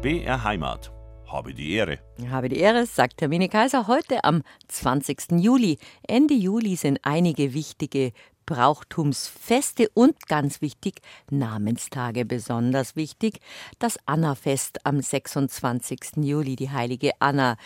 [0.00, 0.92] BR Heimat.
[1.26, 1.98] Habe die Ehre.
[2.30, 5.32] Habe die Ehre, sagt Hermine Kaiser, heute am 20.
[5.40, 5.78] Juli.
[6.06, 8.12] Ende Juli sind einige wichtige
[8.46, 13.40] Brauchtumsfeste und ganz wichtig, Namenstage besonders wichtig.
[13.78, 16.18] Das Annafest am 26.
[16.22, 17.56] Juli, die heilige Anna.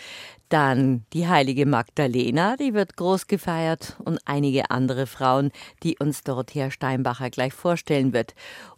[0.49, 5.51] Dann die heilige Magdalena, die wird groß gefeiert und einige andere Frauen,
[5.83, 8.35] die uns Dorothea Steinbacher gleich vorstellen wird.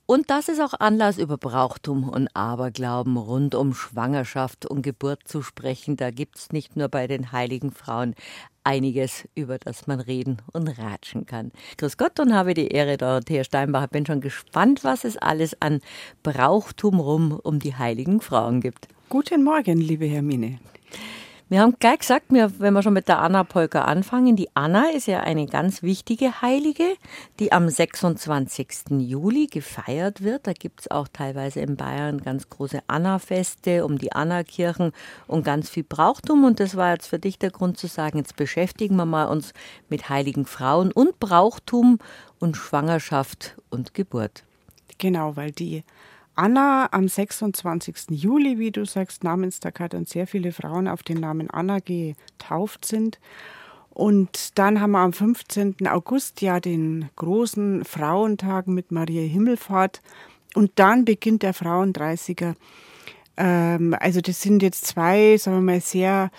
[0.08, 5.42] Und das ist auch Anlass, über Brauchtum und Aberglauben rund um Schwangerschaft und Geburt zu
[5.42, 5.98] sprechen.
[5.98, 8.14] Da gibt es nicht nur bei den heiligen Frauen
[8.64, 11.52] einiges, über das man reden und ratschen kann.
[11.78, 13.88] Grüß Gott und habe die Ehre, Dorothea Steinbacher.
[13.88, 15.82] Bin schon gespannt, was es alles an
[16.22, 18.88] Brauchtum rum um die heiligen Frauen gibt.
[19.10, 20.60] Guten Morgen, liebe Hermine.
[21.48, 25.06] Wir haben gleich gesagt, wenn wir schon mit der Anna Polka anfangen, die Anna ist
[25.06, 26.96] ja eine ganz wichtige Heilige,
[27.40, 28.68] die am 26.
[28.98, 30.48] Juli gefeiert wird.
[30.48, 34.92] Da gibt es auch teilweise in Bayern ganz große Anna-Feste um die Anna-Kirchen
[35.28, 36.46] und ganz viel Brauchtum.
[36.46, 39.54] Und das war jetzt für dich der Grund zu sagen, jetzt beschäftigen wir mal uns
[39.88, 42.00] mit heiligen Frauen und Brauchtum
[42.40, 44.46] und Schwangerschaft und Geburt.
[44.98, 45.84] Genau, weil die
[46.36, 48.10] Anna am 26.
[48.10, 52.86] Juli, wie du sagst, Namenstag hat und sehr viele Frauen auf den Namen Anna getauft
[52.86, 53.20] sind.
[53.90, 55.88] Und dann haben wir am 15.
[55.88, 60.02] August ja den großen Frauentag mit Maria Himmelfahrt.
[60.54, 62.56] Und dann beginnt der Frauendreißiger.
[63.38, 66.32] Ähm, also das sind jetzt zwei, sagen wir mal, sehr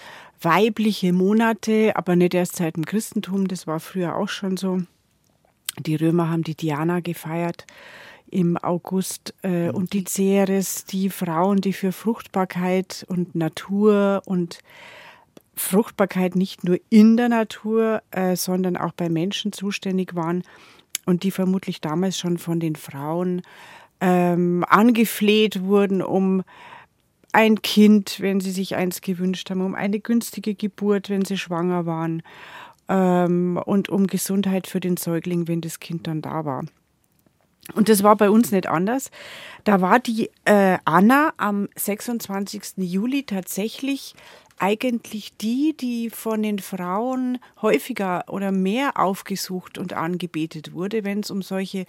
[0.42, 3.48] weibliche Monate, aber nicht erst seit dem Christentum.
[3.48, 4.82] Das war früher auch schon so.
[5.78, 7.66] Die Römer haben die Diana gefeiert
[8.30, 14.60] im August äh, und die Ceres, die Frauen, die für Fruchtbarkeit und Natur und
[15.54, 20.42] Fruchtbarkeit nicht nur in der Natur, äh, sondern auch bei Menschen zuständig waren
[21.06, 23.42] und die vermutlich damals schon von den Frauen
[24.00, 26.42] ähm, angefleht wurden, um
[27.32, 31.86] ein Kind, wenn sie sich eins gewünscht haben, um eine günstige Geburt, wenn sie schwanger
[31.86, 32.22] waren
[32.88, 36.64] ähm, und um Gesundheit für den Säugling, wenn das Kind dann da war.
[37.74, 39.10] Und das war bei uns nicht anders.
[39.64, 42.74] Da war die äh, Anna am 26.
[42.76, 44.14] Juli tatsächlich
[44.58, 51.30] eigentlich die, die von den Frauen häufiger oder mehr aufgesucht und angebetet wurde, wenn es
[51.30, 51.84] um solche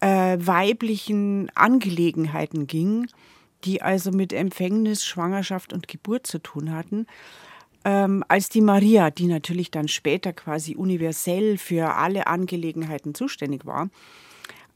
[0.00, 3.06] äh, weiblichen Angelegenheiten ging,
[3.64, 7.06] die also mit Empfängnis, Schwangerschaft und Geburt zu tun hatten.
[7.84, 13.88] Ähm, als die Maria, die natürlich dann später quasi universell für alle Angelegenheiten zuständig war.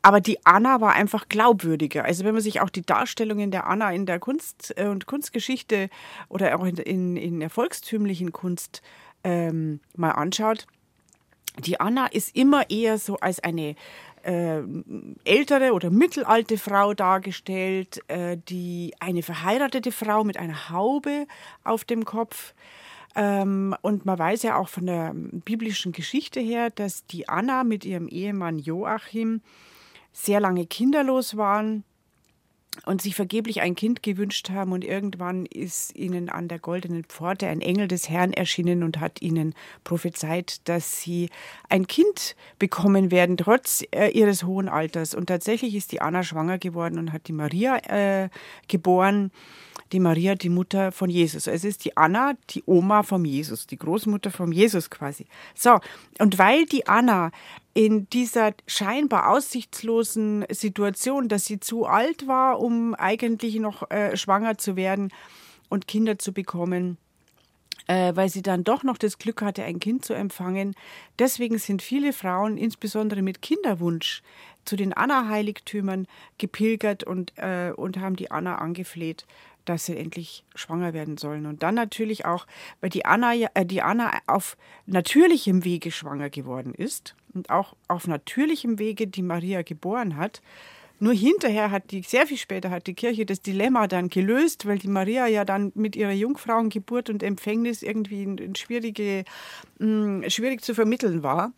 [0.04, 2.04] Aber die Anna war einfach glaubwürdiger.
[2.04, 5.88] Also wenn man sich auch die Darstellungen der Anna in der Kunst äh, und Kunstgeschichte
[6.28, 8.82] oder auch in, in, in der volkstümlichen Kunst
[9.24, 10.66] ähm, mal anschaut,
[11.58, 13.76] die Anna ist immer eher so als eine
[14.24, 14.60] äh,
[15.24, 21.26] ältere oder mittelalte Frau dargestellt, äh, die eine verheiratete Frau mit einer Haube
[21.62, 22.52] auf dem Kopf.
[23.16, 27.86] Ähm, und man weiß ja auch von der biblischen Geschichte her, dass die Anna mit
[27.86, 29.40] ihrem Ehemann Joachim
[30.14, 31.84] sehr lange kinderlos waren
[32.86, 37.46] und sich vergeblich ein Kind gewünscht haben und irgendwann ist ihnen an der goldenen Pforte
[37.46, 39.54] ein Engel des Herrn erschienen und hat ihnen
[39.84, 41.30] prophezeit, dass sie
[41.68, 45.14] ein Kind bekommen werden, trotz äh, ihres hohen Alters.
[45.14, 48.28] Und tatsächlich ist die Anna schwanger geworden und hat die Maria äh,
[48.68, 49.30] geboren
[49.94, 51.46] die Maria, die Mutter von Jesus.
[51.46, 55.26] Es ist die Anna, die Oma von Jesus, die Großmutter von Jesus quasi.
[55.54, 55.78] So,
[56.18, 57.30] und weil die Anna
[57.74, 64.58] in dieser scheinbar aussichtslosen Situation, dass sie zu alt war, um eigentlich noch äh, schwanger
[64.58, 65.12] zu werden
[65.68, 66.98] und Kinder zu bekommen,
[67.86, 70.74] äh, weil sie dann doch noch das Glück hatte, ein Kind zu empfangen.
[71.18, 74.22] Deswegen sind viele Frauen, insbesondere mit Kinderwunsch,
[74.64, 76.06] zu den Anna-Heiligtümern
[76.38, 79.26] gepilgert und, äh, und haben die Anna angefleht,
[79.64, 81.46] dass sie endlich schwanger werden sollen.
[81.46, 82.46] Und dann natürlich auch,
[82.80, 88.06] weil die Anna, äh, die Anna auf natürlichem Wege schwanger geworden ist und auch auf
[88.06, 90.42] natürlichem Wege die Maria geboren hat.
[91.00, 94.78] Nur hinterher hat die, sehr viel später hat die Kirche das Dilemma dann gelöst, weil
[94.78, 99.24] die Maria ja dann mit ihrer Jungfrauengeburt und Empfängnis irgendwie in, in schwierige,
[99.78, 101.52] mh, schwierig zu vermitteln war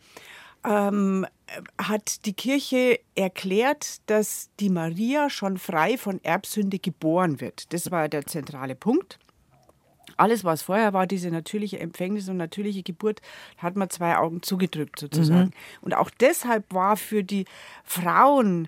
[0.65, 1.25] ähm,
[1.77, 7.71] hat die Kirche erklärt, dass die Maria schon frei von Erbsünde geboren wird.
[7.73, 9.19] Das war der zentrale Punkt.
[10.17, 13.21] Alles, was vorher war, diese natürliche Empfängnis und natürliche Geburt,
[13.57, 15.49] hat man zwei Augen zugedrückt sozusagen.
[15.49, 15.81] Mhm.
[15.81, 17.45] Und auch deshalb war für die
[17.83, 18.67] Frauen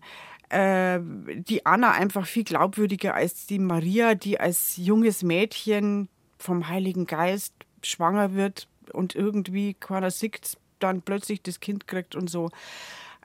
[0.50, 6.08] äh, die Anna einfach viel glaubwürdiger als die Maria, die als junges Mädchen
[6.38, 7.54] vom Heiligen Geist
[7.84, 12.50] schwanger wird und irgendwie keiner sieht, dann plötzlich das Kind kriegt und so.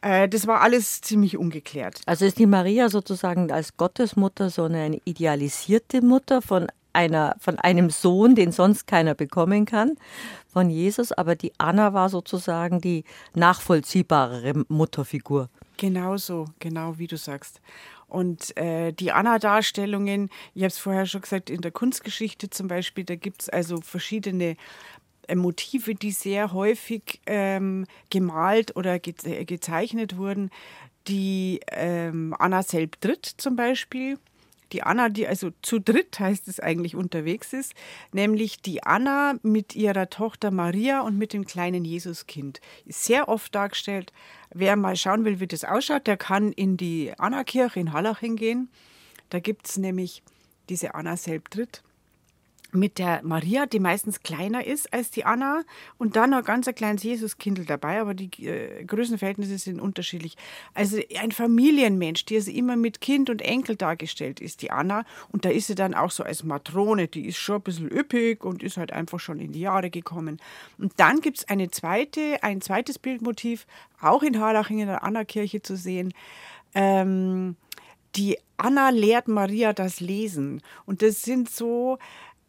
[0.02, 2.00] Äh, das war alles ziemlich ungeklärt.
[2.06, 7.90] Also ist die Maria sozusagen als Gottesmutter so eine idealisierte Mutter von einer, von einem
[7.90, 9.96] Sohn, den sonst keiner bekommen kann,
[10.52, 13.04] von Jesus, aber die Anna war sozusagen die
[13.34, 15.48] nachvollziehbarere Mutterfigur.
[15.76, 17.60] Genau so, genau wie du sagst.
[18.06, 23.02] Und äh, die Anna-Darstellungen, ich habe es vorher schon gesagt, in der Kunstgeschichte zum Beispiel,
[23.02, 24.56] da gibt es also verschiedene
[25.34, 30.50] Motive, die sehr häufig ähm, gemalt oder ge äh, gezeichnet wurden.
[31.08, 34.18] Die ähm, Anna tritt zum Beispiel
[34.74, 37.74] die Anna, die also zu dritt heißt es eigentlich unterwegs ist,
[38.12, 42.60] nämlich die Anna mit ihrer Tochter Maria und mit dem kleinen Jesuskind.
[42.84, 44.12] Ist sehr oft dargestellt.
[44.52, 48.68] Wer mal schauen will, wie das ausschaut, der kann in die Anna-Kirche in Hallaching gehen.
[49.30, 50.24] Da gibt es nämlich
[50.68, 51.84] diese Anna Selbtritt
[52.74, 55.62] mit der Maria, die meistens kleiner ist als die Anna
[55.98, 60.36] und dann noch ganz ein kleines Jesuskindl dabei, aber die äh, Größenverhältnisse sind unterschiedlich.
[60.74, 65.04] Also ein Familienmensch, die also immer mit Kind und Enkel dargestellt ist, die Anna.
[65.30, 68.44] Und da ist sie dann auch so als Matrone, die ist schon ein bisschen üppig
[68.44, 70.40] und ist halt einfach schon in die Jahre gekommen.
[70.78, 73.66] Und dann gibt es eine zweite, ein zweites Bildmotiv,
[74.00, 76.12] auch in Harlaching in der Anna-Kirche zu sehen.
[76.74, 77.56] Ähm,
[78.16, 80.62] die Anna lehrt Maria das Lesen.
[80.86, 81.98] Und das sind so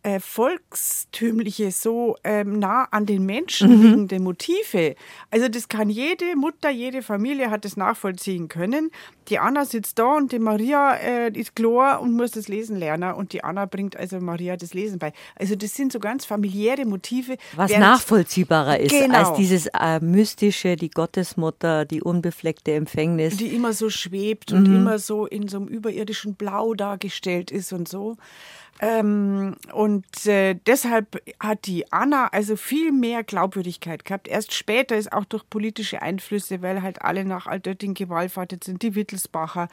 [0.05, 3.83] äh, volkstümliche, so ähm, nah an den Menschen mhm.
[3.83, 4.95] liegende Motive.
[5.31, 8.91] Also das kann jede Mutter, jede Familie hat das nachvollziehen können.
[9.29, 13.13] Die Anna sitzt da und die Maria äh, ist Chlor und muss das Lesen lernen
[13.13, 15.11] und die Anna bringt also Maria das Lesen bei.
[15.35, 17.37] Also das sind so ganz familiäre Motive.
[17.55, 19.17] Was nachvollziehbarer ist genau.
[19.17, 23.37] als dieses äh, mystische, die Gottesmutter, die unbefleckte Empfängnis.
[23.37, 24.57] Die immer so schwebt mhm.
[24.57, 28.17] und immer so in so einem überirdischen Blau dargestellt ist und so.
[28.81, 34.27] Ähm, und äh, deshalb hat die Anna also viel mehr Glaubwürdigkeit gehabt.
[34.27, 38.95] Erst später ist auch durch politische Einflüsse, weil halt alle nach Altötting gewallfahrtet sind, die
[38.95, 39.69] Wittelsbacher,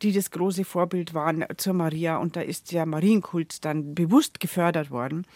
[0.00, 2.16] die das große Vorbild waren zur Maria.
[2.16, 5.26] Und da ist der Marienkult dann bewusst gefördert worden.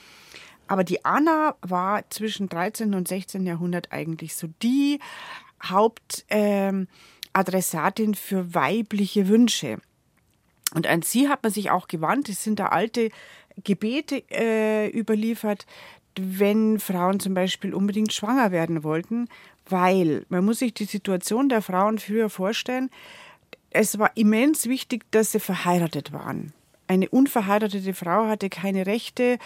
[0.67, 2.95] Aber die Anna war zwischen 13.
[2.95, 3.45] und 16.
[3.45, 5.01] Jahrhundert eigentlich so die
[5.63, 9.83] Hauptadressatin ähm, für weibliche Wünsche.
[10.75, 12.29] Und an sie hat man sich auch gewandt.
[12.29, 13.11] Es sind da alte
[13.63, 15.67] Gebete äh, überliefert,
[16.19, 19.29] wenn Frauen zum Beispiel unbedingt schwanger werden wollten,
[19.69, 22.91] weil man muss sich die Situation der Frauen früher vorstellen.
[23.71, 26.53] Es war immens wichtig, dass sie verheiratet waren.
[26.89, 29.39] Eine unverheiratete Frau hatte keine Rechte.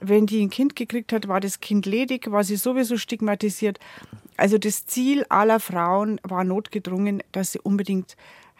[0.00, 3.78] Wenn die ein Kind gekriegt hat, war das Kind ledig, war sie sowieso stigmatisiert.
[4.38, 8.16] Also das Ziel aller Frauen war notgedrungen, dass sie unbedingt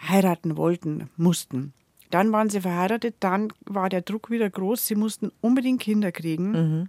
[0.08, 1.72] heiraten wollten, mussten.
[2.14, 6.52] Dann waren sie verheiratet, dann war der Druck wieder groß, sie mussten unbedingt Kinder kriegen,
[6.52, 6.88] mhm.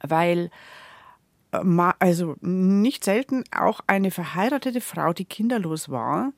[0.00, 0.50] weil
[1.52, 1.58] äh,
[1.98, 6.32] also nicht selten auch eine verheiratete Frau, die kinderlos war,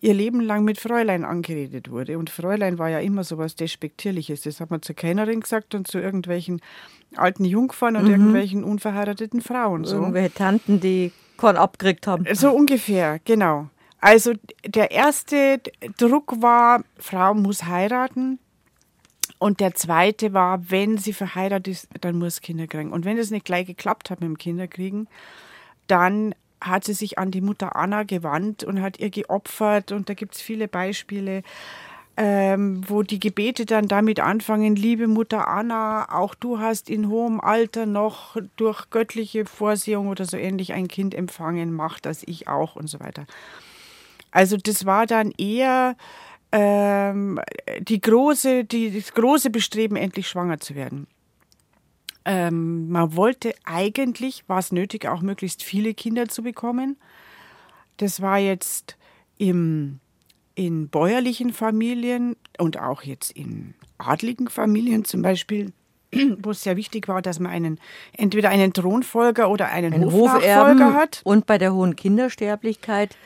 [0.00, 2.16] ihr Leben lang mit Fräulein angeredet wurde.
[2.16, 4.40] Und Fräulein war ja immer so was Despektierliches.
[4.40, 6.62] Das hat man zur Kellnerin gesagt und zu irgendwelchen
[7.16, 8.12] alten Jungfern und mhm.
[8.12, 9.84] irgendwelchen unverheirateten Frauen.
[9.84, 9.96] So.
[9.96, 12.24] Irgendwelche Tanten, die Korn abgekriegt haben.
[12.32, 13.68] So ungefähr, genau.
[14.06, 15.60] Also der erste
[15.98, 18.38] Druck war, Frau muss heiraten.
[19.40, 22.92] Und der zweite war, wenn sie verheiratet ist, dann muss Kinder kriegen.
[22.92, 25.08] Und wenn es nicht gleich geklappt hat mit dem Kinderkriegen,
[25.88, 29.90] dann hat sie sich an die Mutter Anna gewandt und hat ihr geopfert.
[29.90, 31.42] Und da gibt es viele Beispiele,
[32.16, 37.40] ähm, wo die Gebete dann damit anfangen, liebe Mutter Anna, auch du hast in hohem
[37.40, 42.76] Alter noch durch göttliche Vorsehung oder so ähnlich ein Kind empfangen, mach das ich auch
[42.76, 43.26] und so weiter.
[44.36, 45.96] Also das war dann eher
[46.52, 47.40] ähm,
[47.80, 51.06] die große, die, das große Bestreben, endlich schwanger zu werden.
[52.26, 56.98] Ähm, man wollte eigentlich, war es nötig, auch möglichst viele Kinder zu bekommen.
[57.96, 58.98] Das war jetzt
[59.38, 60.00] im,
[60.54, 65.72] in bäuerlichen Familien und auch jetzt in adligen Familien zum Beispiel
[66.42, 67.80] wo es sehr wichtig war, dass man einen
[68.12, 71.20] entweder einen Thronfolger oder einen Ein Hofnachfolger hat.
[71.24, 73.16] Und bei der hohen Kindersterblichkeit,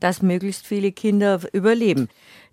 [0.00, 2.08] dass möglichst viele Kinder überleben.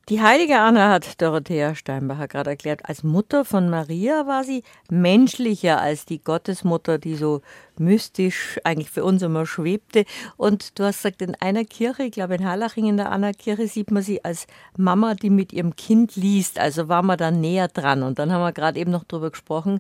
[0.09, 5.79] Die heilige Anna hat Dorothea Steinbacher gerade erklärt, als Mutter von Maria war sie menschlicher
[5.79, 7.41] als die Gottesmutter, die so
[7.79, 10.03] mystisch eigentlich für uns immer schwebte.
[10.35, 13.91] Und du hast gesagt, in einer Kirche, ich glaube in Harlaching in der Anna-Kirche, sieht
[13.91, 16.59] man sie als Mama, die mit ihrem Kind liest.
[16.59, 18.03] Also war man da näher dran.
[18.03, 19.79] Und dann haben wir gerade eben noch darüber gesprochen,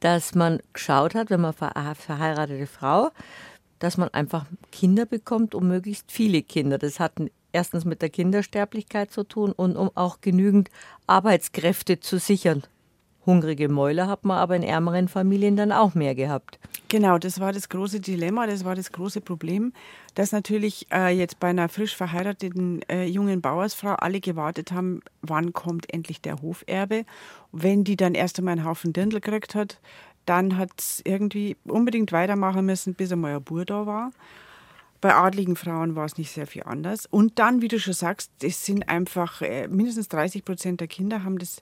[0.00, 3.08] dass man geschaut hat, wenn man verheiratete Frau,
[3.82, 6.78] dass man einfach Kinder bekommt, um möglichst viele Kinder.
[6.78, 7.14] Das hat
[7.50, 10.70] erstens mit der Kindersterblichkeit zu tun und um auch genügend
[11.08, 12.62] Arbeitskräfte zu sichern.
[13.26, 16.58] Hungrige Mäuler hat man aber in ärmeren Familien dann auch mehr gehabt.
[16.88, 19.72] Genau, das war das große Dilemma, das war das große Problem,
[20.14, 25.52] dass natürlich äh, jetzt bei einer frisch verheirateten äh, jungen Bauersfrau alle gewartet haben, wann
[25.52, 27.04] kommt endlich der Hoferbe.
[27.52, 29.78] Wenn die dann erst einmal einen Haufen Dirndl gekriegt hat,
[30.26, 34.12] dann hat es irgendwie unbedingt weitermachen müssen, bis einmal ein Bur da war.
[35.00, 37.06] Bei adligen Frauen war es nicht sehr viel anders.
[37.06, 41.24] Und dann, wie du schon sagst, es sind einfach äh, mindestens 30 Prozent der Kinder
[41.24, 41.60] haben das,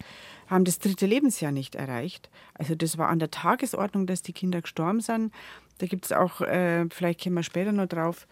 [0.48, 2.28] haben das dritte Lebensjahr nicht erreicht.
[2.52, 5.32] Also das war an der Tagesordnung, dass die Kinder gestorben sind.
[5.78, 8.26] Da gibt es auch, äh, vielleicht kommen wir später noch drauf,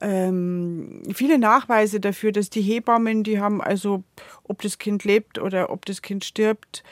[0.00, 4.02] ähm, viele Nachweise dafür, dass die Hebammen, die haben also,
[4.44, 6.82] ob das Kind lebt oder ob das Kind stirbt,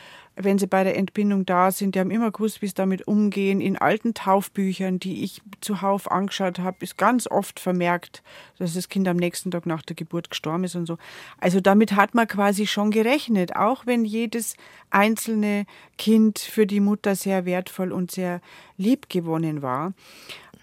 [0.40, 3.60] wenn sie bei der Entbindung da sind, die haben immer gewusst, wie sie damit umgehen.
[3.60, 8.22] In alten Taufbüchern, die ich zuhauf angeschaut habe, ist ganz oft vermerkt,
[8.58, 10.96] dass das Kind am nächsten Tag nach der Geburt gestorben ist und so.
[11.40, 14.54] Also damit hat man quasi schon gerechnet, auch wenn jedes
[14.90, 15.66] einzelne
[15.96, 18.40] Kind für die Mutter sehr wertvoll und sehr
[18.76, 19.92] lieb gewonnen war.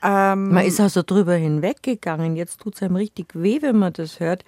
[0.03, 2.36] Ähm, man ist also drüber hinweggegangen.
[2.36, 4.46] Jetzt tut es einem richtig weh, wenn man das hört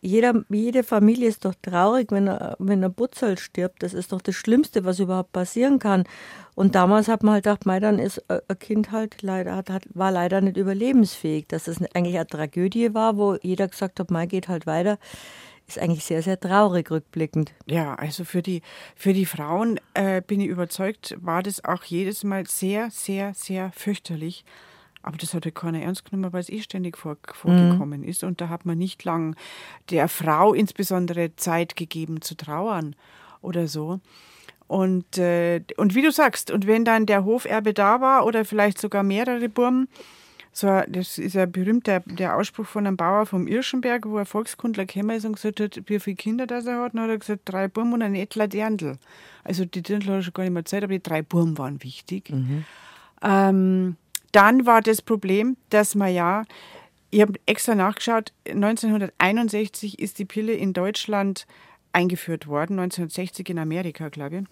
[0.00, 3.82] jeder, jede Familie ist doch traurig, wenn, er, wenn ein Butzel stirbt.
[3.82, 6.04] Das ist doch das Schlimmste, was überhaupt passieren kann.
[6.54, 9.84] Und damals hat man halt gedacht, mei, dann ist ein Kind halt leider, hat, hat,
[9.94, 11.46] war leider nicht überlebensfähig.
[11.48, 14.98] Dass es eigentlich eine Tragödie war, wo jeder gesagt hat, mei, geht halt weiter,
[15.66, 17.52] ist eigentlich sehr, sehr traurig rückblickend.
[17.66, 18.62] Ja, also für die,
[18.96, 23.70] für die Frauen äh, bin ich überzeugt, war das auch jedes Mal sehr, sehr, sehr
[23.72, 24.44] fürchterlich.
[25.02, 28.08] Aber das hat ja keiner ernst genommen, weil es eh ständig vor, vorgekommen mhm.
[28.08, 28.24] ist.
[28.24, 29.36] Und da hat man nicht lang
[29.90, 32.96] der Frau insbesondere Zeit gegeben zu trauern
[33.40, 34.00] oder so.
[34.66, 38.78] Und, äh, und wie du sagst, und wenn dann der Hoferbe da war oder vielleicht
[38.78, 39.88] sogar mehrere Burmen,
[40.52, 44.26] so, das ist ja berühmt, der, der Ausspruch von einem Bauer vom Irschenberg, wo ein
[44.26, 46.94] Volkskundler gekommen ist und gesagt hat, wie viele Kinder das er hat.
[46.94, 48.98] Und hat er gesagt, drei Burm und ein Etler Dirndl.
[49.44, 51.82] Also die Dirndl hat er schon gar nicht mehr Zeit, aber die drei Burm waren
[51.82, 52.30] wichtig.
[52.30, 52.64] Mhm.
[53.22, 53.96] Ähm,
[54.32, 56.44] dann war das Problem, dass man ja,
[57.10, 61.46] ich habe extra nachgeschaut, 1961 ist die Pille in Deutschland
[61.92, 64.44] eingeführt worden, 1960 in Amerika, glaube ich.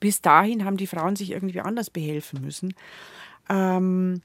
[0.00, 2.74] Bis dahin haben die Frauen sich irgendwie anders behelfen müssen.
[3.48, 4.22] Ähm,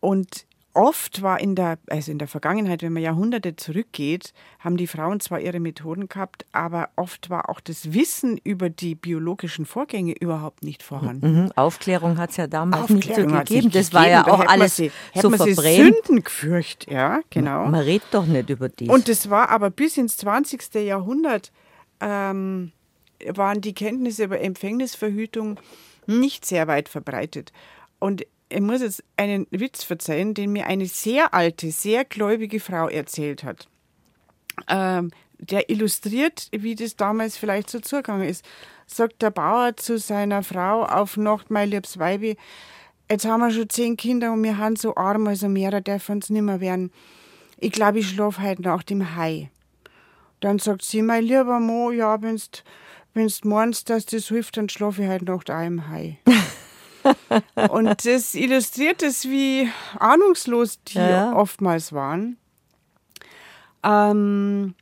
[0.00, 0.46] und
[0.78, 5.18] oft war in der, also in der Vergangenheit, wenn man Jahrhunderte zurückgeht, haben die Frauen
[5.18, 10.62] zwar ihre Methoden gehabt, aber oft war auch das Wissen über die biologischen Vorgänge überhaupt
[10.62, 11.42] nicht vorhanden.
[11.42, 11.52] Mhm.
[11.56, 13.70] Aufklärung hat es ja damals Aufklärung nicht so gegeben.
[13.72, 13.92] Das gegeben.
[13.92, 15.96] war ja auch alles sie, so man verbrämt.
[15.96, 17.62] Sünden gefürcht, ja, genau.
[17.62, 18.88] Man, man redet doch nicht über die.
[18.88, 20.74] Und das war aber bis ins 20.
[20.74, 21.50] Jahrhundert
[22.00, 22.70] ähm,
[23.26, 25.58] waren die Kenntnisse über Empfängnisverhütung
[26.06, 27.52] nicht sehr weit verbreitet.
[27.98, 32.88] Und ich muss jetzt einen Witz verzeihen, den mir eine sehr alte, sehr gläubige Frau
[32.88, 33.68] erzählt hat.
[34.68, 38.44] Ähm, der illustriert, wie das damals vielleicht so zugegangen ist.
[38.86, 42.36] Sagt der Bauer zu seiner Frau auf Nacht, mein liebes Weibi,
[43.10, 46.30] jetzt haben wir schon zehn Kinder und wir haben so arm, also mehrer darf uns
[46.30, 46.90] nicht mehr werden.
[47.58, 49.50] Ich glaube, ich schlafe heute nach dem Hai.
[50.40, 52.36] Dann sagt sie, mein lieber Mo, ja, wenn
[53.14, 56.18] du meinst, dass das hilft, dann schlafe ich heute Nacht auch im Hai.
[57.70, 61.34] Und das illustriert es, wie ahnungslos die ja.
[61.34, 62.36] oftmals waren.
[63.82, 64.74] Ähm,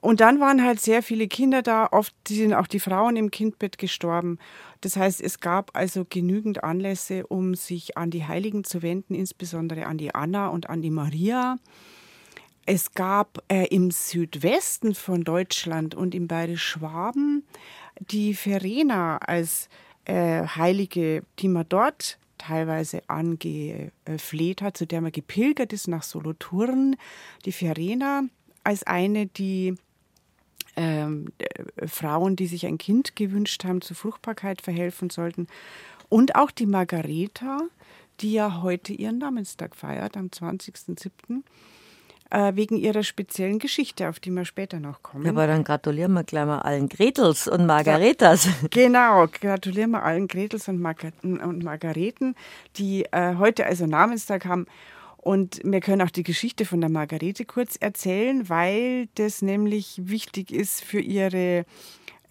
[0.00, 3.78] und dann waren halt sehr viele Kinder da, oft sind auch die Frauen im Kindbett
[3.78, 4.38] gestorben.
[4.80, 9.86] Das heißt, es gab also genügend Anlässe, um sich an die Heiligen zu wenden, insbesondere
[9.86, 11.56] an die Anna und an die Maria.
[12.64, 17.44] Es gab äh, im Südwesten von Deutschland und im Bayerisch-Schwaben
[17.98, 19.68] die Verena als
[20.08, 26.96] äh, Heilige, die man dort teilweise angefleht hat, zu der man gepilgert ist nach Solothurn,
[27.44, 28.22] die Verena
[28.64, 29.74] als eine, die
[30.76, 31.26] ähm,
[31.86, 35.46] Frauen, die sich ein Kind gewünscht haben, zur Fruchtbarkeit verhelfen sollten.
[36.08, 37.60] Und auch die Margareta,
[38.20, 41.42] die ja heute ihren Namenstag feiert, am 20.07
[42.30, 45.26] äh, wegen ihrer speziellen Geschichte, auf die wir später noch kommen.
[45.26, 48.46] Aber dann gratulieren wir gleich mal allen Gretels und Margaretas.
[48.46, 52.34] Ja, genau, gratulieren wir allen Gretels und, Margar und Margareten,
[52.76, 54.66] die äh, heute also Namenstag haben.
[55.16, 60.52] Und wir können auch die Geschichte von der Margarete kurz erzählen, weil das nämlich wichtig
[60.52, 61.64] ist für ihre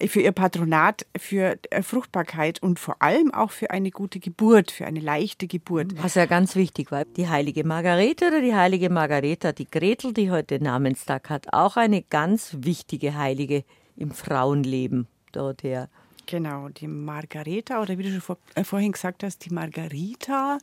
[0.06, 4.86] für ihr Patronat, für äh, Fruchtbarkeit und vor allem auch für eine gute Geburt, für
[4.86, 6.02] eine leichte Geburt.
[6.02, 7.06] Was ja ganz wichtig war.
[7.06, 12.04] Die heilige Margarete oder die heilige Margareta, die Gretel, die heute Namenstag hat, auch eine
[12.04, 13.64] ganz wichtige Heilige
[13.96, 15.90] im Frauenleben, Dorothea.
[16.28, 20.60] Genau, die Margareta oder wie du schon vor, äh, vorhin gesagt hast, die Margarita,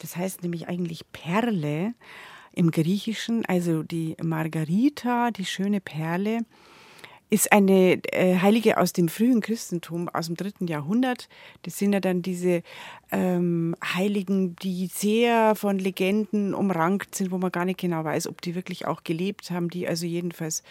[0.00, 1.94] das heißt nämlich eigentlich Perle
[2.52, 6.40] im Griechischen, also die Margarita, die schöne Perle
[7.30, 11.28] ist eine äh, Heilige aus dem frühen Christentum, aus dem dritten Jahrhundert.
[11.62, 12.62] Das sind ja dann diese
[13.12, 18.42] ähm, Heiligen, die sehr von Legenden umrankt sind, wo man gar nicht genau weiß, ob
[18.42, 20.64] die wirklich auch gelebt haben, die also jedenfalls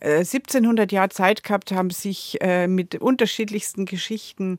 [0.00, 4.58] 1700 äh, Jahre Zeit gehabt haben, sich äh, mit unterschiedlichsten Geschichten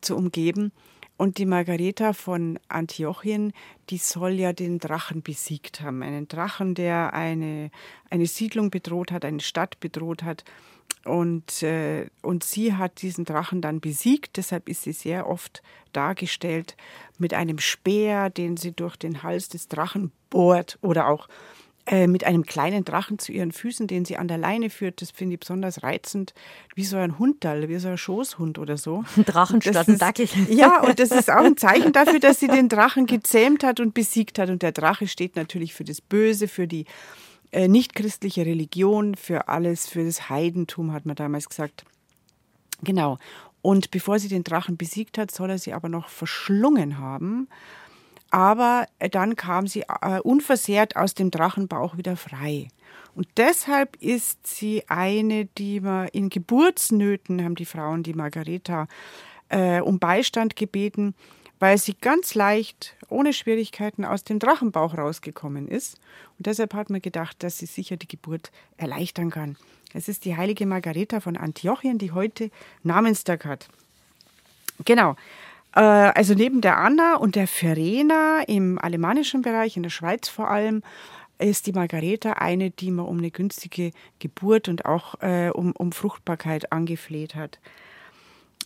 [0.00, 0.72] zu umgeben.
[1.16, 3.52] Und die Margareta von Antiochien,
[3.90, 6.02] die soll ja den Drachen besiegt haben.
[6.02, 7.70] Einen Drachen, der eine,
[8.10, 10.42] eine Siedlung bedroht hat, eine Stadt bedroht hat.
[11.04, 14.36] Und, äh, und sie hat diesen Drachen dann besiegt.
[14.36, 16.76] Deshalb ist sie sehr oft dargestellt
[17.18, 21.28] mit einem Speer, den sie durch den Hals des Drachen bohrt oder auch
[21.84, 25.02] äh, mit einem kleinen Drachen zu ihren Füßen, den sie an der Leine führt.
[25.02, 26.32] Das finde ich besonders reizend,
[26.76, 29.02] wie so ein Hundal, wie so ein Schoßhund oder so.
[29.16, 30.28] Ein Drachen statt ein Dackel.
[30.48, 33.94] Ja, und das ist auch ein Zeichen dafür, dass sie den Drachen gezähmt hat und
[33.94, 34.48] besiegt hat.
[34.48, 36.84] Und der Drache steht natürlich für das Böse, für die
[37.52, 41.84] äh, nichtchristliche Religion, für alles, für das Heidentum, hat man damals gesagt.
[42.82, 43.18] Genau.
[43.62, 47.48] Und bevor sie den Drachen besiegt hat, soll er sie aber noch verschlungen haben
[48.32, 52.68] aber äh, dann kam sie äh, unversehrt aus dem Drachenbauch wieder frei.
[53.14, 58.88] Und deshalb ist sie eine, die man in Geburtsnöten haben die Frauen, die Margareta,
[59.50, 61.14] äh, um Beistand gebeten,
[61.62, 66.00] weil sie ganz leicht, ohne Schwierigkeiten aus dem Drachenbauch rausgekommen ist.
[66.36, 69.56] Und deshalb hat man gedacht, dass sie sicher die Geburt erleichtern kann.
[69.94, 72.50] Es ist die heilige Margareta von Antiochien, die heute
[72.82, 73.68] Namenstag hat.
[74.84, 75.14] Genau.
[75.76, 80.50] Äh, also neben der Anna und der Verena im alemannischen Bereich, in der Schweiz vor
[80.50, 80.82] allem,
[81.38, 85.92] ist die Margareta eine, die man um eine günstige Geburt und auch äh, um, um
[85.92, 87.60] Fruchtbarkeit angefleht hat.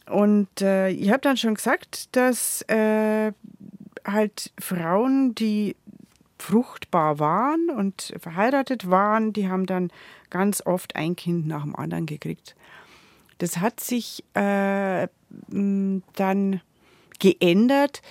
[0.09, 3.33] Und äh, ich habe dann schon gesagt, dass äh,
[4.05, 5.77] halt Frauen, die
[6.39, 9.91] fruchtbar waren und verheiratet waren, die haben dann
[10.31, 12.55] ganz oft ein Kind nach dem anderen gekriegt.
[13.39, 15.09] Das hat sich äh,
[15.49, 16.61] dann
[17.19, 18.03] geändert.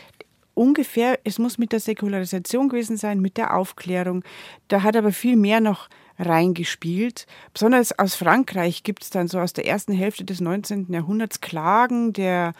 [0.54, 4.24] Ungefähr, es muss mit der Säkularisation gewesen sein, mit der Aufklärung.
[4.68, 7.28] Da hat aber viel mehr noch reingespielt.
[7.54, 10.92] Besonders aus Frankreich gibt es dann so aus der ersten Hälfte des 19.
[10.92, 12.54] Jahrhunderts Klagen der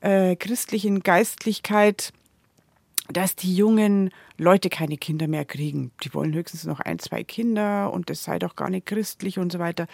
[0.00, 2.12] äh, christlichen Geistlichkeit,
[3.08, 5.92] dass die jungen Leute keine Kinder mehr kriegen.
[6.02, 9.52] Die wollen höchstens noch ein, zwei Kinder und das sei doch gar nicht christlich und
[9.52, 9.86] so weiter.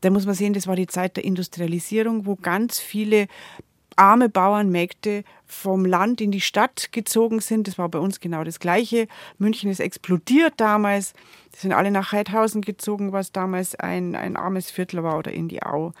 [0.00, 3.26] Da muss man sehen, das war die Zeit der Industrialisierung, wo ganz viele
[3.98, 7.68] arme Bauernmägde vom Land in die Stadt gezogen sind.
[7.68, 9.08] Das war bei uns genau das Gleiche.
[9.38, 11.14] München ist explodiert damals.
[11.54, 15.48] Die sind alle nach Heidhausen gezogen, was damals ein, ein armes Viertel war oder in
[15.48, 15.92] die Au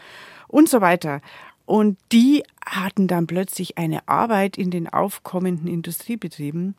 [0.46, 1.20] und so weiter.
[1.66, 6.74] Und die hatten dann plötzlich eine Arbeit in den aufkommenden Industriebetrieben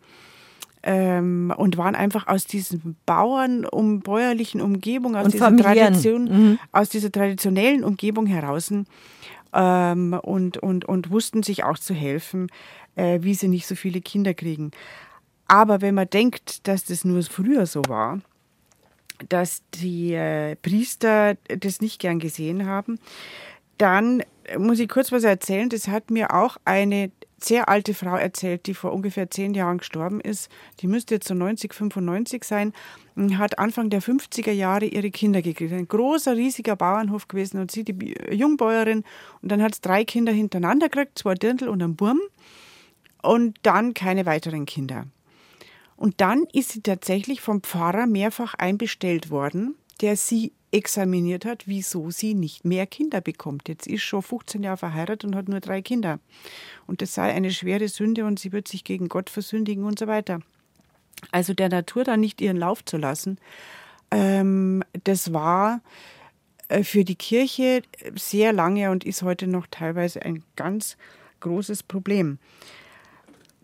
[0.82, 6.60] ähm, und waren einfach aus diesen Bauern um bäuerlichen Umgebung, aus dieser Tradition, mhm.
[6.72, 8.72] aus dieser traditionellen Umgebung heraus
[9.54, 12.48] ähm, und, und, und wussten sich auch zu helfen,
[12.96, 14.72] äh, wie sie nicht so viele Kinder kriegen.
[15.48, 18.20] Aber wenn man denkt, dass das nur früher so war,
[19.28, 23.00] dass die äh, Priester das nicht gern gesehen haben,
[23.78, 24.24] dann
[24.58, 25.70] muss ich kurz was erzählen.
[25.70, 27.12] Das hat mir auch eine
[27.44, 30.50] sehr alte Frau erzählt, die vor ungefähr zehn Jahren gestorben ist.
[30.80, 32.74] Die müsste jetzt so 90, 95 sein
[33.38, 35.74] hat Anfang der 50er Jahre ihre Kinder gekriegt.
[35.74, 39.04] Ein großer, riesiger Bauernhof gewesen und sie die Jungbäuerin.
[39.42, 42.20] Und dann hat es drei Kinder hintereinander gekriegt, zwei Dirndl und einen Burm.
[43.22, 45.06] Und dann keine weiteren Kinder.
[45.98, 52.12] Und dann ist sie tatsächlich vom Pfarrer mehrfach einbestellt worden, der sie examiniert hat, wieso
[52.12, 53.68] sie nicht mehr Kinder bekommt.
[53.70, 56.20] Jetzt ist schon 15 Jahre verheiratet und hat nur drei Kinder.
[56.86, 60.08] Und das sei eine schwere Sünde und sie wird sich gegen Gott versündigen und so
[60.08, 60.42] weiter.
[61.32, 63.40] Also der Natur da nicht ihren Lauf zu lassen,
[64.12, 65.82] ähm, das war
[66.70, 67.82] äh, für die Kirche
[68.16, 70.98] sehr lange und ist heute noch teilweise ein ganz
[71.42, 72.40] großes Problem.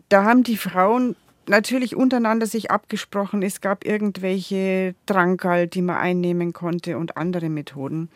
[0.08, 1.16] Da haben die Frauen
[1.48, 8.10] natürlich untereinander sich abgesprochen, es gab irgendwelche Trankerl, die man einnehmen konnte und andere Methoden.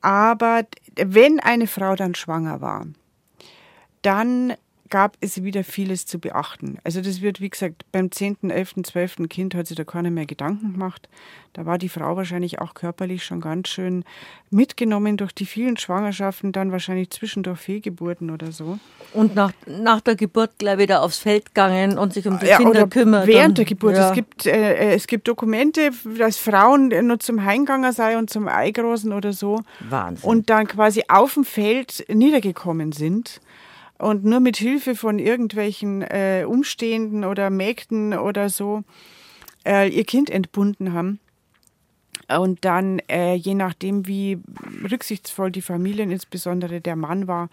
[0.00, 0.64] Aber
[0.96, 2.86] wenn eine Frau dann schwanger war,
[4.02, 4.54] dann
[4.92, 6.76] gab es wieder vieles zu beachten.
[6.84, 9.16] Also das wird, wie gesagt, beim 10., 11., 12.
[9.30, 11.08] Kind hat sich da keiner mehr Gedanken gemacht.
[11.54, 14.04] Da war die Frau wahrscheinlich auch körperlich schon ganz schön
[14.50, 18.78] mitgenommen durch die vielen Schwangerschaften, dann wahrscheinlich zwischendurch Fehlgeburten oder so.
[19.14, 22.58] Und nach, nach der Geburt gleich wieder aufs Feld gegangen und sich um die ja,
[22.58, 23.26] Kinder kümmert.
[23.26, 23.96] Während der Geburt.
[23.96, 24.10] Ja.
[24.10, 28.46] Es, gibt, äh, äh, es gibt Dokumente, dass Frauen nur zum Heimganger sei und zum
[28.46, 29.62] Eigrosen oder so.
[29.88, 30.28] Wahnsinn.
[30.28, 33.40] Und dann quasi auf dem Feld niedergekommen sind
[33.98, 38.82] und nur mit Hilfe von irgendwelchen äh, Umstehenden oder Mägden oder so
[39.64, 41.20] äh, ihr Kind entbunden haben.
[42.28, 44.38] Und dann, äh, je nachdem, wie
[44.90, 47.48] rücksichtsvoll die Familien, insbesondere der Mann war,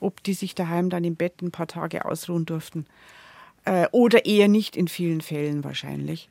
[0.00, 2.86] ob die sich daheim dann im Bett ein paar Tage ausruhen durften.
[3.64, 6.28] Äh, oder eher nicht in vielen Fällen wahrscheinlich.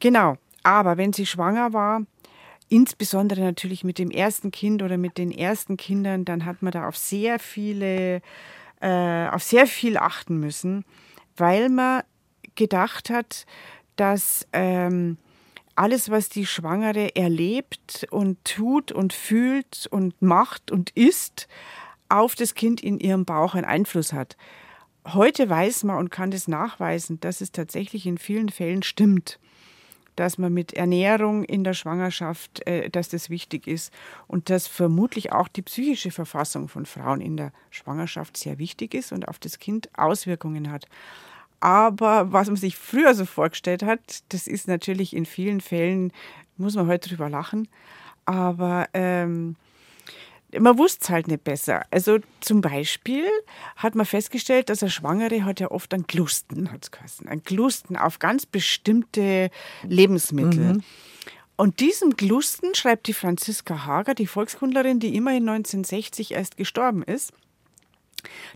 [0.00, 0.36] Genau.
[0.62, 2.02] Aber wenn sie schwanger war,
[2.68, 6.88] insbesondere natürlich mit dem ersten Kind oder mit den ersten Kindern, dann hat man da
[6.88, 8.20] auf sehr viele,
[8.80, 10.84] äh, auf sehr viel achten müssen,
[11.36, 12.02] weil man
[12.54, 13.46] gedacht hat,
[13.96, 15.18] dass ähm,
[15.74, 21.48] alles, was die Schwangere erlebt und tut und fühlt und macht und isst,
[22.08, 24.36] auf das Kind in ihrem Bauch einen Einfluss hat.
[25.06, 29.38] Heute weiß man und kann das nachweisen, dass es tatsächlich in vielen Fällen stimmt
[30.18, 33.92] dass man mit Ernährung in der Schwangerschaft, äh, dass das wichtig ist
[34.26, 39.12] und dass vermutlich auch die psychische Verfassung von Frauen in der Schwangerschaft sehr wichtig ist
[39.12, 40.86] und auf das Kind Auswirkungen hat.
[41.60, 44.00] Aber was man sich früher so vorgestellt hat,
[44.30, 46.12] das ist natürlich in vielen Fällen,
[46.56, 47.68] muss man heute drüber lachen,
[48.24, 49.54] aber ähm,
[50.56, 51.82] man wusste es halt nicht besser.
[51.90, 53.26] Also zum Beispiel
[53.76, 57.96] hat man festgestellt, dass eine Schwangere hat ja oft einen Glusten, hat es Ein Glusten
[57.96, 59.50] auf ganz bestimmte
[59.82, 60.74] Lebensmittel.
[60.74, 60.84] Mhm.
[61.56, 67.32] Und diesem Glusten schreibt die Franziska Hager, die Volkskundlerin, die immerhin 1960 erst gestorben ist,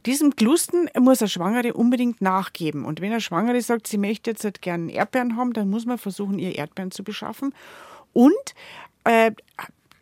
[0.07, 2.85] diesem Glusten muss eine Schwangere unbedingt nachgeben.
[2.85, 5.99] Und wenn eine Schwangere sagt, sie möchte jetzt halt gerne Erdbeeren haben, dann muss man
[5.99, 7.55] versuchen, ihr Erdbeeren zu beschaffen.
[8.13, 8.33] Und
[9.05, 9.33] äh,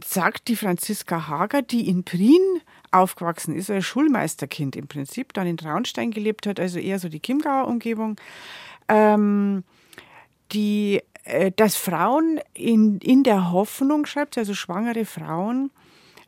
[0.05, 2.61] sagt die Franziska Hager, die in Prien
[2.91, 7.21] aufgewachsen ist, als Schulmeisterkind im Prinzip, dann in Traunstein gelebt hat, also eher so die
[7.21, 8.17] Chiemgauer Umgebung,
[8.89, 9.65] ähm,
[10.53, 15.71] die, äh, dass Frauen in, in der Hoffnung, schreibt sie, also schwangere Frauen,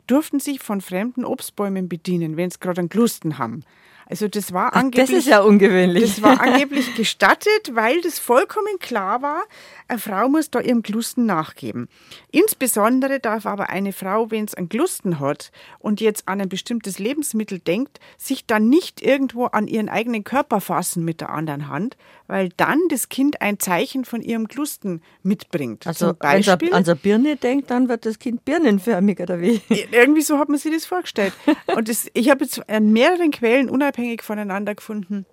[0.07, 3.63] durften sich von fremden Obstbäumen bedienen, wenn sie gerade einen Glusten haben.
[4.09, 5.09] Also das war angeblich.
[5.09, 6.03] das ist ja ungewöhnlich.
[6.03, 9.43] Das war angeblich gestattet, weil das vollkommen klar war,
[9.87, 11.87] eine Frau muss da ihrem Glusten nachgeben.
[12.31, 16.99] Insbesondere darf aber eine Frau, wenn es einen Glusten hat und jetzt an ein bestimmtes
[16.99, 21.97] Lebensmittel denkt, sich dann nicht irgendwo an ihren eigenen Körper fassen mit der anderen Hand,
[22.33, 25.85] weil dann das Kind ein Zeichen von ihrem Glusten mitbringt.
[25.85, 29.61] Also wenn es an Birne denkt, dann wird das Kind birnenförmig oder wie?
[29.91, 31.31] Irgendwie so hat man sich das vorgestellt.
[31.75, 35.27] Und das, ich habe jetzt an mehreren Quellen unabhängig voneinander gefunden,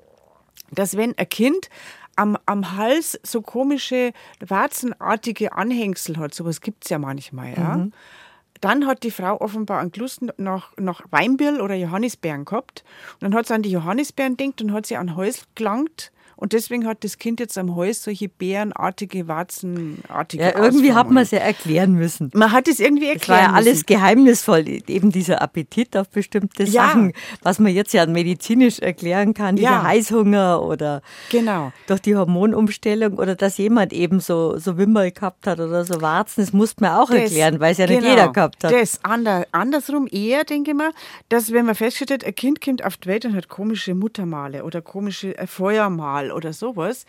[0.73, 1.71] dass wenn ein Kind
[2.17, 4.13] am, am Hals so komische
[4.47, 7.77] warzenartige Anhängsel hat, sowas gibt es ja manchmal, ja.
[7.79, 7.93] Mhm.
[8.61, 12.85] Dann hat die Frau offenbar einen Lust nach, nach Weinbirl oder Johannisbeeren gehabt.
[13.15, 16.55] Und dann hat sie an die Johannisbeeren denkt und hat sie an Hals gelangt und
[16.55, 21.31] deswegen hat das Kind jetzt am Hals solche bärenartige, warzenartige Ja, irgendwie hat man es
[21.31, 22.31] ja erklären müssen.
[22.35, 23.69] Man hat es irgendwie erklären Es war ja müssen.
[23.69, 26.89] alles geheimnisvoll, eben dieser Appetit auf bestimmte ja.
[26.89, 29.83] Sachen, was man jetzt ja medizinisch erklären kann, dieser ja.
[29.83, 31.73] Heißhunger oder genau.
[31.87, 36.43] durch die Hormonumstellung oder dass jemand eben so, so Wimmel gehabt hat oder so Warzen,
[36.43, 38.73] das musste man auch das, erklären, weil es ja nicht genau, jeder gehabt hat.
[38.73, 40.93] Das ander, andersrum eher, denke ich mal,
[41.29, 44.81] dass wenn man feststellt, ein Kind kommt auf die Welt und hat komische Muttermale oder
[44.81, 45.47] komische äh,
[46.33, 47.07] Oder sowas.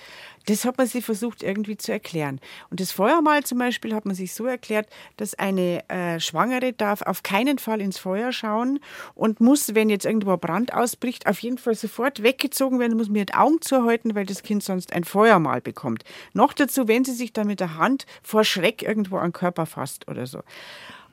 [0.48, 2.40] Das hat man sich versucht irgendwie zu erklären.
[2.70, 7.02] Und das Feuermal zum Beispiel hat man sich so erklärt, dass eine äh, Schwangere darf
[7.02, 8.80] auf keinen Fall ins Feuer schauen
[9.16, 13.26] und muss, wenn jetzt irgendwo Brand ausbricht, auf jeden Fall sofort weggezogen werden, muss mir
[13.26, 16.04] die Augen zuhalten, weil das Kind sonst ein Feuermal bekommt.
[16.34, 19.66] Noch dazu, wenn sie sich dann mit der Hand vor Schreck irgendwo an den Körper
[19.66, 20.42] fasst oder so.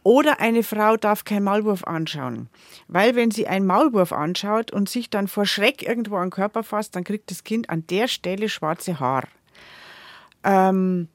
[0.09, 2.49] Oder eine Frau darf kein Maulwurf anschauen.
[2.87, 6.62] Weil wenn sie einen Maulwurf anschaut und sich dann vor Schreck irgendwo an den Körper
[6.62, 9.29] fasst, dann kriegt das Kind an der Stelle schwarze Haare.
[10.44, 11.09] Ähm,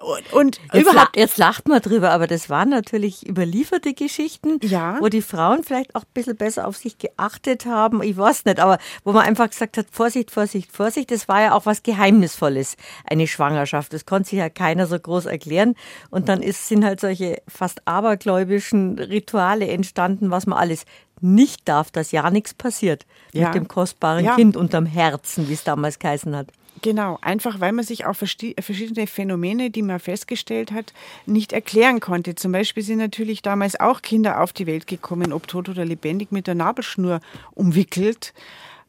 [0.00, 1.16] und, und jetzt, überhaupt.
[1.16, 4.96] jetzt lacht man drüber, aber das waren natürlich überlieferte Geschichten, ja.
[5.00, 8.02] wo die Frauen vielleicht auch ein bisschen besser auf sich geachtet haben.
[8.02, 11.10] Ich weiß nicht, aber wo man einfach gesagt hat, Vorsicht, Vorsicht, Vorsicht.
[11.10, 13.92] Das war ja auch was Geheimnisvolles, eine Schwangerschaft.
[13.92, 15.74] Das konnte sich ja keiner so groß erklären.
[16.10, 20.84] Und dann ist, sind halt solche fast abergläubischen Rituale entstanden, was man alles
[21.20, 23.46] nicht darf, dass ja nichts passiert ja.
[23.46, 24.34] mit dem kostbaren ja.
[24.34, 26.48] Kind unterm Herzen, wie es damals geheißen hat.
[26.82, 30.92] Genau, einfach weil man sich auch verschiedene Phänomene, die man festgestellt hat,
[31.26, 32.34] nicht erklären konnte.
[32.34, 36.30] Zum Beispiel sind natürlich damals auch Kinder auf die Welt gekommen, ob tot oder lebendig,
[36.30, 37.20] mit der Nabelschnur
[37.54, 38.34] umwickelt,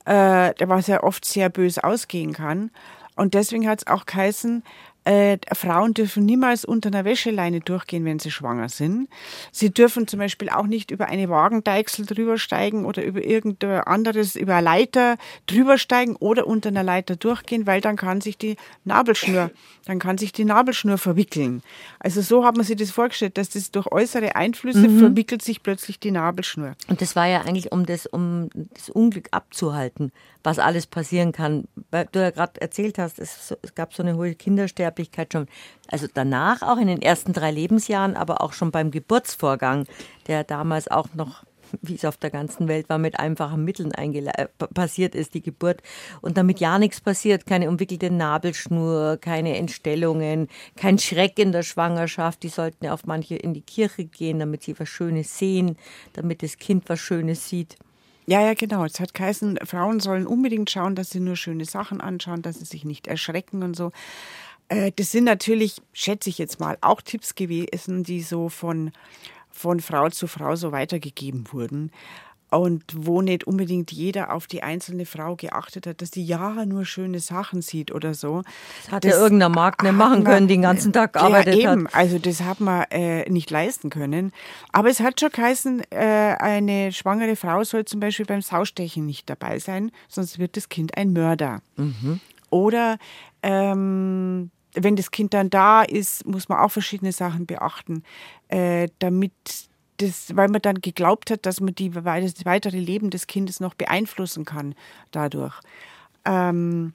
[0.05, 2.69] äh, was ja oft sehr bös ausgehen kann.
[3.15, 4.63] Und deswegen hat es auch geheißen,
[5.09, 9.09] äh, Frauen dürfen niemals unter einer Wäscheleine durchgehen, wenn sie schwanger sind.
[9.51, 14.35] Sie dürfen zum Beispiel auch nicht über eine Wagendeichsel drüber steigen oder über irgendein anderes,
[14.35, 15.17] über eine Leiter
[15.47, 19.49] drüber steigen oder unter einer Leiter durchgehen, weil dann kann sich die Nabelschnur,
[19.85, 21.63] dann kann sich die Nabelschnur verwickeln.
[21.97, 24.99] Also so hat man sich das vorgestellt, dass das durch äußere Einflüsse mhm.
[24.99, 26.75] verwickelt sich plötzlich die Nabelschnur.
[26.87, 30.11] Und das war ja eigentlich, um das, um das Unglück abzuhalten,
[30.43, 31.67] was alles passieren kann.
[31.89, 35.47] Weil du ja gerade erzählt hast, es, es gab so eine hohe Kindersterblichkeit Sterblichkeit schon,
[35.87, 39.85] also danach auch in den ersten drei Lebensjahren, aber auch schon beim Geburtsvorgang,
[40.27, 41.43] der damals auch noch
[41.83, 45.83] wie es auf der ganzen Welt war, mit einfachen Mitteln äh, passiert ist, die Geburt.
[46.19, 52.41] Und damit ja nichts passiert, keine umwickelte Nabelschnur, keine Entstellungen, kein Schreck in der Schwangerschaft.
[52.41, 55.77] Die sollten ja auf manche in die Kirche gehen, damit sie was Schönes sehen,
[56.13, 57.77] damit das Kind was Schönes sieht.
[58.29, 58.85] Ja, ja, genau.
[58.85, 62.65] Es hat geheißen, Frauen sollen unbedingt schauen, dass sie nur schöne Sachen anschauen, dass sie
[62.65, 63.91] sich nicht erschrecken und so.
[64.69, 68.91] Äh, das sind natürlich, schätze ich jetzt mal, auch Tipps gewesen, die so von
[69.51, 71.91] von Frau zu Frau so weitergegeben wurden.
[72.51, 76.83] Und wo nicht unbedingt jeder auf die einzelne Frau geachtet hat, dass die ja nur
[76.83, 78.41] schöne Sachen sieht oder so.
[78.83, 81.85] Das hat ja irgendein Markt nicht machen können, den ganzen Tag gearbeitet ja, eben.
[81.87, 81.93] hat.
[81.93, 84.31] Also das hat man äh, nicht leisten können.
[84.71, 85.97] Aber es hat schon geheißen, äh,
[86.39, 90.97] eine schwangere Frau soll zum Beispiel beim Saustechen nicht dabei sein, sonst wird das Kind
[90.97, 91.61] ein Mörder.
[91.75, 92.19] Mhm.
[92.49, 92.97] Oder
[93.43, 98.03] ähm, wenn das Kind dann da ist, muss man auch verschiedene Sachen beachten,
[98.49, 99.33] äh, damit
[99.97, 103.73] das, weil man dann geglaubt hat, dass man die, das weitere Leben des Kindes noch
[103.73, 104.75] beeinflussen kann
[105.11, 105.59] dadurch.
[106.25, 106.93] Ähm,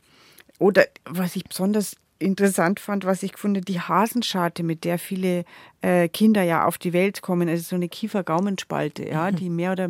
[0.58, 5.44] oder was ich besonders interessant fand, was ich gefunden die Hasenscharte, mit der viele
[5.82, 9.36] äh, Kinder ja auf die Welt kommen, also so eine Kiefer-Gaumenspalte, ja, mhm.
[9.36, 9.88] die mehr oder,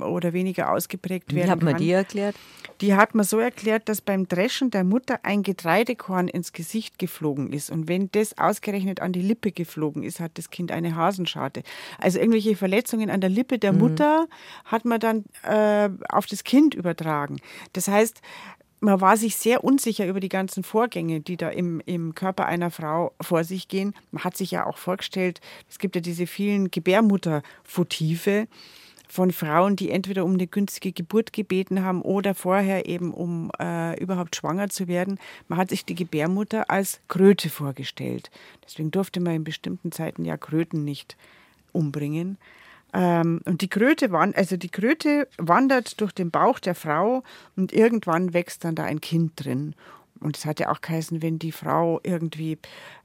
[0.00, 1.82] oder weniger ausgeprägt werden Wie hat man kann.
[1.82, 2.36] die erklärt?
[2.80, 7.52] Die hat man so erklärt, dass beim Dreschen der Mutter ein Getreidekorn ins Gesicht geflogen
[7.52, 7.70] ist.
[7.70, 11.62] Und wenn das ausgerechnet an die Lippe geflogen ist, hat das Kind eine Hasenscharte.
[11.98, 13.78] Also irgendwelche Verletzungen an der Lippe der mhm.
[13.78, 14.26] Mutter
[14.64, 17.36] hat man dann äh, auf das Kind übertragen.
[17.72, 18.22] Das heißt,
[18.80, 22.70] man war sich sehr unsicher über die ganzen Vorgänge, die da im, im Körper einer
[22.70, 23.94] Frau vor sich gehen.
[24.10, 28.48] Man hat sich ja auch vorgestellt, es gibt ja diese vielen Gebärmutterfotive
[29.06, 34.00] von Frauen, die entweder um eine günstige Geburt gebeten haben oder vorher eben um äh,
[34.00, 35.18] überhaupt schwanger zu werden.
[35.48, 38.30] Man hat sich die Gebärmutter als Kröte vorgestellt.
[38.64, 41.16] Deswegen durfte man in bestimmten Zeiten ja Kröten nicht
[41.72, 42.38] umbringen.
[42.92, 47.22] Ähm, und die Kröte, also die Kröte wandert durch den Bauch der Frau
[47.56, 49.74] und irgendwann wächst dann da ein Kind drin.
[50.20, 52.58] Und es hat ja auch geheißen, wenn die Frau irgendwie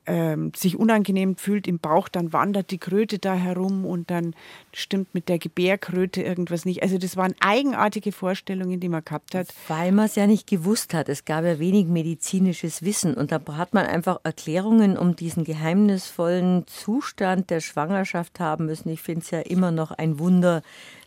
[0.08, 4.36] ähm, sich unangenehm fühlt im Bauch, dann wandert die Kröte da herum und dann
[4.73, 6.84] stimmt mit der Gebärkröte irgendwas nicht.
[6.84, 9.47] Also das waren eigenartige Vorstellungen, die man gehabt hat.
[9.67, 11.10] Weil man es ja nicht gewusst hat.
[11.10, 16.67] Es gab ja wenig medizinisches Wissen und da hat man einfach Erklärungen um diesen geheimnisvollen
[16.67, 18.89] Zustand der Schwangerschaft haben müssen.
[18.89, 20.62] Ich finde es ja immer noch ein Wunder,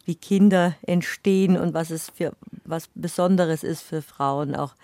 [0.04, 2.32] wie Kinder entstehen und was es für
[2.64, 4.74] was Besonderes ist für Frauen auch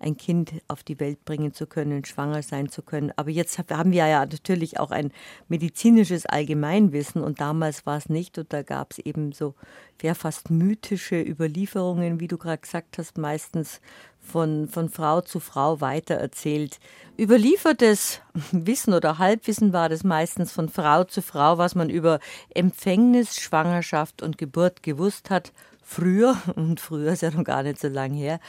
[0.00, 3.12] ein Kind auf die Welt bringen zu können, schwanger sein zu können.
[3.16, 5.12] Aber jetzt haben wir ja natürlich auch ein
[5.48, 9.54] medizinisches Allgemeinwissen und damals war es nicht und da gab es eben so
[10.02, 13.80] ja, fast mythische Überlieferungen, wie du gerade gesagt hast, meistens
[14.18, 16.80] von, von Frau zu Frau weitererzählt.
[17.18, 22.20] Überliefertes Wissen oder Halbwissen war das meistens von Frau zu Frau, was man über
[22.54, 25.52] Empfängnis, Schwangerschaft und Geburt gewusst hat
[25.90, 28.40] früher, und früher ist ja noch gar nicht so lange her.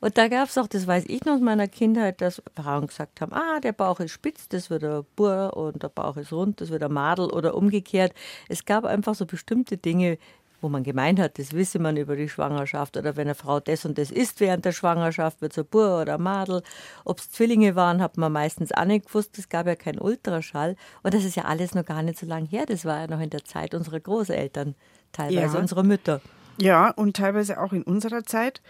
[0.00, 3.20] Und da gab es auch, das weiß ich noch aus meiner Kindheit, dass Frauen gesagt
[3.20, 6.60] haben, ah, der Bauch ist spitz, das wird der Bur und der Bauch ist rund,
[6.60, 8.12] das wird der Madel oder umgekehrt.
[8.48, 10.18] Es gab einfach so bestimmte Dinge,
[10.60, 13.86] wo man gemeint hat, das wisse man über die Schwangerschaft oder wenn eine Frau das
[13.86, 16.62] und das isst während der Schwangerschaft, wird sie Bur oder Madel.
[17.06, 19.38] Ob es Zwillinge waren, hat man meistens auch nicht gewusst.
[19.38, 20.76] Es gab ja keinen Ultraschall.
[21.02, 22.66] Und das ist ja alles noch gar nicht so lange her.
[22.66, 24.74] Das war ja noch in der Zeit unserer Großeltern,
[25.12, 25.60] teilweise ja.
[25.60, 26.20] unserer Mütter.
[26.60, 28.60] Ja, und teilweise auch in unserer Zeit.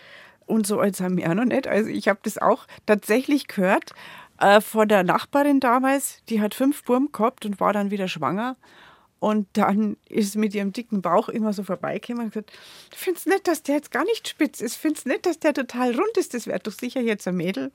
[0.46, 1.66] Und so als haben wir auch noch nicht.
[1.66, 3.92] Also ich habe das auch tatsächlich gehört
[4.38, 6.22] äh, von der Nachbarin damals.
[6.28, 8.56] Die hat fünf Burm gehabt und war dann wieder schwanger.
[9.18, 12.52] Und dann ist mit ihrem dicken Bauch immer so vorbeigekommen und gesagt,
[12.90, 15.94] du findest nicht, dass der jetzt gar nicht spitz ist, findest nicht, dass der total
[15.94, 17.70] rund ist, das wäre doch sicher jetzt ein Mädel.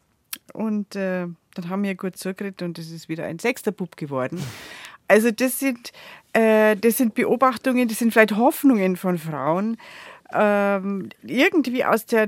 [0.54, 4.42] Und äh, dann haben wir gut zugeredet und es ist wieder ein sechster Bub geworden.
[5.08, 5.92] Also das sind,
[6.34, 9.78] äh, das sind Beobachtungen, das sind vielleicht Hoffnungen von Frauen,
[10.34, 12.28] ähm, irgendwie aus der,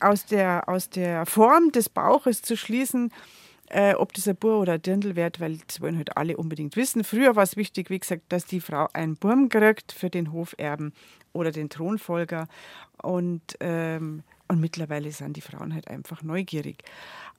[0.00, 3.12] aus, der, aus der Form des Bauches zu schließen,
[3.68, 6.76] äh, ob das ein Bur oder ein Dirndl wird, weil das wollen halt alle unbedingt
[6.76, 7.04] wissen.
[7.04, 10.92] Früher war es wichtig, wie gesagt, dass die Frau einen Burm kriegt für den Hoferben
[11.32, 12.48] oder den Thronfolger.
[13.02, 14.22] Und, ähm,
[14.54, 16.84] und mittlerweile sind die Frauen halt einfach neugierig.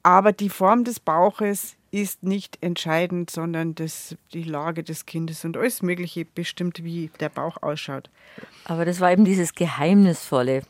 [0.03, 5.55] Aber die Form des Bauches ist nicht entscheidend, sondern das, die Lage des Kindes und
[5.55, 8.09] alles Mögliche bestimmt, wie der Bauch ausschaut.
[8.65, 10.63] Aber das war eben dieses Geheimnisvolle.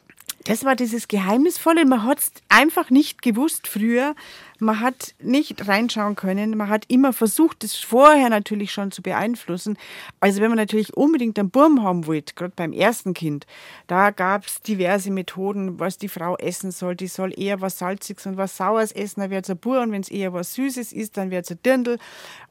[0.45, 1.85] Das war dieses Geheimnisvolle.
[1.85, 4.15] Man hat es einfach nicht gewusst früher.
[4.59, 6.55] Man hat nicht reinschauen können.
[6.55, 9.75] Man hat immer versucht, das vorher natürlich schon zu beeinflussen.
[10.19, 13.47] Also wenn man natürlich unbedingt einen Burm haben wollte, gerade beim ersten Kind,
[13.87, 16.95] da gab es diverse Methoden, was die Frau essen soll.
[16.95, 19.81] Die soll eher was Salziges und was Saures essen, dann wird es ein Bur.
[19.81, 21.97] Und wenn es eher was Süßes ist, dann wird es ein Dirndl.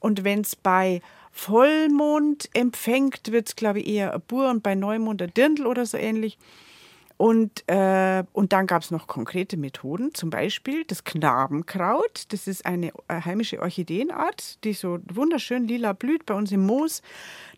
[0.00, 4.74] Und wenn es bei Vollmond empfängt, wird es, glaube ich, eher ein Bur und bei
[4.74, 6.38] Neumond ein Dirndl oder so ähnlich.
[7.16, 12.24] Und, äh, und dann gab es noch konkrete Methoden, zum Beispiel das Knabenkraut.
[12.30, 17.02] Das ist eine äh, heimische Orchideenart, die so wunderschön lila blüht bei uns im Moos.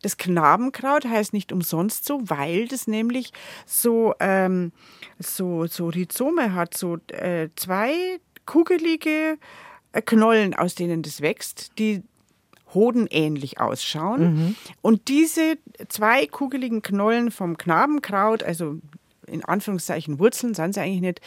[0.02, 3.32] Das Knabenkraut heißt nicht umsonst so, weil das nämlich
[3.64, 4.72] so, ähm,
[5.18, 9.38] so, so Rhizome hat, so äh, zwei kugelige
[9.92, 12.02] äh, Knollen, aus denen das wächst, die
[12.74, 14.20] hodenähnlich ausschauen.
[14.20, 14.56] Mhm.
[14.82, 15.56] Und diese
[15.88, 18.80] zwei kugeligen Knollen vom Knabenkraut, also
[19.26, 21.20] in Anführungszeichen Wurzeln sind sie eigentlich nicht,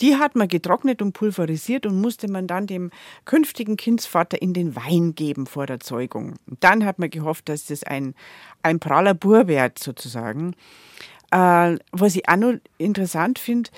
[0.00, 2.90] die hat man getrocknet und pulverisiert und musste man dann dem
[3.24, 6.34] künftigen Kindsvater in den Wein geben vor der Zeugung.
[6.60, 8.14] Dann hat man gehofft, dass das ein,
[8.62, 10.54] ein praller Bur wird sozusagen.
[11.30, 13.70] Äh, was ich auch noch interessant finde,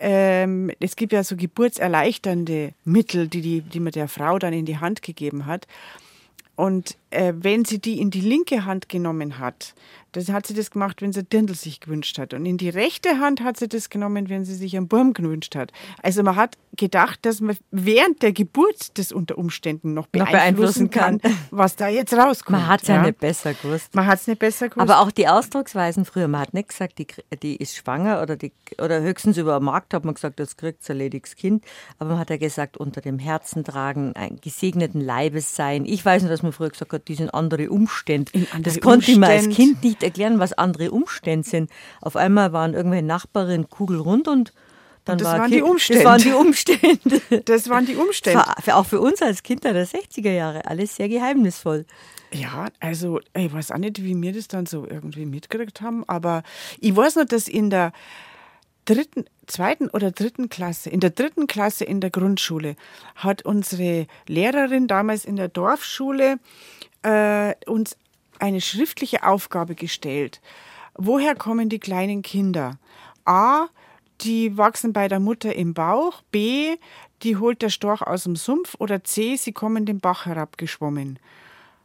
[0.00, 4.64] ähm, es gibt ja so geburtserleichternde Mittel, die, die, die man der Frau dann in
[4.64, 5.66] die Hand gegeben hat.
[6.54, 9.74] Und äh, wenn sie die in die linke Hand genommen hat,
[10.12, 12.32] das hat sie das gemacht, wenn sie Dirndl sich gewünscht hat.
[12.32, 15.54] Und in die rechte Hand hat sie das genommen, wenn sie sich einen Burm gewünscht
[15.54, 15.72] hat.
[16.02, 20.40] Also man hat gedacht, dass man während der Geburt das unter Umständen noch beeinflussen, noch
[20.40, 22.58] beeinflussen kann, kann, was da jetzt rauskommt.
[22.58, 22.96] Man hat es ja.
[22.96, 23.02] ja.
[23.02, 23.94] nicht besser gewusst.
[23.94, 24.88] Man hat es nicht besser gewusst.
[24.88, 27.06] Aber auch die Ausdrucksweisen früher, man hat nicht gesagt, die,
[27.42, 30.88] die ist schwanger oder, die, oder höchstens über den Markt hat man gesagt, das kriegt
[30.88, 31.64] ein lediges Kind.
[31.98, 35.84] Aber man hat ja gesagt, unter dem Herzen tragen, ein gesegneten Leibes sein.
[35.84, 38.32] Ich weiß nicht, dass man früher gesagt hat, die sind andere Umstände.
[38.52, 41.70] Andere das konnte ich mir als Kind nicht erklären, was andere Umstände sind.
[42.00, 44.52] Auf einmal waren irgendwelche Nachbarinnen kugelrund und
[45.04, 46.02] dann und das war waren die Umstände.
[46.02, 47.42] Das waren die Umstände.
[47.44, 48.44] Das waren die Umstände.
[48.62, 51.86] Für, auch für uns als Kinder der 60er Jahre alles sehr geheimnisvoll.
[52.32, 56.42] Ja, also ich weiß auch nicht, wie wir das dann so irgendwie mitgekriegt haben, aber
[56.78, 57.92] ich weiß noch, dass in der
[58.88, 62.74] dritten, zweiten oder dritten Klasse, in der dritten Klasse in der Grundschule,
[63.16, 66.38] hat unsere Lehrerin damals in der Dorfschule
[67.02, 67.96] äh, uns
[68.38, 70.40] eine schriftliche Aufgabe gestellt.
[70.94, 72.78] Woher kommen die kleinen Kinder?
[73.24, 73.66] A,
[74.22, 76.22] die wachsen bei der Mutter im Bauch.
[76.32, 76.76] B,
[77.22, 78.74] die holt der Storch aus dem Sumpf.
[78.78, 81.18] Oder C, sie kommen den Bach herabgeschwommen.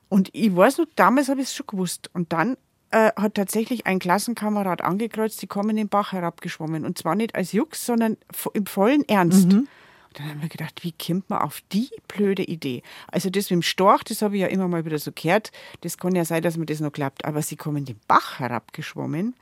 [0.09, 2.09] Und ich weiß noch, damals habe ich es schon gewusst.
[2.13, 2.57] Und dann
[2.93, 6.85] äh, hat tatsächlich ein Klassenkamerad angekreuzt, die kommen den Bach herabgeschwommen.
[6.85, 8.17] Und zwar nicht als Jux, sondern
[8.53, 9.51] im vollen Ernst.
[9.51, 9.67] Mhm.
[10.13, 12.83] Dann haben wir gedacht, wie kommt man auf die blöde Idee?
[13.07, 15.51] Also das mit dem Storch, das habe ich ja immer mal wieder so gehört.
[15.81, 17.25] Das kann ja sein, dass mir das noch klappt.
[17.25, 19.35] Aber sie kommen den Bach herabgeschwommen.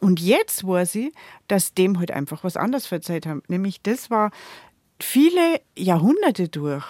[0.00, 1.12] Und jetzt weiß ich,
[1.46, 3.42] dass dem halt einfach was anderes verzeiht haben.
[3.46, 4.32] Nämlich das war
[5.00, 6.84] viele Jahrhunderte durch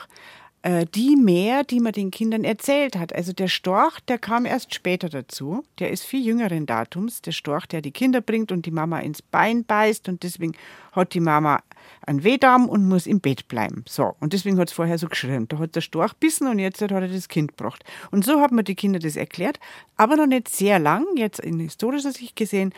[0.69, 3.15] äh, die mehr, die man den Kindern erzählt hat.
[3.15, 5.65] Also der Storch, der kam erst später dazu.
[5.79, 7.23] Der ist viel jüngeren Datums.
[7.23, 10.53] Der Storch, der die Kinder bringt und die Mama ins Bein beißt und deswegen
[10.93, 11.63] hat die Mama
[12.07, 13.83] einen Wehdarm und muss im Bett bleiben.
[13.89, 15.49] So, und deswegen hat es vorher so geschrien.
[15.49, 17.83] Da hat der Storch bissen und jetzt hat er das Kind gebracht.
[18.11, 19.59] Und so haben wir die Kinder das erklärt,
[19.97, 22.75] aber noch nicht sehr lang, jetzt in historischer Sicht gesehen.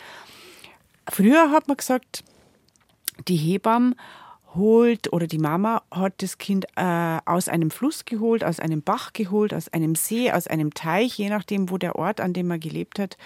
[1.09, 2.23] Früher hat man gesagt,
[3.27, 3.95] die Hebammen
[4.55, 9.13] holt oder die Mama hat das Kind äh, aus einem Fluss geholt, aus einem Bach
[9.13, 12.59] geholt, aus einem See, aus einem Teich, je nachdem, wo der Ort, an dem man
[12.59, 13.17] gelebt hat,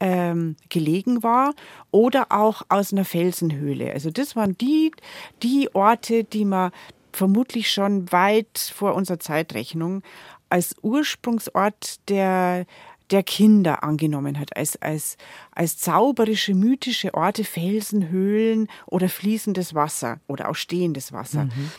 [0.00, 1.54] ähm, gelegen war,
[1.90, 3.92] oder auch aus einer Felsenhöhle.
[3.92, 4.92] Also das waren die,
[5.42, 6.72] die Orte, die man
[7.12, 10.02] vermutlich schon weit vor unserer Zeitrechnung
[10.48, 12.66] als Ursprungsort der
[13.10, 15.16] der Kinder angenommen hat, als, als,
[15.52, 21.44] als zauberische, mythische Orte, Felsen, Höhlen oder fließendes Wasser oder auch stehendes Wasser.
[21.44, 21.70] Mhm.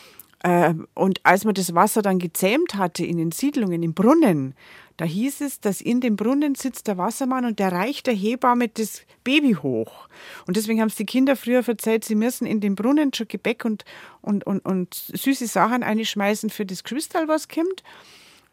[0.44, 4.56] Äh, und als man das Wasser dann gezähmt hatte in den Siedlungen, im Brunnen,
[4.98, 8.68] da hieß es, dass in dem Brunnen sitzt der Wassermann und der reicht der Hebamme
[8.68, 10.08] das Baby hoch.
[10.46, 13.66] Und deswegen haben es die Kinder früher verzeiht, sie müssen in den Brunnen schon Gebäck
[13.66, 13.84] und,
[14.22, 17.84] und, und, und süße Sachen einschmeißen für das Kristall, was kommt.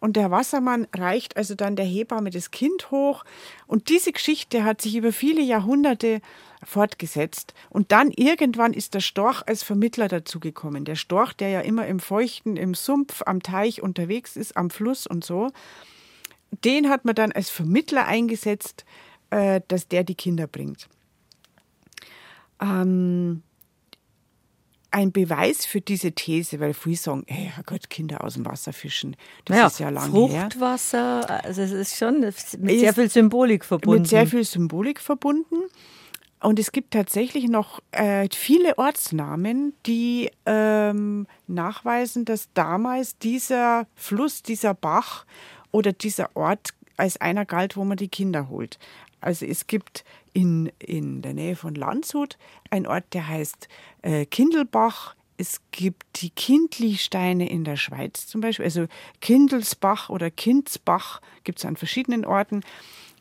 [0.00, 3.24] Und der Wassermann reicht also dann der Hebamme das Kind hoch.
[3.66, 6.20] Und diese Geschichte hat sich über viele Jahrhunderte
[6.64, 7.52] fortgesetzt.
[7.68, 10.84] Und dann irgendwann ist der Storch als Vermittler dazugekommen.
[10.84, 15.06] Der Storch, der ja immer im Feuchten, im Sumpf, am Teich unterwegs ist, am Fluss
[15.06, 15.50] und so,
[16.64, 18.84] den hat man dann als Vermittler eingesetzt,
[19.30, 20.88] äh, dass der die Kinder bringt.
[22.60, 23.42] Ähm,
[24.90, 29.16] ein Beweis für diese These, weil viele sagen, hey, Gott, Kinder aus dem Wasser fischen,
[29.44, 31.44] das ja, ist ja lange Fruchtwasser, her.
[31.44, 32.34] also es ist schon mit
[32.80, 34.02] sehr viel Symbolik verbunden.
[34.02, 35.56] Mit sehr viel Symbolik verbunden.
[36.40, 44.42] Und es gibt tatsächlich noch äh, viele Ortsnamen, die ähm, nachweisen, dass damals dieser Fluss,
[44.42, 45.26] dieser Bach
[45.72, 48.78] oder dieser Ort als einer galt, wo man die Kinder holt.
[49.20, 50.04] Also es gibt
[50.38, 52.38] in, in der Nähe von Landshut
[52.70, 53.68] einen Ort, der heißt
[54.02, 55.16] äh, Kindelbach.
[55.36, 58.64] Es gibt die Kindlisteine in der Schweiz zum Beispiel.
[58.64, 58.86] Also
[59.20, 62.60] Kindelsbach oder Kindsbach gibt es an verschiedenen Orten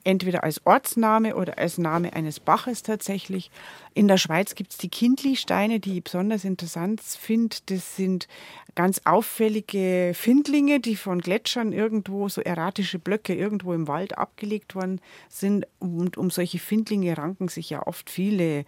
[0.07, 3.51] entweder als Ortsname oder als Name eines Baches tatsächlich.
[3.93, 7.57] In der Schweiz gibt es die Kindli-Steine, die ich besonders interessant finde.
[7.65, 8.29] Das sind
[8.73, 15.01] ganz auffällige Findlinge, die von Gletschern irgendwo, so erratische Blöcke irgendwo im Wald abgelegt worden
[15.27, 15.67] sind.
[15.79, 18.63] Und um solche Findlinge ranken sich ja oft viele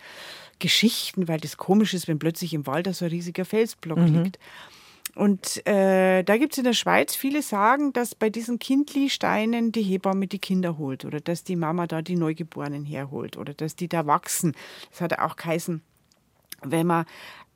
[0.59, 4.23] Geschichten, weil das komisch ist, wenn plötzlich im Wald so ein riesiger Felsblock mhm.
[4.23, 4.39] liegt.
[5.20, 9.82] Und äh, da gibt es in der Schweiz viele sagen, dass bei diesen Kindli-Steinen die
[9.82, 13.89] Hebamme die Kinder holt oder dass die Mama da die Neugeborenen herholt oder dass die
[13.89, 14.55] da wachsen.
[14.91, 15.82] Das hat auch geheißen,
[16.63, 17.05] wenn man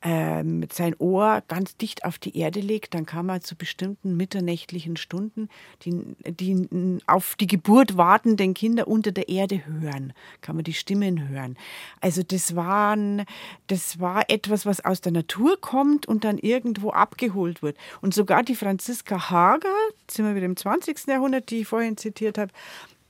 [0.06, 4.98] ähm, sein Ohr ganz dicht auf die Erde legt, dann kann man zu bestimmten mitternächtlichen
[4.98, 5.48] Stunden
[5.82, 11.28] die, die auf die Geburt wartenden Kinder unter der Erde hören, kann man die Stimmen
[11.30, 11.56] hören.
[12.02, 13.24] Also das, waren,
[13.68, 17.78] das war etwas, was aus der Natur kommt und dann irgendwo abgeholt wird.
[18.02, 19.74] Und sogar die Franziska Hager,
[20.10, 21.06] sind wir wieder im 20.
[21.06, 22.52] Jahrhundert, die ich vorhin zitiert habe,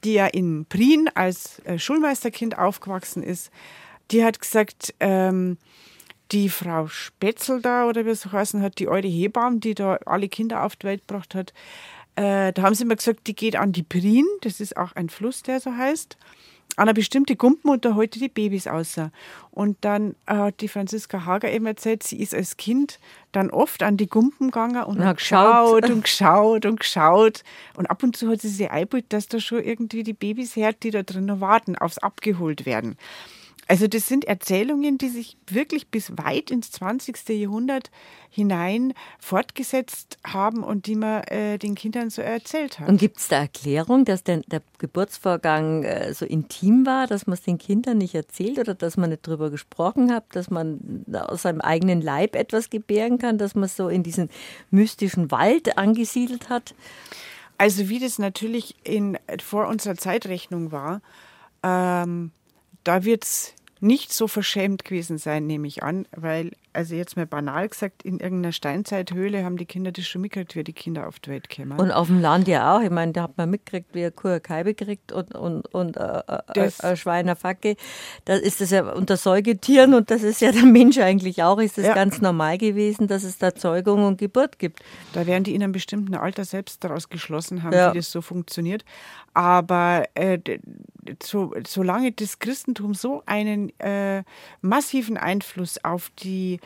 [0.05, 3.51] die ja in Prien als äh, Schulmeisterkind aufgewachsen ist,
[4.13, 5.57] die hat gesagt, ähm,
[6.35, 9.99] die Frau Spätzl da, oder wie es so heißen hat, die alte Hebamme, die da
[10.05, 11.55] alle Kinder auf die Welt gebracht hat,
[12.16, 15.09] äh, da haben sie immer gesagt, die geht an die Prien, das ist auch ein
[15.09, 16.16] Fluss, der so heißt,
[16.76, 19.12] an eine bestimmte Gumpen und da heute die Babys außer.
[19.53, 22.99] Und dann hat die Franziska Hager eben erzählt, sie ist als Kind
[23.30, 27.45] dann oft an die Gumpen gegangen und hat geschaut und geschaut und geschaut.
[27.76, 30.72] Und ab und zu hat sie sich eingebildet, dass da schon irgendwie die Babys her,
[30.72, 32.97] die da drin noch warten, aufs abgeholt werden.
[33.67, 37.29] Also das sind Erzählungen, die sich wirklich bis weit ins 20.
[37.31, 37.91] Jahrhundert
[38.29, 42.89] hinein fortgesetzt haben und die man äh, den Kindern so erzählt hat.
[42.89, 47.35] Und gibt es da Erklärung, dass denn der Geburtsvorgang äh, so intim war, dass man
[47.35, 51.43] es den Kindern nicht erzählt oder dass man nicht darüber gesprochen hat, dass man aus
[51.43, 54.29] seinem eigenen Leib etwas gebären kann, dass man es so in diesen
[54.71, 56.75] mystischen Wald angesiedelt hat?
[57.57, 61.01] Also wie das natürlich in, vor unserer Zeitrechnung war,
[61.62, 62.33] ähm,
[62.85, 67.27] da wird es nicht so verschämt gewesen sein, nehme ich an, weil also jetzt mal
[67.27, 71.20] banal gesagt, in irgendeiner Steinzeithöhle haben die Kinder das schon mitgekriegt, wie die Kinder auf
[71.20, 71.79] die Welt kommen.
[71.79, 72.83] Und auf dem Land ja auch.
[72.83, 75.97] Ich meine, da hat man mitgekriegt, wie eine Kuh eine Kalbe kriegt und, und, und
[75.97, 76.22] äh,
[76.55, 77.77] äh ein Schwein eine Facke.
[78.25, 81.79] Da ist das ja unter Säugetieren und das ist ja der Mensch eigentlich auch, ist
[81.79, 81.95] das ja.
[81.95, 84.81] ganz normal gewesen, dass es da Zeugung und Geburt gibt.
[85.12, 87.93] Da werden die in einem bestimmten Alter selbst daraus geschlossen haben, ja.
[87.93, 88.85] wie das so funktioniert.
[89.33, 90.39] Aber äh,
[91.22, 94.22] so, solange das Christentum so einen äh,
[94.61, 96.61] massiven Einfluss auf die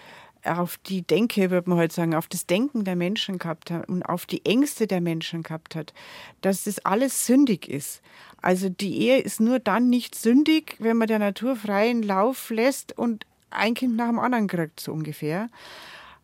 [0.44, 4.02] auf die Denke, würde man heute sagen, auf das Denken der Menschen gehabt hat und
[4.02, 5.92] auf die Ängste der Menschen gehabt hat,
[6.40, 8.02] dass das alles sündig ist.
[8.40, 12.96] Also die Ehe ist nur dann nicht sündig, wenn man der Natur freien Lauf lässt
[12.96, 15.48] und ein Kind nach dem anderen kriegt, so ungefähr.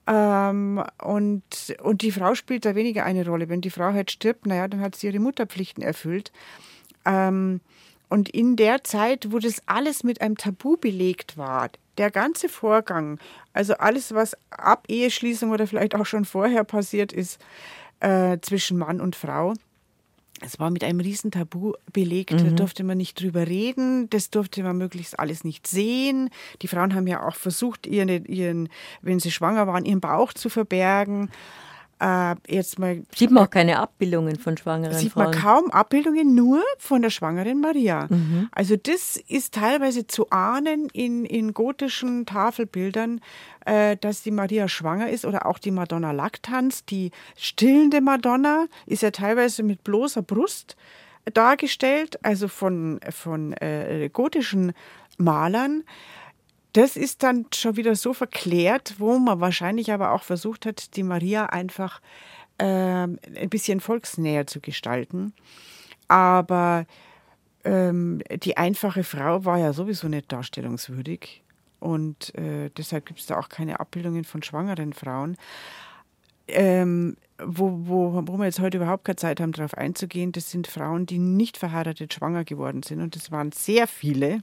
[0.07, 1.43] Ähm, und,
[1.83, 3.49] und die Frau spielt da weniger eine Rolle.
[3.49, 6.31] Wenn die Frau halt stirbt, naja, dann hat sie ihre Mutterpflichten erfüllt.
[7.05, 7.61] Ähm,
[8.11, 13.18] und in der Zeit, wo das alles mit einem Tabu belegt war, der ganze Vorgang,
[13.53, 17.40] also alles, was ab Eheschließung oder vielleicht auch schon vorher passiert ist
[18.01, 19.55] äh, zwischen Mann und Frau,
[20.40, 22.32] es war mit einem riesen Tabu belegt.
[22.32, 22.45] Mhm.
[22.45, 26.30] Da durfte man nicht drüber reden, das durfte man möglichst alles nicht sehen.
[26.62, 28.68] Die Frauen haben ja auch versucht, ihren, ihren,
[29.01, 31.30] wenn sie schwanger waren, ihren Bauch zu verbergen.
[32.01, 35.32] Äh, jetzt mal, sieht man auch keine Abbildungen von schwangeren sieht Frauen?
[35.32, 38.07] Sieht man kaum Abbildungen, nur von der schwangeren Maria.
[38.11, 38.49] Mhm.
[38.53, 43.20] Also das ist teilweise zu ahnen in, in gotischen Tafelbildern,
[43.64, 49.03] äh, dass die Maria schwanger ist oder auch die Madonna Lactans, die stillende Madonna, ist
[49.03, 50.76] ja teilweise mit bloßer Brust
[51.32, 54.72] dargestellt, also von, von äh, gotischen
[55.16, 55.84] Malern
[56.75, 61.05] das ist dann schon wieder so verklärt, wo man wahrscheinlich aber auch versucht hat, die
[61.05, 62.01] Maria einfach
[62.59, 65.33] äh, ein bisschen volksnäher zu gestalten.
[66.09, 66.85] Aber
[67.62, 71.45] ähm, die einfache Frau war ja sowieso nicht darstellungswürdig.
[71.79, 75.37] Und äh, deshalb gibt es da auch keine Abbildungen von schwangeren Frauen.
[76.49, 80.66] Ähm, wo, wo, wo wir jetzt heute überhaupt keine Zeit haben, darauf einzugehen, das sind
[80.66, 83.01] Frauen, die nicht verheiratet schwanger geworden sind.
[83.01, 84.41] Und das waren sehr viele.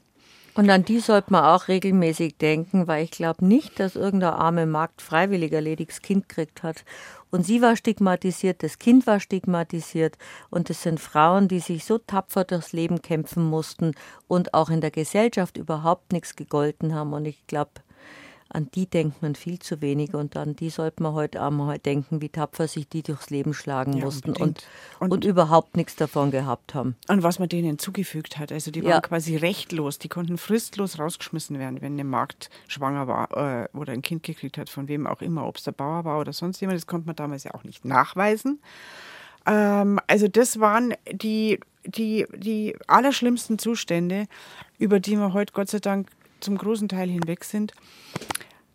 [0.53, 4.65] Und an die sollte man auch regelmäßig denken, weil ich glaube nicht, dass irgendeine arme
[4.65, 6.83] Magd freiwillig erledigtes Kind gekriegt hat.
[7.29, 10.17] Und sie war stigmatisiert, das Kind war stigmatisiert.
[10.49, 13.95] Und es sind Frauen, die sich so tapfer durchs Leben kämpfen mussten
[14.27, 17.13] und auch in der Gesellschaft überhaupt nichts gegolten haben.
[17.13, 17.71] Und ich glaube,
[18.53, 22.21] an die denkt man viel zu wenig und an die sollte man heute einmal denken,
[22.21, 24.65] wie tapfer sich die durchs Leben schlagen ja, mussten und,
[24.99, 26.95] und, und, überhaupt nichts davon gehabt haben.
[27.07, 28.51] Und was man denen zugefügt hat.
[28.51, 29.01] Also die waren ja.
[29.01, 34.01] quasi rechtlos, die konnten fristlos rausgeschmissen werden, wenn eine Magd schwanger war äh, oder ein
[34.01, 36.77] Kind gekriegt hat, von wem auch immer, ob es der Bauer war oder sonst jemand,
[36.77, 38.59] das konnte man damals ja auch nicht nachweisen.
[39.45, 44.27] Ähm, also das waren die, die, die allerschlimmsten Zustände,
[44.77, 46.09] über die wir heute Gott sei Dank
[46.41, 47.73] zum großen Teil hinweg sind.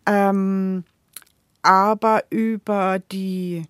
[0.07, 0.83] Ähm,
[1.61, 3.65] aber über die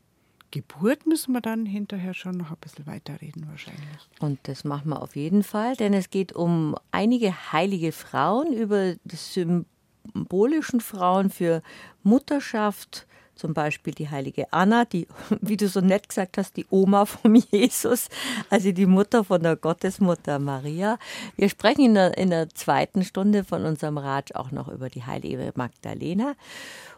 [0.52, 4.10] Geburt müssen wir dann hinterher schon noch ein bisschen weiterreden wahrscheinlich.
[4.20, 8.94] Und das machen wir auf jeden Fall, denn es geht um einige heilige Frauen, über
[9.04, 11.62] die symbolischen Frauen für
[12.04, 13.08] Mutterschaft,
[13.38, 15.08] zum Beispiel die heilige Anna, die,
[15.42, 18.10] wie du so nett gesagt hast, die Oma von Jesus,
[18.50, 20.98] also die Mutter von der Gottesmutter Maria.
[21.36, 25.06] Wir sprechen in der, in der zweiten Stunde von unserem Ratsch auch noch über die
[25.06, 26.36] heilige Magdalena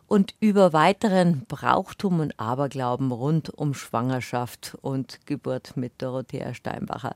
[0.07, 7.15] und über weiteren Brauchtum und Aberglauben rund um Schwangerschaft und Geburt mit Dorothea Steinbacher.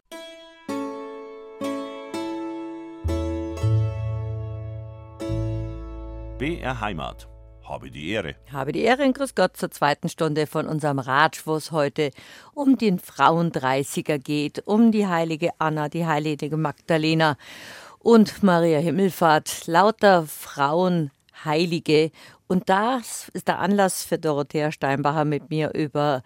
[6.38, 7.33] BR Heimat
[7.74, 8.36] habe die Ehre.
[8.52, 12.12] Habe die Ehre und Grüß Gott zur zweiten Stunde von unserem Ratsch, wo es heute
[12.54, 17.36] um den Frauendreißiger geht, um die heilige Anna, die heilige Magdalena
[17.98, 19.66] und Maria Himmelfahrt.
[19.66, 21.10] Lauter Frauen,
[21.44, 22.12] Heilige.
[22.48, 26.22] Und das ist der Anlass für Dorothea Steinbacher mit mir über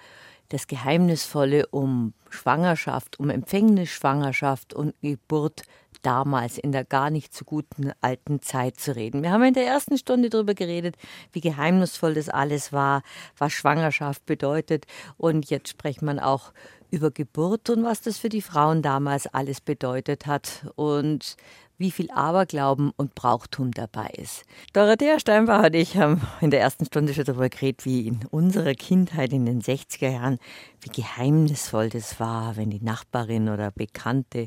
[0.50, 5.64] das Geheimnisvolle um Schwangerschaft, um Empfängnisschwangerschaft und Geburt
[6.02, 9.24] damals in der gar nicht so guten alten Zeit zu reden.
[9.24, 10.96] Wir haben in der ersten Stunde darüber geredet,
[11.32, 13.02] wie geheimnisvoll das alles war,
[13.38, 14.86] was Schwangerschaft bedeutet.
[15.18, 16.54] Und jetzt spricht man auch
[16.92, 21.36] über Geburt und was das für die Frauen damals alles bedeutet hat und
[21.78, 24.44] wie viel Aberglauben und Brauchtum dabei ist.
[24.74, 28.74] Dorothea Steinbach und ich haben in der ersten Stunde schon darüber geredet, wie in unserer
[28.74, 30.40] Kindheit in den 60er Jahren,
[30.82, 34.46] wie geheimnisvoll das war, wenn die Nachbarin oder Bekannte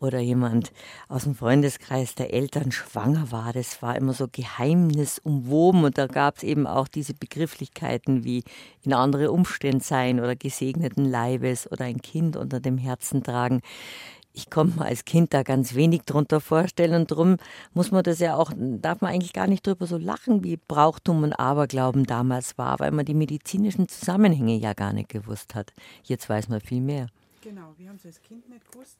[0.00, 0.72] oder jemand
[1.08, 3.52] aus dem Freundeskreis der Eltern schwanger war.
[3.52, 8.44] Das war immer so geheimnisumwoben und da gab es eben auch diese Begrifflichkeiten wie
[8.82, 13.62] in andere Umstände sein oder gesegneten Leibes oder ein Kind unter dem Herzen tragen
[14.38, 17.36] ich konnte mir als Kind da ganz wenig drunter vorstellen und darum
[17.74, 21.24] muss man das ja auch, darf man eigentlich gar nicht drüber so lachen, wie Brauchtum
[21.24, 25.72] und Aberglauben damals war, weil man die medizinischen Zusammenhänge ja gar nicht gewusst hat.
[26.04, 27.08] Jetzt weiß man viel mehr.
[27.42, 28.98] Genau, wir haben es als Kind nicht gewusst.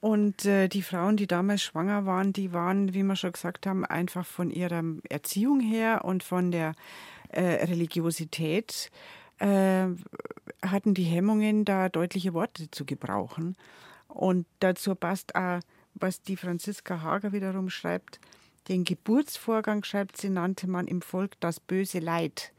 [0.00, 3.84] Und äh, die Frauen, die damals schwanger waren, die waren, wie wir schon gesagt haben,
[3.84, 6.74] einfach von ihrer Erziehung her und von der
[7.28, 8.90] äh, Religiosität
[9.38, 9.86] äh,
[10.64, 13.56] hatten die Hemmungen, da deutliche Worte zu gebrauchen.
[14.12, 15.60] Und dazu passt auch,
[15.94, 18.20] was die Franziska Hager wiederum schreibt.
[18.68, 22.52] Den Geburtsvorgang, schreibt sie, nannte man im Volk das böse Leid.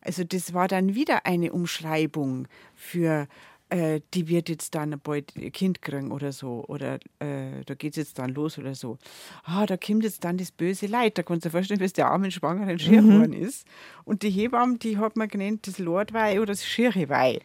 [0.00, 3.28] Also das war dann wieder eine Umschreibung für,
[3.68, 6.64] äh, die wird jetzt dann bald ein Kind kriegen oder so.
[6.66, 8.98] Oder äh, da geht es jetzt dann los oder so.
[9.44, 11.18] Ah, da kommt jetzt dann das böse Leid.
[11.18, 13.32] Da kannst du dir vorstellen, wie es der armen Schwangeren schier mhm.
[13.32, 13.66] ist.
[14.04, 17.38] Und die Hebamme, die hat man genannt das Lordweih oder das Schirreweih.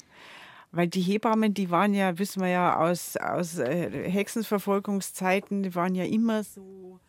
[0.71, 5.95] Weil die Hebammen, die waren ja, wissen wir ja aus, aus äh, Hexenverfolgungszeiten, die waren
[5.95, 6.99] ja immer so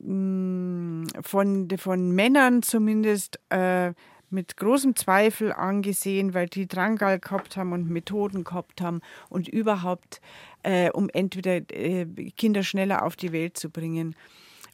[0.00, 3.92] mm, von, von Männern zumindest äh,
[4.30, 10.20] mit großem Zweifel angesehen, weil die Drangal gehabt haben und Methoden gehabt haben und überhaupt,
[10.62, 12.06] äh, um entweder äh,
[12.36, 14.16] Kinder schneller auf die Welt zu bringen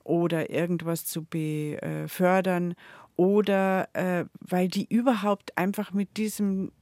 [0.05, 2.75] oder irgendwas zu befördern
[3.17, 6.73] oder äh, weil die überhaupt einfach mit diesem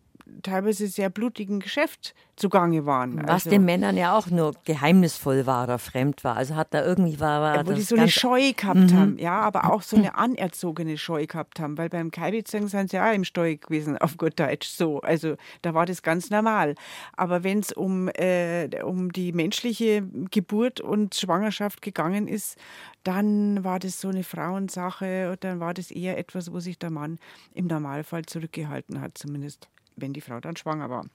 [0.43, 3.20] teilweise sehr blutigen Geschäft zugange waren.
[3.24, 6.37] Was also, den Männern ja auch nur geheimnisvoll war oder fremd war.
[6.37, 8.93] Also hat da irgendwie war, war Wo die so eine Scheu gehabt mhm.
[8.95, 12.97] haben, ja, aber auch so eine anerzogene Scheu gehabt haben, weil beim Kaibitzing sind sie
[12.97, 15.01] ja im Steu gewesen, auf gut Deutsch so.
[15.01, 16.74] Also da war das ganz normal.
[17.16, 22.57] Aber wenn es um, äh, um die menschliche Geburt und Schwangerschaft gegangen ist,
[23.05, 26.91] dann war das so eine Frauensache und dann war das eher etwas, wo sich der
[26.91, 27.18] Mann
[27.55, 29.68] im Normalfall zurückgehalten hat, zumindest
[30.01, 31.07] wenn die Frau dann schwanger war.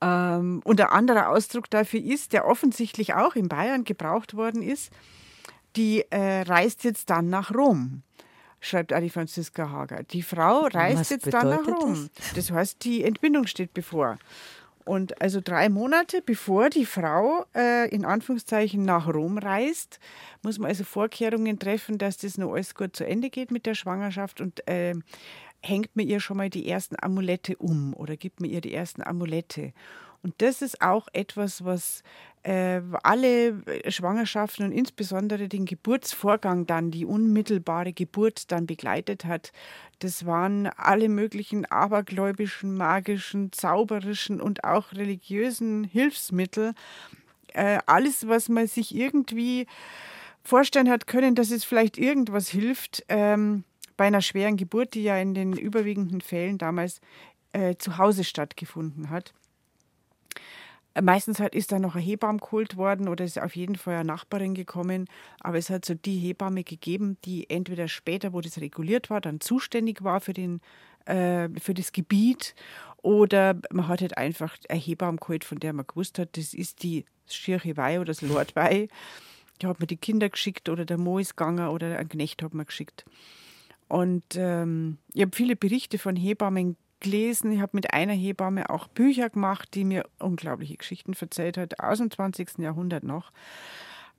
[0.00, 4.90] Ähm, und ein anderer Ausdruck dafür ist, der offensichtlich auch in Bayern gebraucht worden ist,
[5.76, 8.02] die äh, reist jetzt dann nach Rom,
[8.60, 10.02] schreibt Adi Franziska Hager.
[10.04, 12.08] Die Frau reist Was jetzt dann nach Rom.
[12.16, 12.32] Das?
[12.34, 14.18] das heißt, die Entbindung steht bevor.
[14.84, 20.00] Und also drei Monate bevor die Frau äh, in Anführungszeichen nach Rom reist,
[20.42, 23.74] muss man also Vorkehrungen treffen, dass das noch alles gut zu Ende geht mit der
[23.74, 24.94] Schwangerschaft und äh,
[25.60, 29.02] hängt mir ihr schon mal die ersten Amulette um oder gibt mir ihr die ersten
[29.02, 29.72] Amulette.
[30.22, 32.02] Und das ist auch etwas, was
[32.42, 39.52] äh, alle Schwangerschaften und insbesondere den Geburtsvorgang dann, die unmittelbare Geburt dann begleitet hat.
[40.00, 46.74] Das waren alle möglichen abergläubischen, magischen, zauberischen und auch religiösen Hilfsmittel.
[47.54, 49.66] Äh, alles, was man sich irgendwie
[50.42, 53.64] vorstellen hat können, dass es vielleicht irgendwas hilft ähm,
[54.00, 57.02] bei einer schweren Geburt, die ja in den überwiegenden Fällen damals
[57.52, 59.34] äh, zu Hause stattgefunden hat.
[60.98, 64.06] Meistens halt ist da noch ein Hebamm geholt worden oder ist auf jeden Fall eine
[64.06, 65.04] Nachbarin gekommen.
[65.40, 69.38] Aber es hat so die Hebamme gegeben, die entweder später, wo das reguliert war, dann
[69.38, 70.62] zuständig war für, den,
[71.04, 72.54] äh, für das Gebiet.
[73.02, 76.82] Oder man hat halt einfach eine Hebamme geholt, von der man gewusst hat, das ist
[76.84, 78.88] die Schirche Wei oder das Lord Wei.
[79.58, 82.54] Da hat man die Kinder geschickt oder der Mo ist gegangen oder ein Knecht hat
[82.54, 83.04] man geschickt.
[83.90, 88.86] Und ähm, ich habe viele Berichte von Hebammen gelesen, ich habe mit einer Hebamme auch
[88.86, 92.58] Bücher gemacht, die mir unglaubliche Geschichten erzählt hat, aus dem 20.
[92.58, 93.32] Jahrhundert noch.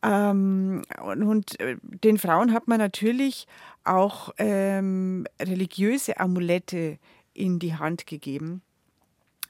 [0.04, 3.48] Ähm, und, und, äh, den Frauen hat man natürlich
[3.86, 7.00] auch ähm, religiöse Amulette
[7.34, 8.62] in die Hand gegeben.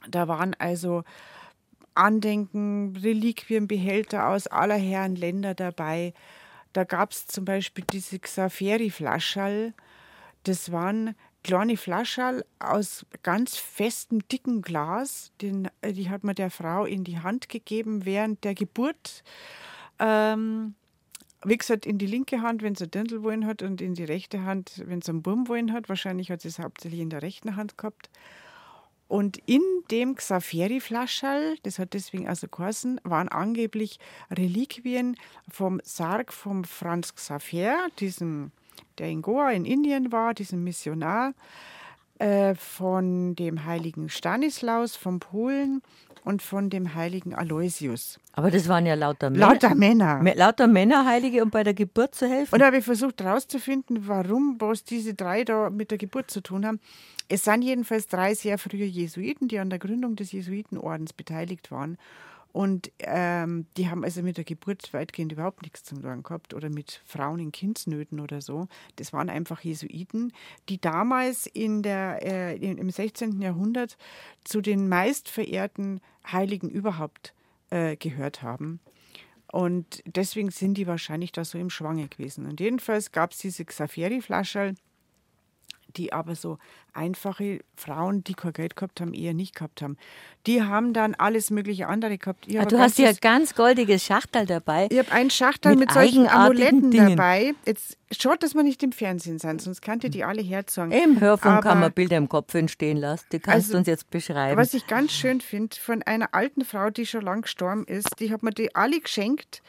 [0.08, 1.04] Da waren also
[1.96, 6.14] Andenken, Reliquien, Behälter aus aller Herren Länder dabei.
[6.74, 9.74] Da gab es zum Beispiel diese Xaferi-Flascherl.
[10.44, 15.32] Das waren kleine Flasche aus ganz festem, dicken Glas.
[15.42, 19.24] Den, äh, die hat man der Frau in die Hand gegeben während der Geburt.
[20.00, 20.76] Ähm,
[21.44, 24.44] wie gesagt, in die linke Hand, wenn sie Dirndl wollen hat, und in die rechte
[24.44, 25.90] Hand, wenn sie einen Bumm wollen hat.
[25.90, 28.10] Wahrscheinlich hat sie es hauptsächlich in der rechten Hand gehabt.
[29.08, 35.18] Und in dem Xaferi-Flascherl, das hat deswegen also geheißen, waren angeblich Reliquien
[35.50, 38.52] vom Sarg von Franz Xaver, diesem
[38.98, 41.34] der in Goa in Indien war, diesem Missionar,
[42.20, 45.82] äh, von dem heiligen Stanislaus von Polen
[46.24, 48.20] und von dem heiligen Aloysius.
[48.34, 49.48] Aber das waren ja lauter Männer.
[49.48, 50.36] Lauter Männer.
[50.36, 52.54] Lauter Männerheilige, um bei der Geburt zu helfen.
[52.54, 56.42] Und da habe ich versucht herauszufinden, warum, was diese drei da mit der Geburt zu
[56.42, 56.80] tun haben.
[57.28, 61.98] Es sind jedenfalls drei sehr frühe Jesuiten, die an der Gründung des Jesuitenordens beteiligt waren.
[62.52, 66.70] Und ähm, die haben also mit der Geburt weitgehend überhaupt nichts zu tun gehabt oder
[66.70, 68.68] mit Frauen in Kindsnöten oder so.
[68.98, 70.34] Das waren einfach Jesuiten,
[70.68, 73.42] die damals in der, äh, im 16.
[73.42, 73.98] Jahrhundert
[74.44, 77.34] zu den meistverehrten Heiligen überhaupt
[77.70, 78.82] äh, gehört haben.
[79.52, 82.46] Und deswegen sind die wahrscheinlich da so im Schwange gewesen.
[82.46, 84.76] Und jedenfalls gab es diese Xaferi-Flascherl,
[85.98, 86.58] die aber so
[86.94, 89.98] einfache Frauen, die kein Geld gehabt haben, eher nicht gehabt haben.
[90.48, 92.48] Die haben dann alles mögliche andere gehabt.
[92.58, 94.88] Ah, du hast ja ganz goldiges Schachtel dabei.
[94.92, 97.16] Ich habe ein Schachtel mit, mit solchen Amuletten Dingen.
[97.16, 97.54] dabei.
[97.66, 100.92] Jetzt schaut, dass wir nicht im Fernsehen sind, sonst könnt ihr die alle herzogen.
[100.92, 103.26] Im Hörfunk aber, kann man Bilder im Kopf entstehen lassen.
[103.32, 104.58] Die kannst also, du uns jetzt beschreiben.
[104.58, 108.32] Was ich ganz schön finde, von einer alten Frau, die schon lang gestorben ist, die
[108.32, 109.62] hat mir die alle geschenkt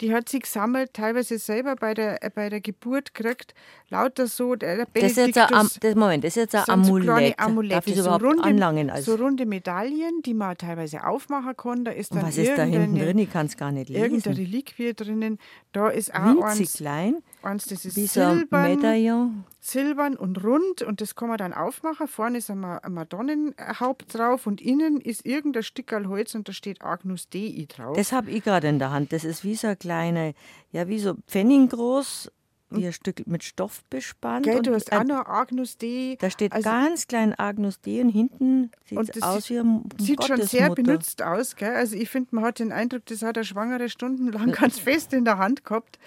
[0.00, 3.54] die hat sie gesammelt, teilweise selber bei der, äh, bei der Geburt gekriegt,
[3.90, 7.38] lauter so, der das ist jetzt ein, das, Moment, das ist jetzt ein Amulett.
[7.38, 7.72] Amulett.
[7.72, 8.90] Darf ich so überhaupt runde, anlangen?
[8.90, 9.16] Also?
[9.16, 11.84] So runde Medaillen, die man teilweise aufmachen kann.
[11.84, 13.18] Da ist dann was ist da hinten drin?
[13.18, 14.02] Ich kann es gar nicht lesen.
[14.02, 15.38] Irgendeine Reliquie drinnen.
[15.72, 17.16] Da ist auch Winzig eins, klein.
[17.42, 19.44] Eins, das ist Wie silbern, Medaillon.
[19.60, 22.06] silbern und rund und das kann man dann aufmachen.
[22.06, 27.28] Vorne ist ein Madonnenhaupt drauf und innen ist irgendein Stück Holz und da steht Agnus
[27.28, 27.96] Dei drauf.
[27.96, 29.12] Das habe ich gerade in der Hand.
[29.12, 30.34] Das ist wie so ein kleine,
[30.72, 32.30] ja wie so Pfennig groß,
[32.70, 34.44] wie ein Stück mit Stoff bespannt.
[34.44, 36.16] Gell, du hast auch noch Agnus Dei.
[36.20, 40.24] Da steht also, ganz klein Agnus Dei und hinten sieht es aus wie ein Sieht
[40.24, 41.56] schon sehr benutzt aus.
[41.56, 41.74] Gell?
[41.74, 45.24] Also ich finde, man hat den Eindruck, das hat er schwangere stundenlang ganz fest in
[45.24, 45.98] der Hand gehabt.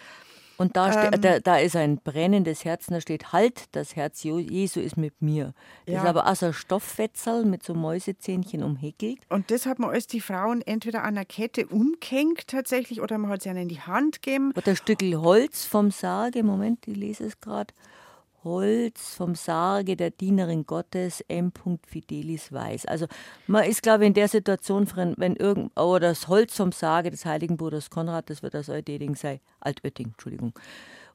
[0.58, 4.80] Und da, ähm, da, da, ist ein brennendes Herz, da steht Halt, das Herz Jesu
[4.80, 5.54] ist mit mir.
[5.86, 6.01] Das ja.
[6.04, 9.20] ist aber auch so ein Stofffetzel mit so Mäusezähnchen umhäkelt.
[9.30, 13.32] Und das hat man als die Frauen entweder an einer Kette umgehängt tatsächlich oder man
[13.32, 14.54] hat sie ihnen in die Hand gegeben.
[14.56, 17.74] Oder ein Stück Holz vom Sarge, Moment, ich lese es gerade.
[18.44, 21.52] Holz vom Sarge der Dienerin Gottes M.
[21.88, 22.86] Fidelis Weiß.
[22.86, 23.08] Also
[23.48, 24.88] man ist, glaube ich, in der Situation,
[25.18, 29.16] wenn irgend oh, das Holz vom Sarge des heiligen Bruders Konrad, das wird das Altötting
[29.16, 30.54] sei, Altötting, Entschuldigung.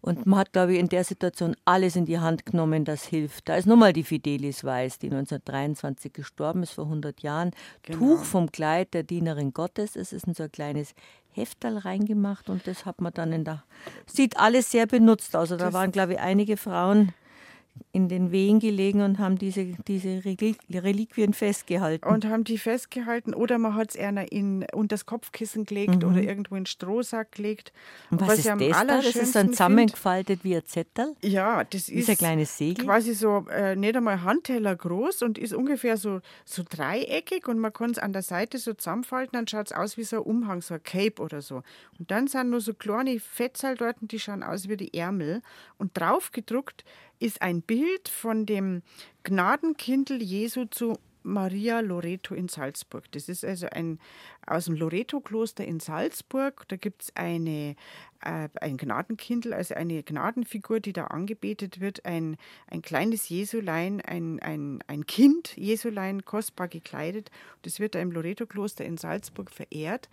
[0.01, 3.49] Und man hat, glaube ich, in der Situation alles in die Hand genommen, das hilft.
[3.49, 7.51] Da ist nochmal die Fidelis Weiß, die 1923 gestorben ist, vor 100 Jahren.
[7.83, 7.99] Genau.
[7.99, 9.97] Tuch vom Kleid der Dienerin Gottes.
[9.97, 10.95] Es ist in so ein kleines
[11.33, 13.65] Heftal reingemacht und das hat man dann in der.
[14.07, 15.53] Sieht alles sehr benutzt aus.
[15.53, 17.13] Also da waren, glaube ich, einige Frauen
[17.93, 22.09] in den Wehen gelegen und haben diese, diese Reliquien festgehalten.
[22.09, 26.11] Und haben die festgehalten oder man hat es einer in unter das Kopfkissen gelegt mhm.
[26.11, 27.73] oder irgendwo in den Strohsack gelegt.
[28.11, 28.85] Und was, was ist das da?
[28.85, 31.15] Das ist dann zusammengefaltet wie ein Zettel?
[31.23, 32.85] Ja, das ist, ist ein kleines Segel.
[32.85, 37.73] quasi so äh, nicht einmal Handteller groß und ist ungefähr so, so dreieckig und man
[37.73, 40.63] kann es an der Seite so zusammenfalten, dann schaut es aus wie so ein Umhang,
[40.63, 41.63] so ein Cape oder so.
[41.99, 45.43] Und dann sind nur so kleine Fettzahl dort, die schauen aus wie die Ärmel
[45.79, 46.85] und drauf gedruckt
[47.19, 48.83] ist ein Bild von dem
[49.25, 53.05] Gnadenkindl Jesu zu Maria Loreto in Salzburg.
[53.13, 53.99] Das ist also ein
[54.47, 56.65] aus dem Loreto-Kloster in Salzburg.
[56.69, 57.77] Da gibt es eine,
[58.25, 62.05] äh, ein Gnadenkindl, also eine Gnadenfigur, die da angebetet wird.
[62.07, 62.37] Ein,
[62.69, 67.31] ein kleines Jesulein, ein, ein, ein Kind Jesulein, kostbar gekleidet.
[67.63, 70.09] Das wird da im Loreto-Kloster in Salzburg verehrt.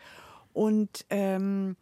[0.53, 1.77] Und, ähm,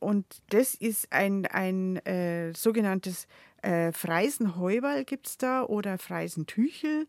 [0.00, 3.26] und das ist ein, ein äh, sogenanntes
[3.64, 7.06] äh, Freisenheuwal gibt es da oder Freisentüchel.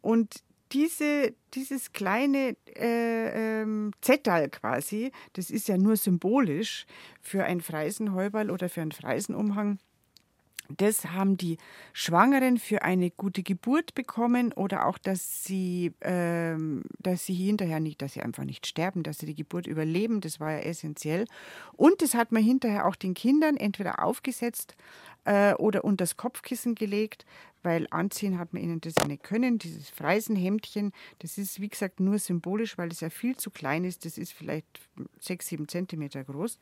[0.00, 0.42] Und
[0.72, 6.86] diese, dieses kleine äh, ähm, Zettel quasi, das ist ja nur symbolisch
[7.22, 9.78] für ein Freisenheuwal oder für einen Freisenumhang.
[10.68, 11.58] Das haben die
[11.92, 18.00] Schwangeren für eine gute Geburt bekommen oder auch, dass sie, ähm, dass sie hinterher nicht,
[18.00, 20.22] dass sie einfach nicht sterben, dass sie die Geburt überleben.
[20.22, 21.26] Das war ja essentiell.
[21.76, 24.74] Und das hat man hinterher auch den Kindern entweder aufgesetzt
[25.24, 27.24] äh, oder unter das Kopfkissen gelegt,
[27.62, 29.58] weil anziehen hat man ihnen das ja nicht können.
[29.58, 34.04] Dieses Freisenhemdchen, das ist wie gesagt nur symbolisch, weil es ja viel zu klein ist.
[34.04, 34.66] Das ist vielleicht
[35.18, 36.58] sechs, sieben Zentimeter groß.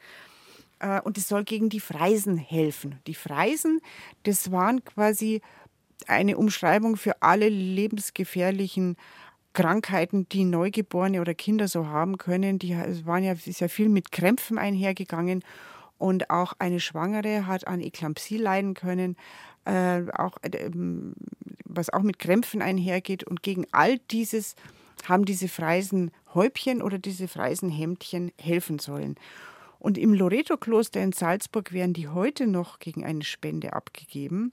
[0.78, 3.00] Äh, und es soll gegen die Freisen helfen.
[3.06, 3.80] Die Freisen,
[4.22, 5.40] das waren quasi
[6.06, 8.96] eine Umschreibung für alle lebensgefährlichen
[9.52, 12.58] Krankheiten, die Neugeborene oder Kinder so haben können.
[12.58, 15.44] Die es waren ja, es ist ja viel mit Krämpfen einhergegangen.
[16.02, 19.16] Und auch eine Schwangere hat an Eklampsie leiden können,
[19.64, 20.68] äh, auch, äh,
[21.64, 23.22] was auch mit Krämpfen einhergeht.
[23.22, 24.56] Und gegen all dieses
[25.04, 29.14] haben diese Freisen Häubchen oder diese Freisen Hemdchen helfen sollen.
[29.78, 34.52] Und im Loreto-Kloster in Salzburg werden die heute noch gegen eine Spende abgegeben.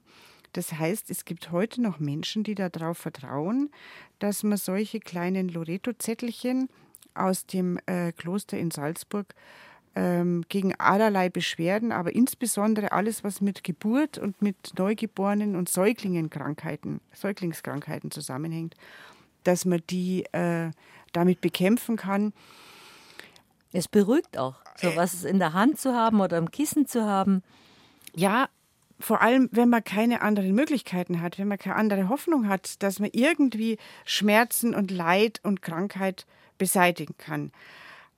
[0.52, 3.70] Das heißt, es gibt heute noch Menschen, die darauf vertrauen,
[4.20, 6.68] dass man solche kleinen Loreto-Zettelchen
[7.14, 9.34] aus dem äh, Kloster in Salzburg
[9.94, 17.00] ähm, gegen allerlei Beschwerden, aber insbesondere alles, was mit Geburt und mit Neugeborenen und Säuglingenkrankheiten,
[17.12, 18.76] Säuglingskrankheiten zusammenhängt,
[19.44, 20.70] dass man die äh,
[21.12, 22.32] damit bekämpfen kann.
[23.72, 27.42] Es beruhigt auch, sowas in der Hand zu haben oder am Kissen zu haben.
[28.14, 28.48] Ja,
[28.98, 32.98] vor allem, wenn man keine anderen Möglichkeiten hat, wenn man keine andere Hoffnung hat, dass
[32.98, 36.26] man irgendwie Schmerzen und Leid und Krankheit
[36.58, 37.52] beseitigen kann.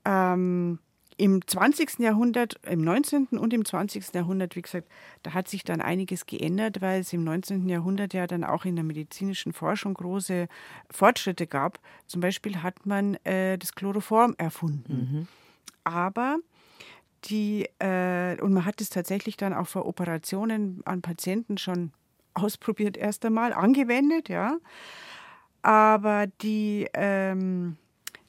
[0.05, 0.81] Ähm,
[1.17, 1.99] im 20.
[1.99, 3.27] Jahrhundert, im 19.
[3.39, 4.15] und im 20.
[4.15, 4.89] Jahrhundert, wie gesagt,
[5.23, 7.69] da hat sich dann einiges geändert, weil es im 19.
[7.69, 10.49] Jahrhundert ja dann auch in der medizinischen Forschung große
[10.91, 11.79] Fortschritte gab.
[12.07, 14.93] Zum Beispiel hat man äh, das Chloroform erfunden.
[14.93, 15.29] Mhm.
[15.85, 16.39] Aber
[17.25, 21.93] die, äh, und man hat es tatsächlich dann auch vor Operationen an Patienten schon
[22.35, 24.59] ausprobiert, erst einmal angewendet, ja.
[25.63, 27.77] Aber die, ähm,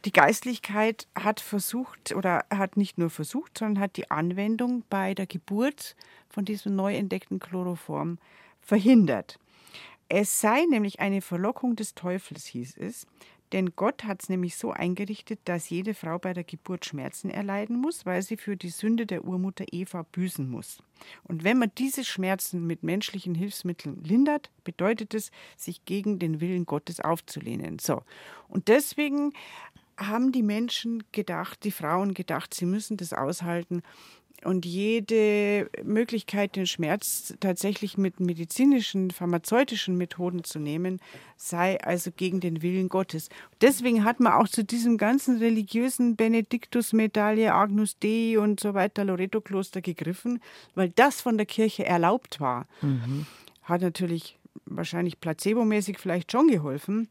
[0.06, 5.28] die Geistlichkeit hat versucht oder hat nicht nur versucht, sondern hat die Anwendung bei der
[5.28, 5.96] Geburt
[6.30, 8.18] von diesem neu entdeckten Chloroform
[8.62, 9.40] verhindert.
[10.10, 13.08] Es sei nämlich eine Verlockung des Teufels, hieß es,
[13.54, 17.78] denn Gott hat es nämlich so eingerichtet, dass jede Frau bei der Geburt Schmerzen erleiden
[17.78, 20.80] muss, weil sie für die Sünde der Urmutter Eva büßen muss.
[21.24, 26.66] Und wenn man diese Schmerzen mit menschlichen Hilfsmitteln lindert, bedeutet es, sich gegen den Willen
[26.66, 27.78] Gottes aufzulehnen.
[27.78, 28.02] So.
[28.48, 29.34] Und deswegen
[29.98, 33.84] haben die Menschen gedacht, die Frauen gedacht, sie müssen das aushalten.
[34.44, 41.00] Und jede Möglichkeit, den Schmerz tatsächlich mit medizinischen, pharmazeutischen Methoden zu nehmen,
[41.38, 43.30] sei also gegen den Willen Gottes.
[43.62, 49.82] Deswegen hat man auch zu diesem ganzen religiösen Benediktus-Medaille, Agnus Dei und so weiter, Loreto-Kloster
[49.82, 50.42] gegriffen,
[50.76, 52.68] weil das von der Kirche erlaubt war.
[52.82, 53.26] Mhm.
[53.62, 57.08] Hat natürlich wahrscheinlich placebomäßig vielleicht schon geholfen,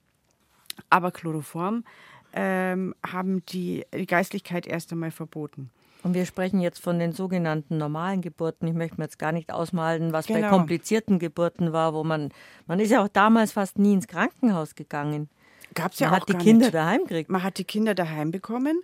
[0.91, 1.85] aber Chloroform
[2.33, 5.71] ähm, haben die, die Geistlichkeit erst einmal verboten.
[6.03, 8.67] Und wir sprechen jetzt von den sogenannten normalen Geburten.
[8.67, 10.41] Ich möchte mir jetzt gar nicht ausmalen, was genau.
[10.41, 12.31] bei komplizierten Geburten war, wo man,
[12.67, 15.29] man ist ja auch damals fast nie ins Krankenhaus gegangen.
[15.75, 16.75] Gab's ja man auch hat die Kinder nicht.
[16.75, 17.31] daheim gekriegt.
[17.31, 18.83] Man hat die Kinder daheim bekommen.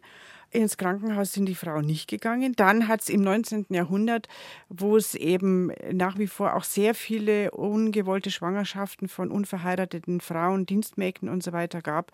[0.50, 2.54] Ins Krankenhaus sind die Frauen nicht gegangen.
[2.56, 3.66] Dann hat es im 19.
[3.68, 4.28] Jahrhundert,
[4.70, 11.28] wo es eben nach wie vor auch sehr viele ungewollte Schwangerschaften von unverheirateten Frauen, Dienstmägden
[11.28, 12.12] und so weiter gab,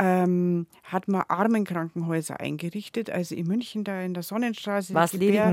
[0.00, 3.10] ähm, hat man Armenkrankenhäuser eingerichtet.
[3.10, 4.94] Also in München, da in der Sonnenstraße.
[4.94, 5.52] Was Gebär,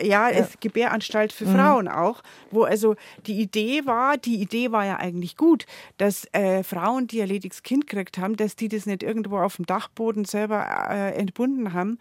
[0.00, 0.48] Ja, ja.
[0.60, 1.56] Gebäranstalt für mhm.
[1.56, 2.22] Frauen auch,
[2.52, 2.94] wo also
[3.26, 5.66] die Idee war, die Idee war ja eigentlich gut,
[5.98, 9.56] dass äh, Frauen, die ein lediges Kind gekriegt haben, dass die das nicht irgendwo auf
[9.56, 11.98] dem Dachboden selber äh, entbunden haben,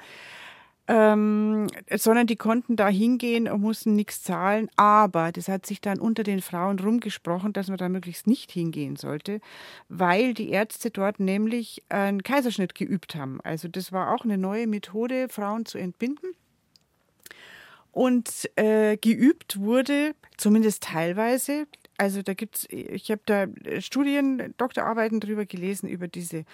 [0.89, 4.69] ähm, sondern die konnten da hingehen und mussten nichts zahlen.
[4.75, 8.95] Aber das hat sich dann unter den Frauen rumgesprochen, dass man da möglichst nicht hingehen
[8.95, 9.39] sollte,
[9.87, 13.39] weil die Ärzte dort nämlich einen Kaiserschnitt geübt haben.
[13.43, 16.31] Also das war auch eine neue Methode, Frauen zu entbinden.
[17.91, 21.67] Und äh, geübt wurde, zumindest teilweise,
[21.97, 23.47] also da gibt es, ich habe da
[23.81, 26.45] Studien, Doktorarbeiten drüber gelesen, über diese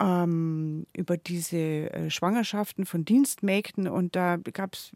[0.00, 4.92] ähm, über diese äh, Schwangerschaften von Dienstmägden und da gab es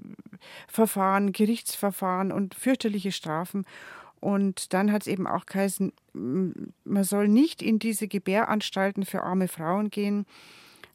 [0.66, 3.64] Verfahren, Gerichtsverfahren und fürchterliche Strafen.
[4.20, 9.48] Und dann hat es eben auch geheißen, man soll nicht in diese Gebäranstalten für arme
[9.48, 10.24] Frauen gehen,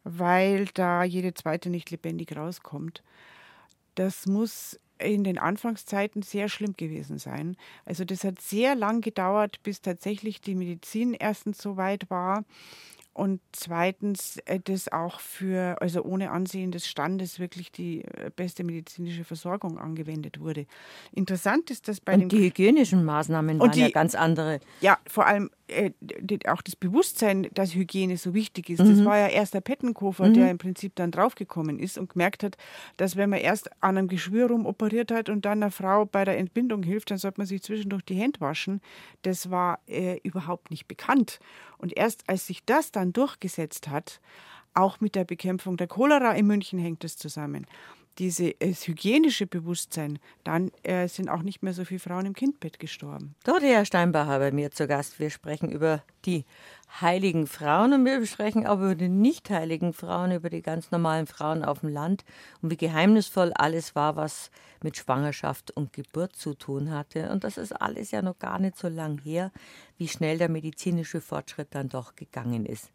[0.04, 3.04] weil da jede zweite nicht lebendig rauskommt.
[3.94, 7.56] Das muss in den Anfangszeiten sehr schlimm gewesen sein.
[7.86, 12.44] Also das hat sehr lang gedauert, bis tatsächlich die Medizin erstens so weit war,
[13.14, 18.64] und zweitens äh, das auch für, also ohne Ansehen des Standes, wirklich die äh, beste
[18.64, 20.66] medizinische Versorgung angewendet wurde.
[21.12, 24.60] Interessant ist, dass bei und die hygienischen Maßnahmen waren die, ja ganz andere.
[24.82, 25.92] Ja, vor allem äh,
[26.48, 28.80] auch das Bewusstsein, dass Hygiene so wichtig ist.
[28.80, 28.98] Mhm.
[28.98, 30.34] Das war ja erst der Pettenkofer, mhm.
[30.34, 32.58] der im Prinzip dann draufgekommen ist und gemerkt hat,
[32.98, 36.26] dass wenn man erst an einem Geschwür rum operiert hat und dann einer Frau bei
[36.26, 38.82] der Entbindung hilft, dann sollte man sich zwischendurch die Hände waschen.
[39.22, 41.40] Das war äh, überhaupt nicht bekannt.
[41.78, 44.20] Und erst als sich das dann durchgesetzt hat,
[44.74, 47.66] auch mit der Bekämpfung der Cholera in München hängt es zusammen.
[48.20, 53.34] Dieses hygienische Bewusstsein, dann äh, sind auch nicht mehr so viele Frauen im Kindbett gestorben.
[53.46, 55.20] Dorothea Steinbacher bei mir zu Gast.
[55.20, 56.44] Wir sprechen über die
[57.00, 61.28] heiligen Frauen und wir sprechen auch über die nicht heiligen Frauen, über die ganz normalen
[61.28, 62.26] Frauen auf dem Land
[62.62, 64.52] und wie geheimnisvoll alles war, was
[64.84, 67.30] mit Schwangerschaft und Geburt zu tun hatte.
[67.30, 69.52] Und das ist alles ja noch gar nicht so lang her,
[69.98, 72.92] wie schnell der medizinische Fortschritt dann doch gegangen ist.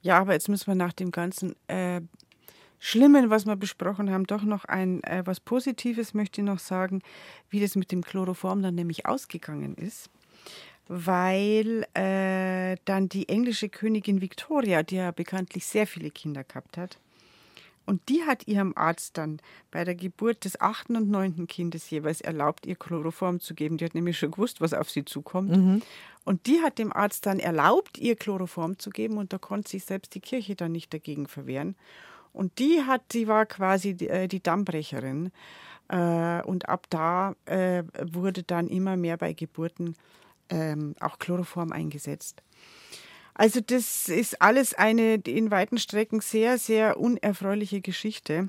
[0.00, 2.00] Ja, aber jetzt müssen wir nach dem ganzen äh,
[2.84, 7.00] Schlimmen, was wir besprochen haben, doch noch ein äh, was Positives möchte ich noch sagen,
[7.48, 10.10] wie das mit dem Chloroform dann nämlich ausgegangen ist.
[10.88, 16.98] Weil äh, dann die englische Königin Victoria, die ja bekanntlich sehr viele Kinder gehabt hat,
[17.86, 19.38] und die hat ihrem Arzt dann
[19.70, 23.76] bei der Geburt des achten und neunten Kindes jeweils erlaubt, ihr Chloroform zu geben.
[23.76, 25.56] Die hat nämlich schon gewusst, was auf sie zukommt.
[25.56, 25.82] Mhm.
[26.24, 29.18] Und die hat dem Arzt dann erlaubt, ihr Chloroform zu geben.
[29.18, 31.76] Und da konnte sich selbst die Kirche dann nicht dagegen verwehren.
[32.32, 35.32] Und die hat, die war quasi die, äh, die Dammbrecherin.
[35.88, 39.96] Äh, und ab da äh, wurde dann immer mehr bei Geburten
[40.48, 42.42] ähm, auch Chloroform eingesetzt.
[43.34, 48.48] Also das ist alles eine in weiten Strecken sehr, sehr unerfreuliche Geschichte.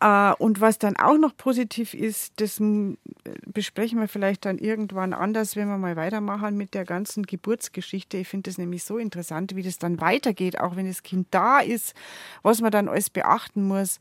[0.00, 2.60] Äh, und was dann auch noch positiv ist, das
[3.46, 8.16] besprechen wir vielleicht dann irgendwann anders, wenn wir mal weitermachen mit der ganzen Geburtsgeschichte.
[8.16, 11.60] Ich finde das nämlich so interessant, wie das dann weitergeht, auch wenn das Kind da
[11.60, 11.94] ist,
[12.42, 13.98] was man dann alles beachten muss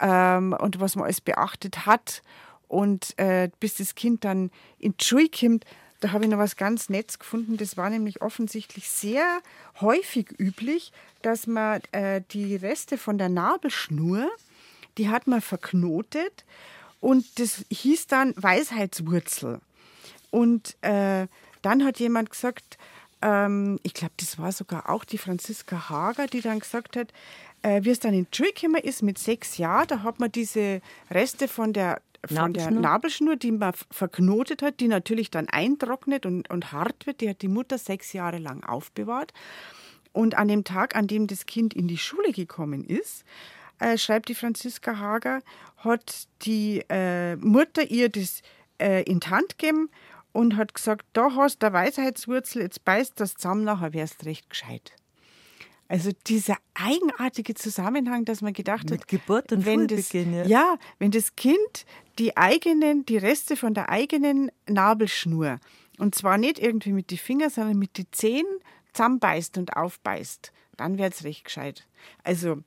[0.00, 2.22] ähm, und was man alles beachtet hat.
[2.66, 5.64] Und äh, bis das Kind dann in die Schule kommt,
[6.00, 7.56] da habe ich noch was ganz Nettes gefunden.
[7.56, 9.40] Das war nämlich offensichtlich sehr
[9.80, 10.92] häufig üblich,
[11.22, 14.28] dass man äh, die Reste von der Nabelschnur,
[14.98, 16.44] die hat man verknotet
[17.00, 19.60] und das hieß dann Weisheitswurzel.
[20.30, 21.26] Und äh,
[21.62, 22.78] dann hat jemand gesagt,
[23.22, 27.12] ähm, ich glaube, das war sogar auch die Franziska Hager, die dann gesagt hat,
[27.62, 30.80] äh, wie es dann in gekommen ist mit sechs Jahren, da hat man diese
[31.10, 32.70] Reste von der von Nabelschnur.
[32.70, 37.20] der Nabelschnur, die man verknotet hat, die natürlich dann eintrocknet und, und hart wird.
[37.20, 39.32] Die hat die Mutter sechs Jahre lang aufbewahrt.
[40.12, 43.24] Und an dem Tag, an dem das Kind in die Schule gekommen ist,
[43.78, 45.40] äh, schreibt die Franziska Hager,
[45.78, 48.42] hat die äh, Mutter ihr das
[48.78, 49.90] äh, in die Hand gegeben
[50.32, 54.50] und hat gesagt, da hast du eine Weisheitswurzel, jetzt beißt das zusammen, nachher wärst recht
[54.50, 54.92] gescheit.
[55.86, 60.44] Also dieser eigenartige Zusammenhang, dass man gedacht Mit hat, Geburt und wenn das, ja.
[60.44, 61.86] ja, wenn das Kind
[62.18, 65.60] die eigenen, die Reste von der eigenen Nabelschnur
[65.98, 68.46] und zwar nicht irgendwie mit den Fingern, sondern mit den Zehen
[68.92, 71.86] zusammenbeißt und aufbeißt, dann wäre es recht gescheit.
[72.22, 72.62] Also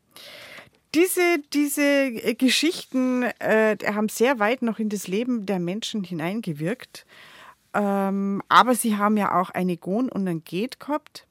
[0.97, 7.05] diese, diese Geschichten äh, haben sehr weit noch in das Leben der Menschen hineingewirkt.
[7.73, 11.27] Ähm, aber sie haben ja auch eine Gon und ein Geht gehabt.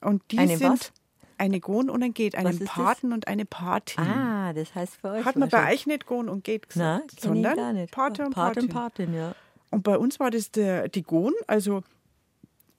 [0.00, 0.92] Und die eine sind was?
[1.38, 2.68] eine Gon und ein Geht, einen ist das?
[2.68, 4.04] Paten und eine Patin.
[4.04, 7.12] Ah, das heißt für euch Hat man bei euch nicht Gon und Geht Na, gesagt,
[7.14, 7.92] ich sondern gar nicht.
[7.92, 8.62] Pate und Pate Patin.
[8.62, 9.34] und Patin, ja.
[9.70, 11.82] Und bei uns war das der, die Gon, also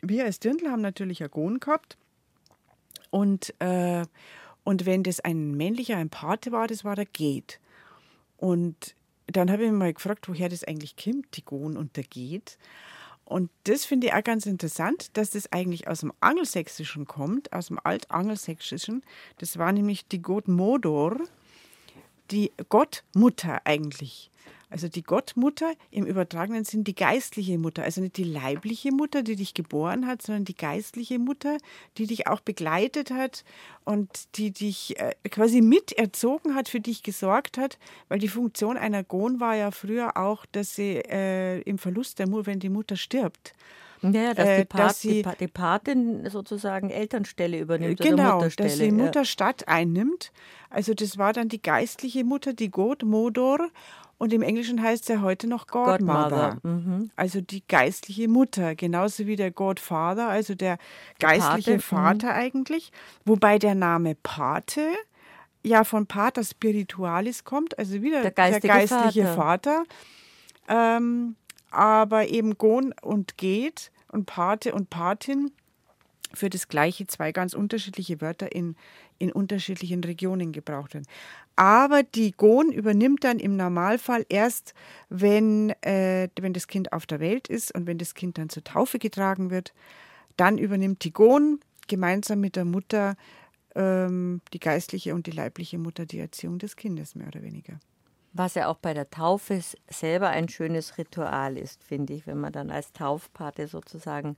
[0.02, 1.98] wir als Dirndl haben natürlich eine Gon gehabt.
[3.10, 4.04] Und, äh,
[4.64, 7.60] und wenn das ein männlicher, ein Pate war, das war der Geht.
[8.38, 8.96] Und
[9.28, 12.58] dann habe ich mich mal gefragt, woher das eigentlich kommt, die Gon und der Geht.
[13.26, 17.68] Und das finde ich auch ganz interessant, dass das eigentlich aus dem Angelsächsischen kommt, aus
[17.68, 19.04] dem Altangelsächsischen.
[19.38, 21.18] Das war nämlich die God Modor,
[22.32, 24.30] die Gottmutter eigentlich.
[24.74, 29.36] Also die Gottmutter im übertragenen Sinn die geistliche Mutter, also nicht die leibliche Mutter, die
[29.36, 31.58] dich geboren hat, sondern die geistliche Mutter,
[32.00, 33.44] die dich auch begleitet hat
[33.86, 37.78] und die dich äh, quasi miterzogen hat, für dich gesorgt hat,
[38.10, 42.28] weil die Funktion einer Gon war ja früher auch, dass sie äh, im Verlust der
[42.28, 43.54] Mutter, wenn die Mutter stirbt,
[44.02, 48.10] Ja, dass, Äh, die, Pat, dass die, sie- Pa- die Patin sozusagen Elternstelle übernimmt oder
[48.10, 48.70] Genau, Mutterstelle.
[48.70, 48.92] dass sie ja.
[48.92, 50.32] Mutterstadt einnimmt.
[50.72, 53.70] Also das war dann die geistliche Mutter, die Godmodor.
[54.18, 56.58] Und im Englischen heißt sie heute noch Godmother.
[56.60, 57.12] Godmother, mhm.
[57.16, 60.78] Also die geistliche Mutter, genauso wie der Godfather, also der
[61.20, 61.82] geistliche Pate, mhm.
[61.82, 62.92] Vater eigentlich.
[63.26, 64.82] Wobei der Name Pate
[65.64, 69.84] ja von Pater Spiritualis kommt, also wieder Der der, geistige geistliche Vater.
[70.68, 71.36] Ähm,
[71.72, 75.52] aber eben Gon und Geht und Pate und Patin
[76.34, 78.76] für das gleiche zwei ganz unterschiedliche Wörter in,
[79.20, 81.08] in unterschiedlichen Regionen gebraucht werden.
[81.56, 84.74] Aber die Gon übernimmt dann im Normalfall erst,
[85.10, 88.64] wenn, äh, wenn das Kind auf der Welt ist und wenn das Kind dann zur
[88.64, 89.74] Taufe getragen wird.
[90.36, 93.16] Dann übernimmt die Gon gemeinsam mit der Mutter
[93.76, 97.80] ähm, die geistliche und die leibliche Mutter die Erziehung des Kindes, mehr oder weniger.
[98.36, 102.52] Was ja auch bei der Taufe selber ein schönes Ritual ist, finde ich, wenn man
[102.52, 104.38] dann als Taufpate sozusagen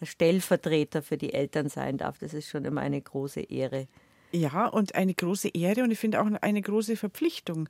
[0.00, 2.18] der Stellvertreter für die Eltern sein darf.
[2.18, 3.88] Das ist schon immer eine große Ehre.
[4.32, 7.68] Ja, und eine große Ehre und ich finde auch eine große Verpflichtung.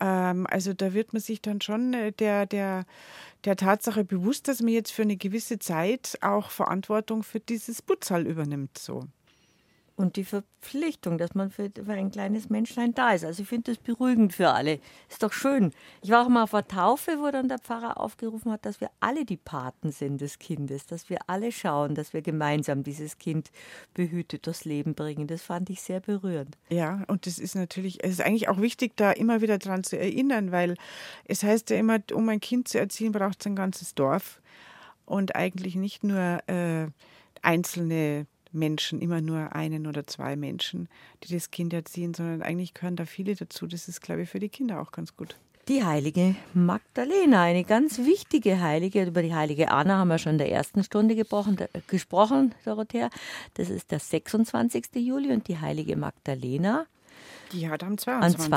[0.00, 2.86] Ähm, also da wird man sich dann schon äh, der, der,
[3.44, 8.26] der Tatsache bewusst, dass man jetzt für eine gewisse Zeit auch Verantwortung für dieses Putzal
[8.26, 8.78] übernimmt.
[8.78, 9.04] So.
[9.98, 13.24] Und die Verpflichtung, dass man für, für ein kleines Menschlein da ist.
[13.24, 14.78] Also ich finde das beruhigend für alle.
[15.08, 15.72] Ist doch schön.
[16.02, 18.90] Ich war auch mal auf der Taufe, wo dann der Pfarrer aufgerufen hat, dass wir
[19.00, 23.50] alle die Paten sind des Kindes, dass wir alle schauen, dass wir gemeinsam dieses Kind
[23.92, 25.26] behütet durchs Leben bringen.
[25.26, 26.56] Das fand ich sehr berührend.
[26.68, 29.98] Ja, und das ist natürlich, es ist eigentlich auch wichtig, da immer wieder dran zu
[29.98, 30.76] erinnern, weil
[31.24, 34.40] es heißt ja immer, um ein Kind zu erziehen, braucht es ein ganzes Dorf
[35.06, 36.86] und eigentlich nicht nur äh,
[37.42, 40.88] einzelne Menschen, immer nur einen oder zwei Menschen,
[41.24, 43.66] die das Kind erziehen, sondern eigentlich gehören da viele dazu.
[43.66, 45.36] Das ist, glaube ich, für die Kinder auch ganz gut.
[45.68, 49.04] Die heilige Magdalena, eine ganz wichtige Heilige.
[49.04, 53.10] Über die heilige Anna haben wir schon in der ersten Stunde gebrochen, gesprochen, Dorothea.
[53.54, 54.86] Das ist der 26.
[54.94, 56.86] Juli und die heilige Magdalena
[57.52, 58.48] Die hat am am 22.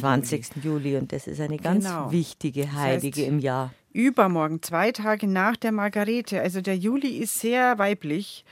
[0.00, 0.50] 22.
[0.62, 0.96] Juli.
[0.96, 2.12] Und das ist eine ganz Genau.
[2.12, 3.74] wichtige Das Heilige heißt, im Jahr.
[3.92, 6.40] Übermorgen, zwei Tage nach der Margarete.
[6.40, 8.44] Also der Juli ist sehr weiblich.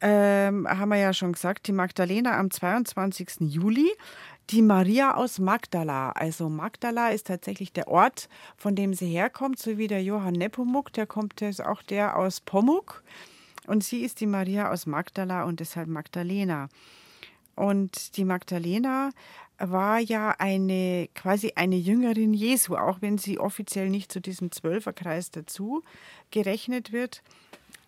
[0.00, 3.40] Ähm, haben wir ja schon gesagt, die Magdalena am 22.
[3.40, 3.90] Juli.
[4.50, 6.12] Die Maria aus Magdala.
[6.12, 10.90] Also Magdala ist tatsächlich der Ort, von dem sie herkommt, so wie der Johann Nepomuk,
[10.94, 13.02] der kommt ist auch der aus Pomuk.
[13.66, 16.70] Und sie ist die Maria aus Magdala und deshalb Magdalena.
[17.56, 19.10] Und die Magdalena
[19.58, 25.30] war ja eine quasi eine Jüngerin Jesu, auch wenn sie offiziell nicht zu diesem Zwölferkreis
[25.30, 25.82] dazu
[26.30, 27.22] gerechnet wird.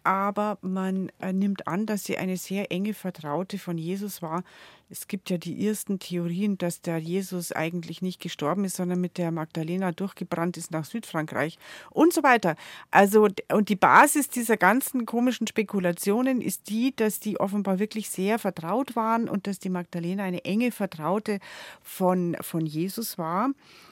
[0.03, 4.45] Aber man äh, nimmt an, dass sie eine sehr enge Vertraute von Jesus war.
[4.93, 9.18] Es gibt ja die ersten Theorien, dass der Jesus eigentlich nicht gestorben ist, sondern mit
[9.18, 11.59] der Magdalena durchgebrannt ist nach Südfrankreich
[11.91, 12.57] und so weiter.
[12.91, 18.41] Also, und die Basis dieser ganzen komischen Spekulationen ist die, dass die offenbar wirklich sehr
[18.41, 21.38] vertraut waren und dass die Magdalena eine enge Vertraute
[21.82, 23.51] von, von Jesus war.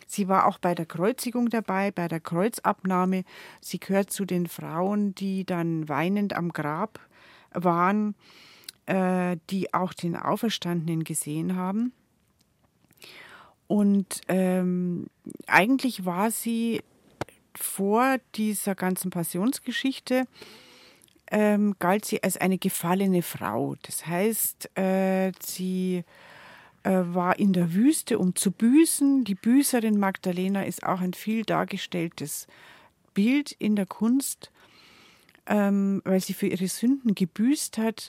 [0.09, 3.23] Sie war auch bei der Kreuzigung dabei, bei der Kreuzabnahme.
[3.61, 6.99] Sie gehört zu den Frauen, die dann weinend am Grab
[7.53, 8.17] waren,
[8.89, 11.93] äh, die auch den Auferstandenen gesehen haben.
[13.67, 15.09] Und ähm,
[15.47, 16.81] eigentlich war sie
[17.55, 20.25] vor dieser ganzen Passionsgeschichte,
[21.31, 23.77] ähm, galt sie als eine gefallene Frau.
[23.83, 26.05] Das heißt, äh, sie
[26.83, 29.25] äh, war in der Wüste, um zu büßen.
[29.25, 32.47] Die Büßerin Magdalena ist auch ein viel dargestelltes
[33.13, 34.51] Bild in der Kunst,
[35.45, 38.09] ähm, weil sie für ihre Sünden gebüßt hat.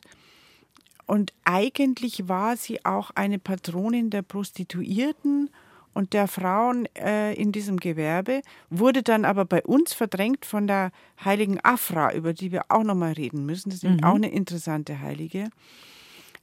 [1.10, 5.50] Und eigentlich war sie auch eine Patronin der Prostituierten
[5.96, 10.92] und der Frauen äh, in diesem Gewerbe, wurde dann aber bei uns verdrängt von der
[11.26, 13.72] heiligen Afra, über die wir auch nochmal reden müssen.
[13.72, 15.50] Das ist nämlich auch eine interessante Heilige.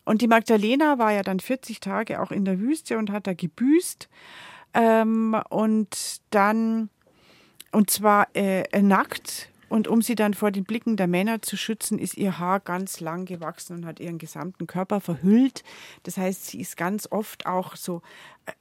[0.04, 3.34] Und die Magdalena war ja dann 40 Tage auch in der Wüste und hat da
[3.34, 4.08] gebüßt.
[4.74, 6.90] Ähm, und dann,
[7.70, 11.98] und zwar äh, nackt und um sie dann vor den Blicken der Männer zu schützen,
[11.98, 15.64] ist ihr Haar ganz lang gewachsen und hat ihren gesamten Körper verhüllt.
[16.04, 18.02] Das heißt, sie ist ganz oft auch so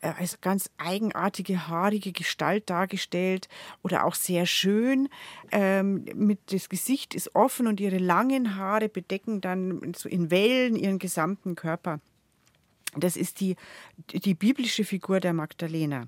[0.02, 3.48] äh, als ganz eigenartige, haarige Gestalt dargestellt
[3.84, 5.10] oder auch sehr schön.
[5.52, 10.76] Ähm, mit, das Gesicht ist offen und ihre langen Haare bedecken dann so in Wellen
[10.76, 12.00] ihren gesamten Körper.
[12.98, 13.56] Das ist die,
[14.12, 16.08] die biblische Figur der Magdalena.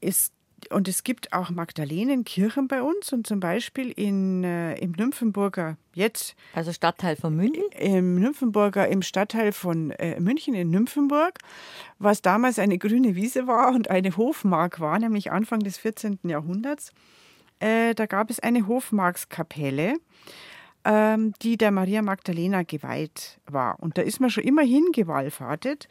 [0.00, 0.30] Es
[0.70, 6.34] und es gibt auch Magdalenenkirchen bei uns und zum Beispiel in, äh, im Nymphenburger, jetzt.
[6.54, 7.64] Also Stadtteil von München?
[7.78, 11.38] Im Nymphenburger, im Stadtteil von äh, München in Nymphenburg,
[11.98, 16.18] was damals eine grüne Wiese war und eine Hofmark war, nämlich Anfang des 14.
[16.24, 16.92] Jahrhunderts.
[17.60, 19.94] Äh, da gab es eine Hofmarkskapelle,
[20.84, 23.80] ähm, die der Maria Magdalena geweiht war.
[23.80, 25.88] Und da ist man schon immer hingewallfahrtet.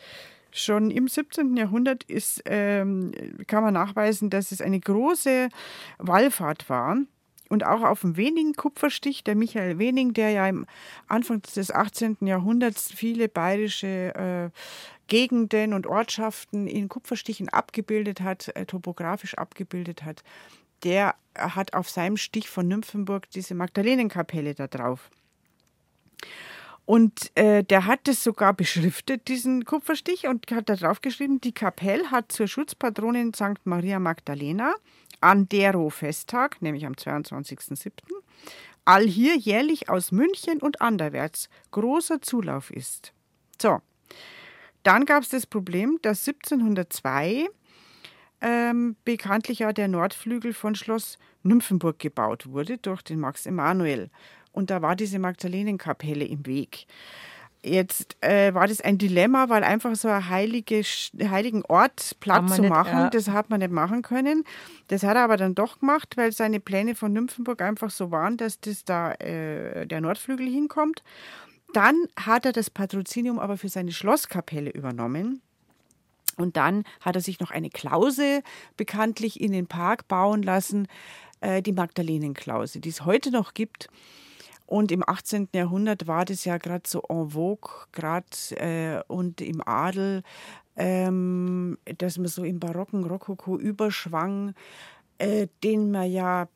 [0.52, 1.56] Schon im 17.
[1.58, 3.12] Jahrhundert ist, ähm,
[3.48, 5.50] kann man nachweisen, dass es eine große
[6.00, 6.98] Wallfahrt war.
[7.50, 10.66] Und auch auf dem wenigen Kupferstich, der Michael Wening, der ja im
[11.08, 12.18] Anfang des 18.
[12.22, 14.50] Jahrhunderts viele bayerische äh,
[15.08, 20.24] Gegenden und Ortschaften in Kupferstichen abgebildet hat, äh, topografisch abgebildet hat,
[20.84, 25.10] der hat auf seinem Stich von Nymphenburg diese Magdalenenkapelle da drauf.
[26.88, 31.52] Und äh, der hat das sogar beschriftet, diesen Kupferstich, und hat da drauf geschrieben, die
[31.52, 33.66] Kapelle hat zur Schutzpatronin St.
[33.66, 34.74] Maria Magdalena
[35.20, 37.92] an dero Festtag, nämlich am 22.07.,
[38.86, 43.12] all hier jährlich aus München und anderwärts großer Zulauf ist.
[43.62, 43.82] So,
[44.84, 47.50] dann gab es das Problem, dass 1702
[48.40, 54.10] ähm, bekanntlich ja der Nordflügel von Schloss Nymphenburg gebaut wurde durch den Max Emanuel
[54.52, 56.88] und da war diese Magdalenenkapelle im Weg.
[57.64, 62.62] Jetzt äh, war das ein Dilemma, weil einfach so einen heilige, heiligen Ort platt zu
[62.64, 63.10] machen, nicht, ja.
[63.10, 64.44] das hat man nicht machen können.
[64.88, 68.38] Das hat er aber dann doch gemacht, weil seine Pläne von Nymphenburg einfach so waren,
[68.38, 71.04] dass das da äh, der Nordflügel hinkommt.
[71.74, 75.42] Dann hat er das Patrozinium aber für seine Schlosskapelle übernommen.
[76.38, 78.44] Und dann hat er sich noch eine Klause
[78.78, 80.88] bekanntlich in den Park bauen lassen,
[81.42, 83.90] äh, die Magdalenenklause, die es heute noch gibt.
[84.68, 85.48] Und im 18.
[85.56, 90.24] Jahrhundert war das ja gerade so en vogue, gerade äh, und im Adel,
[90.76, 94.54] ähm, dass man so im barocken Rokoko überschwang,
[95.18, 96.50] äh, den man ja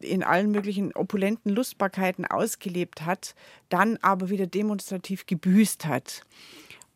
[0.00, 3.36] in allen möglichen opulenten Lustbarkeiten ausgelebt hat,
[3.68, 6.22] dann aber wieder demonstrativ gebüßt hat.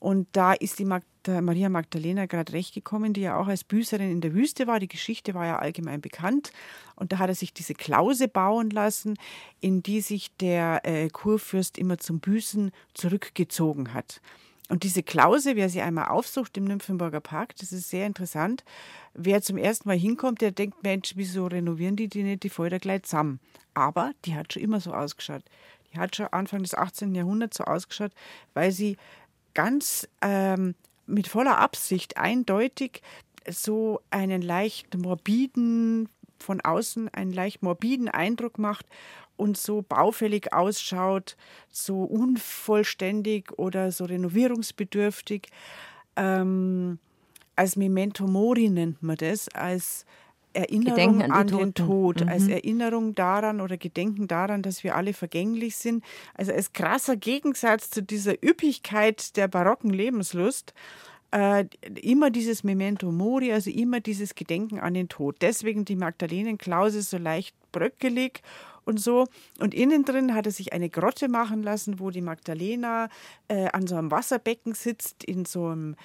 [0.06, 4.08] Und da ist die Magda Maria Magdalena gerade recht gekommen, die ja auch als Büßerin
[4.08, 4.78] in der Wüste war.
[4.78, 6.52] Die Geschichte war ja allgemein bekannt.
[6.94, 9.18] Und da hat er sich diese Klause bauen lassen,
[9.58, 14.20] in die sich der äh, Kurfürst immer zum Büßen zurückgezogen hat.
[14.68, 18.62] Und diese Klause, wer sie einmal aufsucht im Nymphenburger Park, das ist sehr interessant.
[19.12, 22.78] Wer zum ersten Mal hinkommt, der denkt, Mensch, wieso renovieren die die nicht, die Folter
[22.78, 23.40] gleich zusammen?
[23.74, 25.42] Aber die hat schon immer so ausgeschaut.
[25.92, 27.14] Die hat schon Anfang des 18.
[27.14, 28.12] Jahrhunderts so ausgeschaut,
[28.54, 28.96] weil sie
[29.56, 30.74] ganz ähm,
[31.06, 33.00] mit voller Absicht eindeutig
[33.48, 38.86] so einen leicht morbiden, von außen einen leicht morbiden Eindruck macht
[39.36, 41.36] und so baufällig ausschaut,
[41.70, 45.48] so unvollständig oder so renovierungsbedürftig.
[46.16, 46.98] Ähm,
[47.54, 50.04] als Memento Mori nennt man das, als
[50.56, 52.28] Erinnerung an, an den Tod, mhm.
[52.28, 56.02] als Erinnerung daran oder Gedenken daran, dass wir alle vergänglich sind.
[56.34, 60.72] Also als krasser Gegensatz zu dieser Üppigkeit der barocken Lebenslust.
[61.32, 61.66] Äh,
[62.00, 65.36] immer dieses Memento Mori, also immer dieses Gedenken an den Tod.
[65.40, 68.42] Deswegen die Magdalenenklause so leicht bröckelig
[68.84, 69.26] und so.
[69.58, 73.08] Und innen drin hat er sich eine Grotte machen lassen, wo die Magdalena
[73.48, 75.96] äh, an so einem Wasserbecken sitzt, in so einem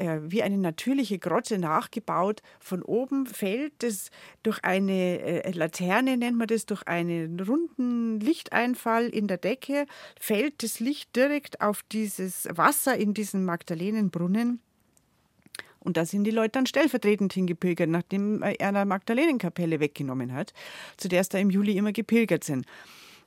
[0.00, 2.42] wie eine natürliche Grotte nachgebaut.
[2.58, 4.10] Von oben fällt es
[4.42, 9.86] durch eine äh, Laterne, nennt man das, durch einen runden Lichteinfall in der Decke,
[10.18, 14.60] fällt das Licht direkt auf dieses Wasser in diesen Magdalenenbrunnen.
[15.80, 20.52] Und da sind die Leute dann stellvertretend hingepilgert, nachdem er eine Magdalenenkapelle weggenommen hat,
[20.98, 22.66] zu der es da im Juli immer gepilgert sind.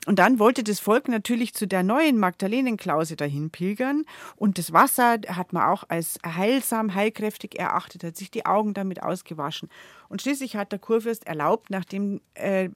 [0.06, 4.04] Und dann wollte das Volk natürlich zu der neuen Magdalenenklause dahin pilgern.
[4.36, 9.02] Und das Wasser hat man auch als heilsam, heilkräftig erachtet, hat sich die Augen damit
[9.02, 9.70] ausgewaschen.
[10.08, 12.68] Und schließlich hat der Kurfürst erlaubt, nachdem, äh,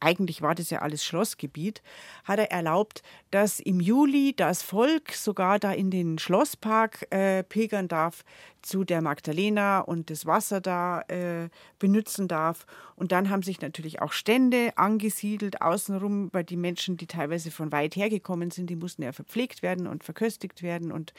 [0.00, 1.82] eigentlich war das ja alles Schlossgebiet,
[2.24, 7.88] hat er erlaubt, dass im Juli das Volk sogar da in den Schlosspark äh, pilgern
[7.88, 8.24] darf,
[8.62, 11.48] zu der Magdalena und das Wasser da äh,
[11.78, 12.66] benutzen darf.
[12.96, 17.72] Und dann haben sich natürlich auch Stände angesiedelt außenrum, weil die Menschen, die teilweise von
[17.72, 21.12] weit her gekommen sind, die mussten ja verpflegt werden und verköstigt werden und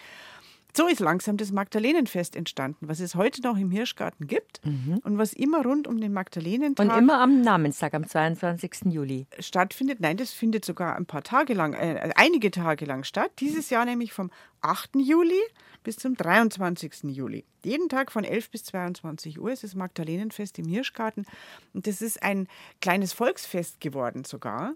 [0.76, 5.00] so ist langsam das Magdalenenfest entstanden, was es heute noch im Hirschgarten gibt mhm.
[5.04, 6.90] und was immer rund um den Magdalenentag.
[6.90, 8.86] Und immer am Namenstag, am 22.
[8.86, 9.28] Juli.
[9.40, 10.00] Stattfindet.
[10.00, 13.32] Nein, das findet sogar ein paar Tage lang, äh, einige Tage lang statt.
[13.40, 14.32] Dieses Jahr nämlich vom
[14.62, 14.96] 8.
[14.96, 15.42] Juli
[15.84, 17.04] bis zum 23.
[17.04, 17.46] Juli.
[17.64, 21.26] Jeden Tag von 11 bis 22 Uhr ist das Magdalenenfest im Hirschgarten.
[21.74, 22.48] Und das ist ein
[22.82, 24.74] kleines Volksfest geworden sogar.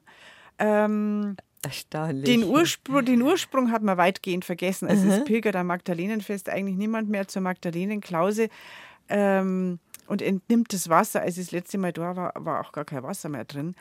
[0.60, 2.25] Ähm, Erstaunlich.
[2.25, 4.88] Den Ursprung, den Ursprung hat man weitgehend vergessen.
[4.88, 5.11] Also mhm.
[5.11, 8.49] es pilgert am Magdalenenfest eigentlich niemand mehr zur Magdalenenklause.
[9.09, 11.21] Ähm, und entnimmt das Wasser.
[11.21, 13.75] Als ich das letzte Mal da war, war auch gar kein Wasser mehr drin.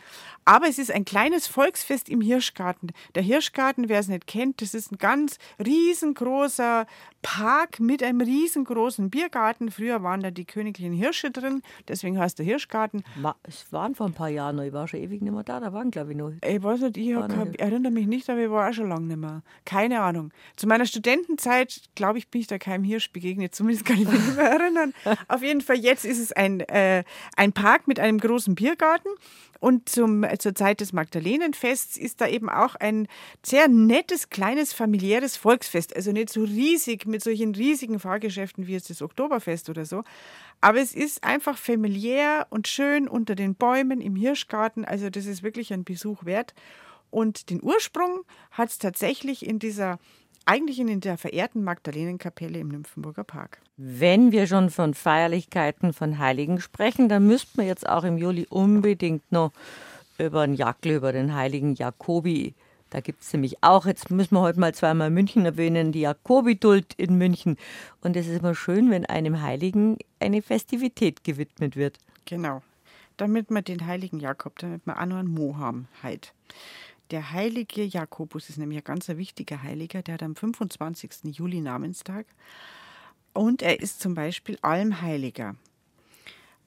[0.44, 2.90] Aber es ist ein kleines Volksfest im Hirschgarten.
[3.14, 6.86] Der Hirschgarten, wer es nicht kennt, das ist ein ganz riesengroßer
[7.22, 9.70] Park mit einem riesengroßen Biergarten.
[9.70, 13.02] Früher waren da die königlichen Hirsche drin, deswegen heißt der Hirschgarten.
[13.42, 15.72] Es waren vor ein paar Jahren noch, ich war schon ewig nicht mehr da, da
[15.72, 16.30] waren glaube ich noch.
[16.46, 19.16] Ich weiß nicht, ich hab, erinnere mich nicht, aber ich war auch schon lange nicht
[19.16, 19.42] mehr.
[19.64, 20.30] Keine Ahnung.
[20.56, 24.20] Zu meiner Studentenzeit, glaube ich, bin ich da keinem Hirsch begegnet, zumindest kann ich mich
[24.20, 24.94] nicht mehr erinnern.
[25.28, 27.04] Auf jeden Fall, jetzt ist es ein, äh,
[27.36, 29.08] ein Park mit einem großen Biergarten
[29.60, 33.08] und zum, zur Zeit des Magdalenenfests ist da eben auch ein
[33.44, 35.94] sehr nettes, kleines, familiäres Volksfest.
[35.96, 40.04] Also nicht so riesig mit solchen riesigen Fahrgeschäften wie jetzt das Oktoberfest oder so.
[40.60, 44.84] Aber es ist einfach familiär und schön unter den Bäumen im Hirschgarten.
[44.84, 46.54] Also das ist wirklich ein Besuch wert.
[47.10, 49.98] Und den Ursprung hat es tatsächlich in dieser
[50.46, 53.58] eigentlich in der verehrten Magdalenenkapelle im Nymphenburger Park.
[53.76, 58.46] Wenn wir schon von Feierlichkeiten von Heiligen sprechen, dann müssten wir jetzt auch im Juli
[58.48, 59.52] unbedingt noch
[60.18, 62.54] über den Jackel, über den heiligen Jakobi.
[62.90, 66.94] Da gibt es nämlich auch, jetzt müssen wir heute mal zweimal München erwähnen, die Jakobiduld
[66.96, 67.56] in München.
[68.00, 71.98] Und es ist immer schön, wenn einem Heiligen eine Festivität gewidmet wird.
[72.24, 72.62] Genau.
[73.16, 76.32] Damit wir den heiligen Jakob, damit wir auch noch einen Mo haben, halt.
[77.10, 81.36] Der heilige Jakobus ist nämlich ein ganz wichtiger Heiliger, der hat am 25.
[81.36, 82.26] Juli Namenstag.
[83.32, 85.54] Und er ist zum Beispiel Almheiliger,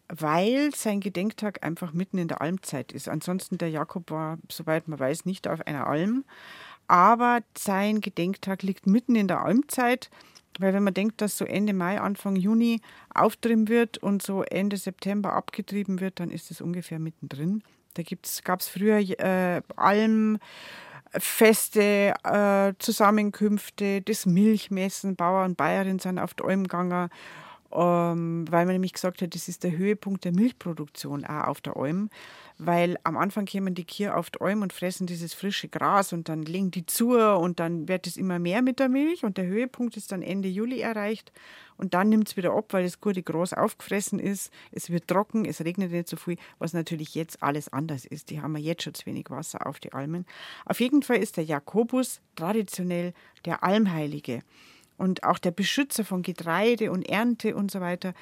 [0.08, 3.10] weil sein Gedenktag einfach mitten in der Almzeit ist.
[3.10, 6.24] Ansonsten der Jakob war, soweit man weiß, nicht auf einer Alm.
[6.88, 10.10] Aber sein Gedenktag liegt mitten in der Almzeit,
[10.58, 12.82] weil wenn man denkt, dass so Ende Mai, Anfang Juni
[13.14, 17.62] auftrieben wird und so Ende September abgetrieben wird, dann ist es ungefähr mittendrin.
[17.94, 18.04] Da
[18.44, 20.42] gab es früher äh, Almfeste,
[22.24, 27.10] äh, Zusammenkünfte, das Milchmessen, Bauer und Bayerinnen sind auf die Alm gegangen,
[27.72, 31.78] ähm, weil man nämlich gesagt hat, das ist der Höhepunkt der Milchproduktion auch auf der
[31.78, 32.10] Alm
[32.60, 36.28] weil am Anfang kämen die Kühe auf die Alm und fressen dieses frische Gras und
[36.28, 39.46] dann legen die zu und dann wird es immer mehr mit der Milch und der
[39.46, 41.32] Höhepunkt ist dann Ende Juli erreicht
[41.78, 45.46] und dann nimmt es wieder ab, weil das gute Gras aufgefressen ist, es wird trocken,
[45.46, 48.30] es regnet nicht so viel, was natürlich jetzt alles anders ist.
[48.30, 50.26] Die haben ja jetzt schon zu wenig Wasser auf die Almen.
[50.66, 53.14] Auf jeden Fall ist der Jakobus traditionell
[53.46, 54.42] der Almheilige
[55.00, 58.14] und auch der Beschützer von Getreide und Ernte und so weiter.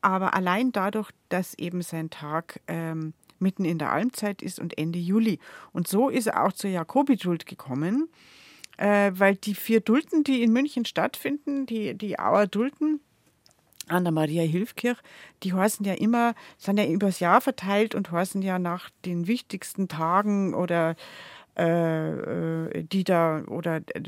[0.00, 4.98] Aber allein dadurch, dass eben sein Tag ähm, mitten in der Almzeit ist und Ende
[4.98, 5.38] Juli.
[5.72, 8.08] Und so ist er auch zur Jakobiduld gekommen,
[8.76, 13.00] äh, weil die vier Dulden, die in München stattfinden, die, die Auer Dulden,
[13.88, 14.98] an der Maria Hilfkirch,
[15.42, 19.88] die heißen ja immer, sind ja übers Jahr verteilt und heißen ja nach den wichtigsten
[19.88, 20.94] Tagen oder
[21.58, 22.10] äh,
[22.68, 24.02] äh die da oder äh,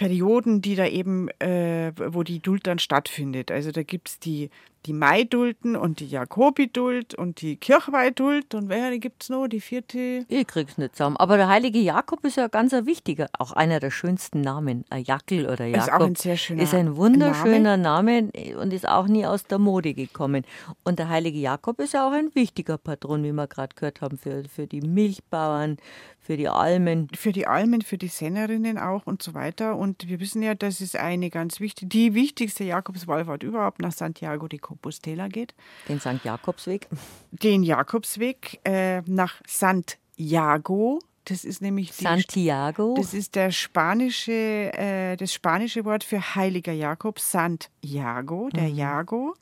[0.00, 3.50] Perioden, die da eben, äh, wo die Duld dann stattfindet.
[3.50, 4.48] Also da gibt es die,
[4.86, 9.46] die Maidulden und die Jakobiduld und die Kirchweiduld und wer gibt es noch?
[9.46, 10.24] Die vierte?
[10.28, 11.16] Ich krieg's nicht zusammen.
[11.16, 14.84] Aber der heilige Jakob ist ja ganz ein wichtiger, auch einer der schönsten Namen.
[14.90, 15.86] Ein Jackel oder Jakob.
[15.86, 18.22] Ist auch ein sehr schöner Ist ein wunderschöner Name.
[18.22, 20.44] Name und ist auch nie aus der Mode gekommen.
[20.84, 24.16] Und der heilige Jakob ist ja auch ein wichtiger Patron, wie wir gerade gehört haben,
[24.16, 25.76] für, für die Milchbauern,
[26.18, 27.08] für die Almen.
[27.14, 29.76] Für die Almen, für die Sennerinnen auch und so weiter.
[29.76, 34.48] Und wir wissen ja, das ist eine ganz wichtige, die wichtigste Jakobswallfahrt überhaupt nach Santiago
[34.48, 35.54] de Compostela geht.
[35.88, 36.24] Den St.
[36.24, 36.86] Jakobsweg.
[37.32, 41.00] Den Jakobsweg äh, nach Santiago.
[41.24, 42.94] Das ist nämlich die, Santiago.
[42.96, 48.76] Das ist der spanische, äh, das spanische Wort für heiliger Jakob, Santiago, der mhm.
[48.76, 49.34] Jago,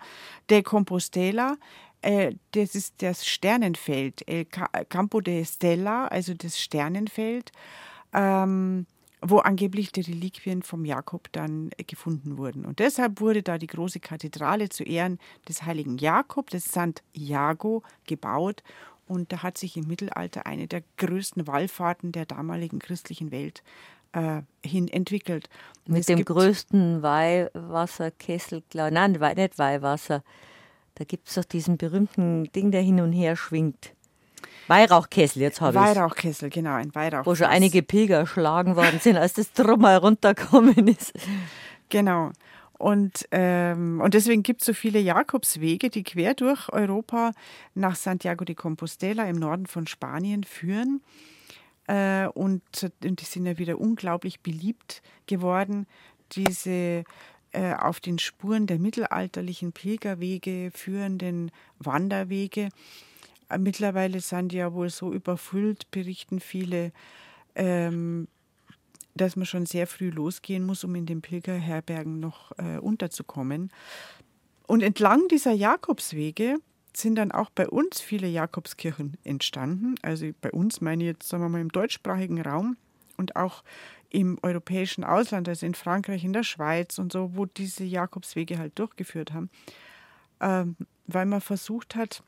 [0.49, 1.57] de Compostela.
[2.01, 7.53] Äh, das ist das Sternenfeld, El Campo de Stella, also das Sternenfeld,
[8.15, 8.87] ähm,
[9.20, 12.65] wo angeblich die Reliquien vom Jakob dann gefunden wurden.
[12.65, 15.19] Und deshalb wurde da die große Kathedrale zu Ehren
[15.49, 18.62] des heiligen Jakob, des Sant Jago, gebaut.
[19.07, 23.62] Und da hat sich im Mittelalter eine der größten Wallfahrten der damaligen christlichen Welt
[24.12, 25.49] äh, hin entwickelt.
[25.86, 30.23] Mit dem größten Weihwasserkessel, nein, nicht Weihwasser.
[30.95, 33.95] Da gibt es doch diesen berühmten Ding, der hin und her schwingt.
[34.69, 37.27] Weihrauchkessel, jetzt habe ich Weihrauchkessel, genau, ein Weihrauchkessel.
[37.27, 41.12] Wo schon einige Pilger erschlagen worden sind, als das drum heruntergekommen ist.
[41.89, 42.32] Genau.
[42.78, 47.32] Und, ähm, und deswegen gibt es so viele Jakobswege, die quer durch Europa
[47.74, 51.03] nach Santiago de Compostela im Norden von Spanien führen.
[51.89, 52.62] Äh, und,
[53.03, 55.86] und die sind ja wieder unglaublich beliebt geworden,
[56.32, 57.03] diese
[57.53, 62.69] äh, auf den Spuren der mittelalterlichen Pilgerwege führenden Wanderwege.
[63.57, 66.93] Mittlerweile sind die ja wohl so überfüllt, berichten viele,
[67.55, 68.29] ähm,
[69.15, 73.70] dass man schon sehr früh losgehen muss, um in den Pilgerherbergen noch äh, unterzukommen.
[74.66, 76.59] Und entlang dieser Jakobswege
[76.95, 79.95] sind dann auch bei uns viele Jakobskirchen entstanden.
[80.03, 82.77] Also bei uns meine ich jetzt, sagen wir mal, im deutschsprachigen Raum
[83.16, 83.62] und auch
[84.11, 88.79] im europäischen Ausland, also in Frankreich, in der Schweiz und so, wo diese Jakobswege halt
[88.79, 89.51] durchgeführt haben,
[90.41, 90.77] ähm,
[91.07, 92.23] weil man versucht hat,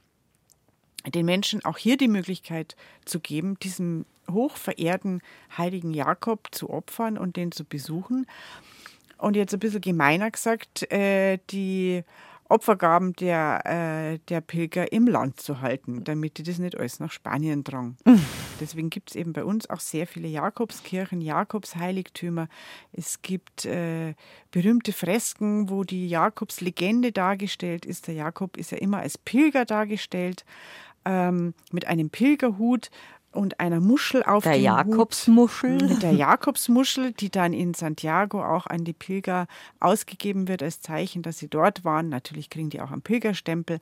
[1.06, 5.22] den Menschen auch hier die Möglichkeit zu geben, diesem hochverehrten
[5.56, 8.26] heiligen Jakob zu opfern und den zu besuchen.
[9.18, 12.04] Und jetzt ein bisschen gemeiner gesagt, äh, die
[12.50, 17.12] Opfergaben der, äh, der Pilger im Land zu halten, damit die das nicht alles nach
[17.12, 17.96] Spanien tragen.
[18.60, 22.48] Deswegen gibt es eben bei uns auch sehr viele Jakobskirchen, Jakobsheiligtümer.
[22.92, 24.14] Es gibt äh,
[24.50, 28.08] berühmte Fresken, wo die Jakobslegende dargestellt ist.
[28.08, 30.44] Der Jakob ist ja immer als Pilger dargestellt,
[31.04, 32.90] ähm, mit einem Pilgerhut
[33.32, 35.74] und einer Muschel auf der Jakobsmuschel.
[35.74, 39.46] Hut, mit der Jakobsmuschel, die dann in Santiago auch an die Pilger
[39.78, 42.08] ausgegeben wird als Zeichen, dass sie dort waren.
[42.08, 43.78] Natürlich kriegen die auch einen Pilgerstempel.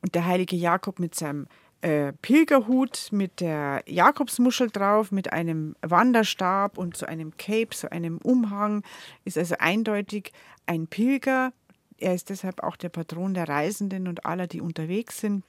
[0.00, 1.48] Und der heilige Jakob mit seinem
[1.80, 8.18] äh, Pilgerhut, mit der Jakobsmuschel drauf, mit einem Wanderstab und so einem Cape, so einem
[8.18, 8.82] Umhang,
[9.24, 10.32] ist also eindeutig
[10.66, 11.52] ein Pilger.
[11.98, 15.44] Er ist deshalb auch der Patron der Reisenden und aller, die unterwegs sind.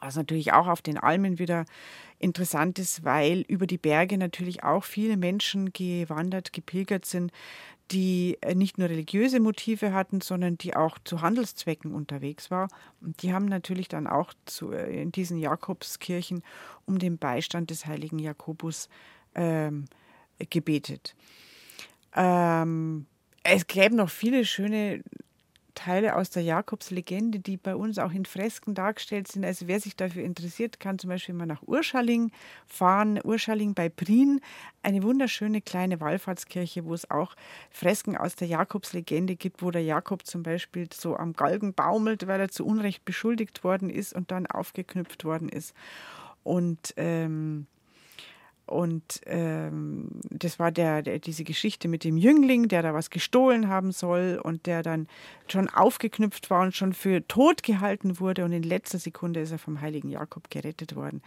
[0.00, 1.64] Was natürlich auch auf den Almen wieder
[2.18, 7.32] interessant ist, weil über die Berge natürlich auch viele Menschen gewandert, gepilgert sind,
[7.90, 12.68] die äh, nicht nur religiöse Motive hatten, sondern die auch zu Handelszwecken unterwegs war.
[13.00, 16.42] Und die haben natürlich dann auch zu, äh, in diesen Jakobskirchen
[16.86, 18.88] um den Beistand des heiligen Jakobus
[19.34, 19.86] ähm,
[20.50, 21.14] gebetet.
[22.14, 23.06] Ähm,
[23.42, 25.02] es gäbe noch viele schöne
[25.74, 29.44] Teile aus der Jakobslegende, die bei uns auch in Fresken dargestellt sind.
[29.44, 32.30] Also wer sich dafür interessiert, kann zum Beispiel mal nach Urschalling
[32.66, 33.20] fahren.
[33.22, 34.40] Urschalling bei Prien,
[34.82, 37.34] eine wunderschöne kleine Wallfahrtskirche, wo es auch
[37.70, 42.40] Fresken aus der Jakobslegende gibt, wo der Jakob zum Beispiel so am Galgen baumelt, weil
[42.40, 45.74] er zu Unrecht beschuldigt worden ist und dann aufgeknüpft worden ist.
[46.42, 47.66] Und ähm,
[48.70, 53.68] und ähm, das war der, der, diese Geschichte mit dem Jüngling, der da was gestohlen
[53.68, 55.08] haben soll und der dann
[55.48, 58.44] schon aufgeknüpft war und schon für tot gehalten wurde.
[58.44, 61.20] Und in letzter Sekunde ist er vom heiligen Jakob gerettet worden.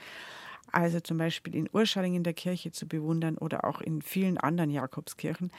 [0.71, 4.69] Also zum Beispiel in Urschalling in der Kirche zu bewundern oder auch in vielen anderen
[4.69, 5.51] Jakobskirchen.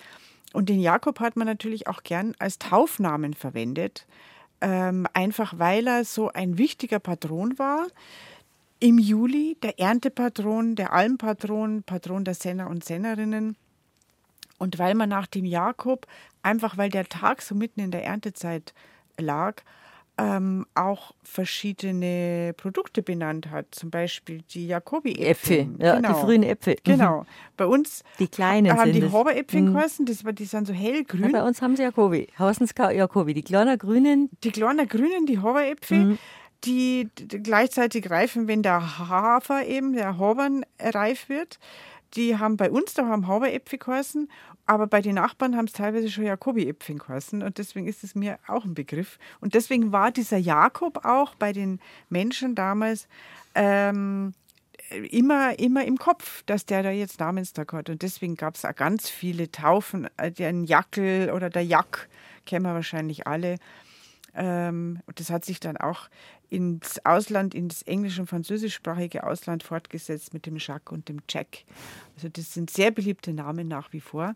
[0.55, 4.06] Und den Jakob hat man natürlich auch gern als Taufnamen verwendet,
[4.62, 7.89] ähm, einfach weil er so ein wichtiger Patron war
[8.85, 13.56] im Juli der Erntepatron, der Almpatron, Patron der Senner und Sennerinnen.
[14.59, 16.06] Und weil man nach dem Jakob,
[16.43, 18.74] einfach weil der Tag so mitten in der Erntezeit
[19.19, 19.62] lag,
[20.19, 25.61] ähm, auch verschiedene Produkte benannt hat, zum Beispiel die Jakobi-Äpfel.
[25.61, 26.09] Äpfel, ja, genau.
[26.09, 26.74] die frühen Äpfel.
[26.74, 26.90] Mhm.
[26.90, 27.27] Genau.
[27.56, 29.73] Bei uns die kleinen haben sind die Haberäpfel mhm.
[29.73, 31.23] geheißen, das, die sind so hellgrün.
[31.23, 34.28] Ja, bei uns haben sie Jakobi, sie Jakobi, die kleinen grünen.
[34.44, 36.05] Die kleinen grünen, die Haberäpfel.
[36.05, 36.19] Mhm
[36.65, 41.59] die gleichzeitig reifen, wenn der Hafer eben, der Habern reif wird.
[42.15, 44.31] Die haben bei uns da haben Haberäpfel geheißen,
[44.66, 48.39] aber bei den Nachbarn haben es teilweise schon Jakobi-Äpfel geheißen und deswegen ist es mir
[48.47, 49.19] auch ein Begriff.
[49.41, 53.09] Und deswegen war dieser Jakob auch bei den Menschen damals
[53.55, 54.32] ähm,
[55.11, 57.91] immer, immer im Kopf, dass der da jetzt Namenstag hat.
[57.91, 62.09] Und deswegen gab es auch ganz viele Taufen, äh, den Jackel oder der Jack,
[62.47, 63.57] kennen wir wahrscheinlich alle.
[64.35, 66.09] Ähm, und das hat sich dann auch
[66.50, 71.64] ins Ausland, ins englisch- und französischsprachige Ausland fortgesetzt mit dem Jacques und dem Jack.
[72.16, 74.34] Also das sind sehr beliebte Namen nach wie vor.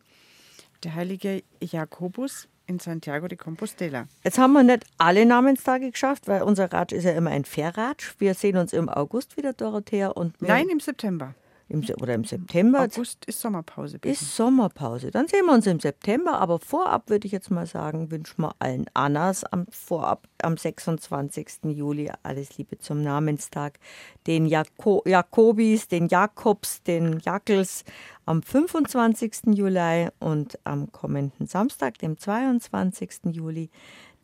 [0.85, 4.07] Der heilige Jakobus in Santiago de Compostela.
[4.23, 8.15] Jetzt haben wir nicht alle Namenstage geschafft, weil unser Ratsch ist ja immer ein Verratsch.
[8.19, 10.09] Wir sehen uns im August wieder, Dorothea.
[10.09, 11.35] Und Nein, im September.
[11.69, 12.83] Im, oder im September.
[12.83, 13.99] August ist Sommerpause.
[13.99, 14.13] Bitte.
[14.13, 15.11] Ist Sommerpause.
[15.11, 16.41] Dann sehen wir uns im September.
[16.41, 21.65] Aber vorab würde ich jetzt mal sagen, wünschen wir allen Annas am vorab am 26.
[21.65, 23.79] Juli alles Liebe zum Namenstag.
[24.27, 27.85] Den Jako Jakobis, den Jakobs, den Jackels
[28.25, 29.55] am 25.
[29.55, 33.33] Juli und am kommenden Samstag, dem 22.
[33.33, 33.71] Juli,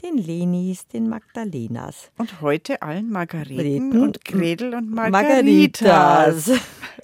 [0.02, 2.10] den Lenis, den Magdalenas.
[2.18, 6.48] Und heute allen Margareten Reden und Gretel und Margaritas.
[6.48, 6.60] Margaritas.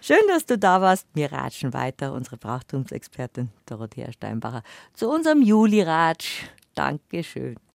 [0.00, 1.06] Schön, dass du da warst.
[1.14, 4.62] Wir ratschen weiter, unsere Brauchtumsexpertin Dorothea Steinbacher,
[4.94, 6.44] zu unserem Juli-Ratsch.
[6.74, 7.56] Dankeschön.